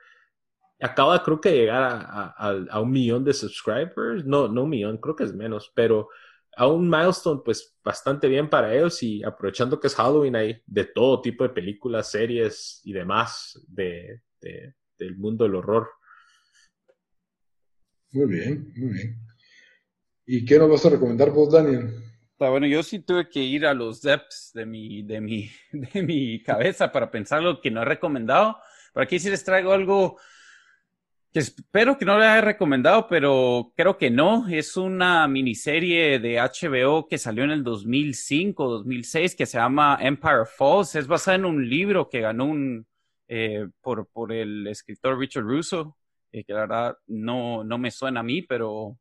acaba 0.82 1.22
creo 1.24 1.40
que 1.40 1.52
llegar 1.52 1.84
a, 1.84 2.80
un 2.82 2.92
millón 2.92 3.24
de 3.24 3.34
subscribers, 3.34 4.26
no, 4.26 4.48
no 4.48 4.64
un 4.64 4.70
millón, 4.70 4.98
creo 4.98 5.16
que 5.16 5.24
es 5.24 5.34
menos, 5.34 5.72
pero 5.76 6.10
a 6.58 6.68
un 6.68 6.90
milestone 6.90 7.42
pues 7.46 7.78
bastante 7.84 8.28
bien 8.28 8.50
para 8.50 8.76
ellos 8.76 9.02
y 9.04 9.24
aprovechando 9.24 9.80
que 9.80 9.88
es 9.88 9.96
Halloween 9.96 10.36
hay 10.36 10.62
de 10.66 10.86
todo 10.86 11.22
tipo 11.22 11.44
de 11.44 11.52
películas, 11.52 12.12
series 12.12 12.82
y 12.84 12.94
demás 12.94 13.60
de, 13.68 14.22
del 14.98 15.18
mundo 15.18 15.46
del 15.46 15.56
horror. 15.56 15.90
Muy 18.12 18.28
bien, 18.28 18.74
muy 18.76 18.94
bien. 18.94 19.18
¿Y 20.26 20.46
qué 20.46 20.60
nos 20.60 20.70
vas 20.70 20.86
a 20.86 20.90
recomendar 20.90 21.32
vos, 21.32 21.52
Daniel? 21.52 21.90
Ah, 22.40 22.50
bueno, 22.50 22.66
yo 22.66 22.82
sí 22.82 23.00
tuve 23.00 23.30
que 23.30 23.40
ir 23.40 23.66
a 23.66 23.74
los 23.74 24.02
depths 24.02 24.52
de 24.54 24.66
mi, 24.66 25.04
de 25.04 25.22
mi, 25.22 25.50
de 25.72 26.02
mi 26.02 26.42
cabeza 26.42 26.92
para 26.92 27.12
pensar 27.12 27.42
lo 27.44 27.62
que 27.62 27.72
no 27.72 27.84
he 27.84 27.86
recomendado. 27.86 28.58
Pero 28.94 29.04
aquí 29.04 29.20
sí 29.20 29.30
les 29.30 29.44
traigo 29.44 29.72
algo 29.72 30.18
espero 31.34 31.98
que 31.98 32.06
no 32.06 32.18
le 32.20 32.26
haya 32.26 32.42
recomendado, 32.42 33.08
pero 33.08 33.74
creo 33.76 33.98
que 33.98 34.10
no. 34.10 34.48
Es 34.50 34.78
una 34.78 35.28
miniserie 35.28 36.20
de 36.20 36.40
HBO 36.40 37.08
que 37.08 37.18
salió 37.18 37.44
en 37.44 37.52
el 37.52 37.64
2005, 37.64 38.70
2006, 38.70 39.36
que 39.36 39.46
se 39.46 39.58
llama 39.58 39.98
Empire 40.02 40.46
Falls. 40.46 40.96
Es 40.96 41.08
basada 41.08 41.36
en 41.36 41.46
un 41.46 41.70
libro 41.70 42.10
que 42.10 42.22
ganó 42.22 42.46
un, 42.46 42.86
eh, 43.28 43.68
por, 43.82 44.08
por 44.08 44.34
el 44.34 44.68
escritor 44.68 45.18
Richard 45.18 45.44
Russo, 45.44 45.98
eh, 46.32 46.44
que 46.44 46.54
la 46.54 46.62
verdad 46.62 46.98
no, 47.08 47.64
no 47.64 47.78
me 47.78 47.92
suena 47.92 48.20
a 48.20 48.24
mí, 48.24 48.42
pero 48.42 48.98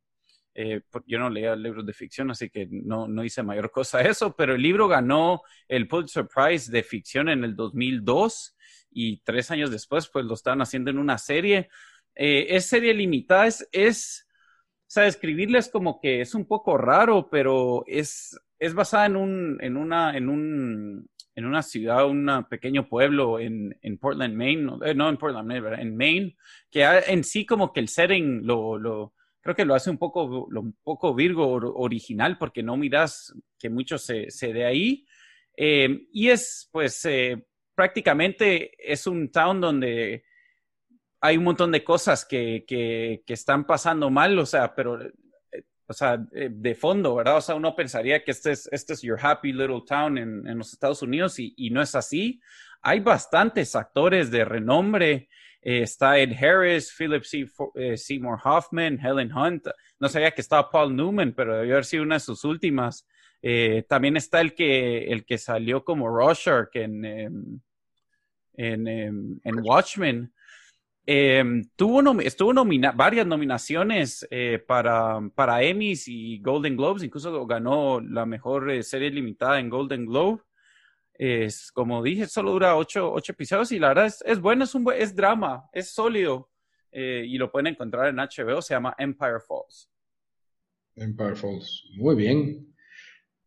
eh, 0.54 0.82
yo 1.06 1.18
no 1.18 1.30
leía 1.30 1.56
libros 1.56 1.86
de 1.86 1.92
ficción, 1.92 2.30
así 2.30 2.50
que 2.50 2.68
no, 2.70 3.08
no 3.08 3.24
hice 3.24 3.42
mayor 3.42 3.70
cosa 3.72 3.98
a 3.98 4.02
eso, 4.02 4.34
pero 4.36 4.54
el 4.54 4.62
libro 4.62 4.88
ganó 4.88 5.42
el 5.66 5.88
Pulitzer 5.88 6.28
Prize 6.28 6.70
de 6.70 6.82
ficción 6.82 7.28
en 7.28 7.44
el 7.44 7.56
2002 7.56 8.56
y 8.92 9.20
tres 9.22 9.50
años 9.50 9.70
después, 9.70 10.08
pues 10.08 10.24
lo 10.24 10.34
están 10.34 10.60
haciendo 10.60 10.90
en 10.90 10.98
una 10.98 11.18
serie 11.18 11.68
eh, 12.14 12.46
es 12.50 12.66
serie 12.66 12.94
limitada, 12.94 13.46
es, 13.46 13.68
es, 13.72 14.26
o 14.28 14.84
sea, 14.86 15.06
escribirles 15.06 15.68
como 15.68 16.00
que 16.00 16.20
es 16.20 16.34
un 16.34 16.46
poco 16.46 16.76
raro, 16.76 17.28
pero 17.30 17.84
es, 17.86 18.38
es 18.58 18.74
basada 18.74 19.06
en 19.06 19.16
un, 19.16 19.58
en 19.60 19.76
una, 19.76 20.16
en 20.16 20.28
un, 20.28 21.08
en 21.34 21.44
una 21.46 21.62
ciudad, 21.62 22.06
un 22.06 22.46
pequeño 22.48 22.88
pueblo 22.88 23.38
en, 23.38 23.78
en 23.82 23.98
Portland, 23.98 24.34
Maine, 24.34 24.62
no, 24.62 24.84
eh, 24.84 24.90
en 24.90 25.16
Portland, 25.16 25.48
Maine, 25.48 25.80
en 25.80 25.96
Maine, 25.96 26.36
que 26.70 26.82
en 26.82 27.24
sí 27.24 27.46
como 27.46 27.72
que 27.72 27.80
el 27.80 27.88
setting 27.88 28.46
lo, 28.46 28.78
lo 28.78 29.14
creo 29.40 29.54
que 29.54 29.64
lo 29.64 29.74
hace 29.74 29.90
un 29.90 29.98
poco, 29.98 30.46
lo, 30.50 30.60
un 30.60 30.76
poco 30.82 31.14
Virgo 31.14 31.48
original, 31.48 32.36
porque 32.38 32.62
no 32.62 32.76
miras 32.76 33.32
que 33.58 33.70
mucho 33.70 33.96
se, 33.96 34.30
se 34.30 34.52
de 34.52 34.64
ahí. 34.64 35.06
Eh, 35.56 36.06
y 36.12 36.28
es, 36.28 36.68
pues, 36.72 37.08
prácticamente 37.74 38.72
es 38.78 39.06
un 39.06 39.30
town 39.30 39.60
donde 39.60 40.24
hay 41.20 41.36
un 41.36 41.44
montón 41.44 41.70
de 41.70 41.84
cosas 41.84 42.24
que, 42.24 42.64
que, 42.66 43.22
que 43.26 43.34
están 43.34 43.66
pasando 43.66 44.10
mal, 44.10 44.38
o 44.38 44.46
sea, 44.46 44.74
pero, 44.74 45.00
eh, 45.02 45.12
o 45.86 45.92
sea, 45.92 46.18
eh, 46.32 46.48
de 46.50 46.74
fondo, 46.74 47.14
¿verdad? 47.14 47.36
O 47.36 47.40
sea, 47.40 47.54
uno 47.54 47.76
pensaría 47.76 48.24
que 48.24 48.30
este 48.30 48.52
es, 48.52 48.68
este 48.72 48.94
es 48.94 49.02
your 49.02 49.18
happy 49.20 49.52
little 49.52 49.82
town 49.86 50.16
en, 50.16 50.46
en 50.46 50.58
los 50.58 50.72
Estados 50.72 51.02
Unidos 51.02 51.38
y, 51.38 51.52
y, 51.56 51.70
no 51.70 51.82
es 51.82 51.94
así. 51.94 52.40
Hay 52.80 53.00
bastantes 53.00 53.76
actores 53.76 54.30
de 54.30 54.44
renombre. 54.46 55.28
Eh, 55.60 55.82
está 55.82 56.18
Ed 56.18 56.32
Harris, 56.42 56.90
Philip 56.96 57.22
Seymour 57.22 58.38
Hoffman, 58.42 58.98
Helen 58.98 59.30
Hunt. 59.36 59.66
No 59.98 60.08
sabía 60.08 60.30
que 60.30 60.40
estaba 60.40 60.70
Paul 60.70 60.96
Newman, 60.96 61.34
pero 61.34 61.58
debió 61.58 61.74
haber 61.74 61.84
sido 61.84 62.02
una 62.02 62.14
de 62.14 62.20
sus 62.20 62.44
últimas. 62.44 63.06
también 63.88 64.16
está 64.16 64.40
el 64.40 64.54
que, 64.54 65.04
el 65.12 65.26
que 65.26 65.36
salió 65.36 65.84
como 65.84 66.08
Rorschach 66.08 66.74
en, 66.74 67.04
em, 67.04 67.60
en, 68.54 68.88
em, 68.88 69.40
en 69.44 69.60
Watchmen. 69.62 70.32
Em, 71.12 71.64
tuvo 71.74 72.20
estuvo 72.20 72.52
varias 72.94 73.26
nominaciones 73.26 74.24
eh, 74.30 74.62
para, 74.64 75.18
para 75.34 75.60
Emmys 75.60 76.06
y 76.06 76.38
Golden 76.38 76.76
Globes, 76.76 77.02
incluso 77.02 77.48
ganó 77.48 78.00
la 78.00 78.26
mejor 78.26 78.70
eh, 78.70 78.84
serie 78.84 79.10
limitada 79.10 79.58
en 79.58 79.68
Golden 79.68 80.06
Globe. 80.06 80.42
Es, 81.12 81.72
como 81.72 82.00
dije, 82.00 82.28
solo 82.28 82.52
dura 82.52 82.76
ocho, 82.76 83.12
ocho 83.12 83.32
episodios 83.32 83.72
y 83.72 83.80
la 83.80 83.88
verdad 83.88 84.06
es, 84.06 84.22
es 84.24 84.40
bueno, 84.40 84.62
es, 84.62 84.72
un, 84.76 84.86
es 84.96 85.16
drama, 85.16 85.68
es 85.72 85.90
sólido 85.90 86.48
eh, 86.92 87.24
y 87.26 87.38
lo 87.38 87.50
pueden 87.50 87.66
encontrar 87.66 88.06
en 88.06 88.18
HBO, 88.18 88.62
se 88.62 88.74
llama 88.74 88.94
Empire 88.96 89.40
Falls. 89.40 89.90
Empire 90.94 91.34
Falls, 91.34 91.86
muy 91.96 92.14
bien. 92.14 92.72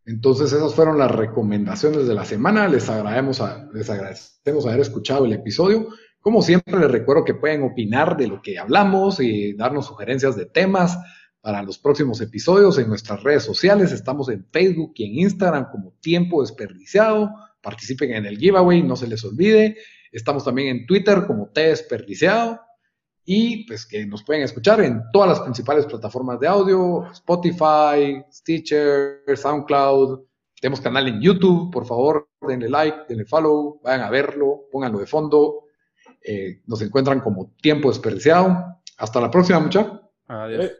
Entonces 0.05 0.51
esas 0.51 0.75
fueron 0.75 0.97
las 0.97 1.11
recomendaciones 1.11 2.09
de 2.09 2.13
la 2.13 2.25
semana, 2.25 2.67
les 2.67 2.89
agradecemos, 2.89 3.39
a, 3.39 3.69
les 3.71 3.89
agradecemos 3.89 4.65
haber 4.65 4.81
escuchado 4.81 5.23
el 5.23 5.31
episodio. 5.31 5.87
Como 6.23 6.41
siempre, 6.41 6.79
les 6.79 6.89
recuerdo 6.89 7.25
que 7.25 7.33
pueden 7.33 7.63
opinar 7.63 8.15
de 8.15 8.27
lo 8.27 8.41
que 8.41 8.57
hablamos 8.57 9.19
y 9.19 9.51
darnos 9.55 9.87
sugerencias 9.87 10.37
de 10.37 10.45
temas 10.45 10.97
para 11.41 11.61
los 11.61 11.77
próximos 11.77 12.21
episodios 12.21 12.77
en 12.77 12.87
nuestras 12.87 13.21
redes 13.23 13.43
sociales. 13.43 13.91
Estamos 13.91 14.29
en 14.29 14.47
Facebook 14.49 14.93
y 14.95 15.03
en 15.03 15.19
Instagram 15.19 15.69
como 15.69 15.91
Tiempo 15.99 16.39
Desperdiciado. 16.39 17.29
Participen 17.61 18.13
en 18.13 18.25
el 18.25 18.37
giveaway, 18.37 18.81
no 18.83 18.95
se 18.95 19.07
les 19.07 19.21
olvide. 19.25 19.75
Estamos 20.13 20.45
también 20.45 20.69
en 20.69 20.85
Twitter 20.85 21.25
como 21.27 21.49
T 21.49 21.59
Desperdiciado. 21.59 22.57
Y 23.25 23.67
pues 23.67 23.85
que 23.85 24.05
nos 24.05 24.23
pueden 24.23 24.43
escuchar 24.43 24.79
en 24.79 25.01
todas 25.11 25.27
las 25.27 25.41
principales 25.41 25.85
plataformas 25.85 26.39
de 26.39 26.47
audio, 26.47 27.05
Spotify, 27.11 28.23
Stitcher, 28.31 29.23
SoundCloud. 29.35 30.21
Tenemos 30.61 30.79
canal 30.79 31.05
en 31.09 31.19
YouTube, 31.19 31.69
por 31.69 31.85
favor, 31.85 32.29
denle 32.47 32.69
like, 32.69 32.99
denle 33.09 33.25
follow, 33.25 33.81
vayan 33.83 34.05
a 34.05 34.09
verlo, 34.09 34.69
pónganlo 34.71 34.99
de 34.99 35.05
fondo, 35.05 35.62
eh, 36.23 36.61
nos 36.67 36.81
encuentran 36.81 37.19
como 37.19 37.51
tiempo 37.61 37.89
desperdiciado. 37.89 38.81
Hasta 38.97 39.19
la 39.19 39.31
próxima, 39.31 39.59
muchachos. 39.59 40.01
Adiós. 40.27 40.71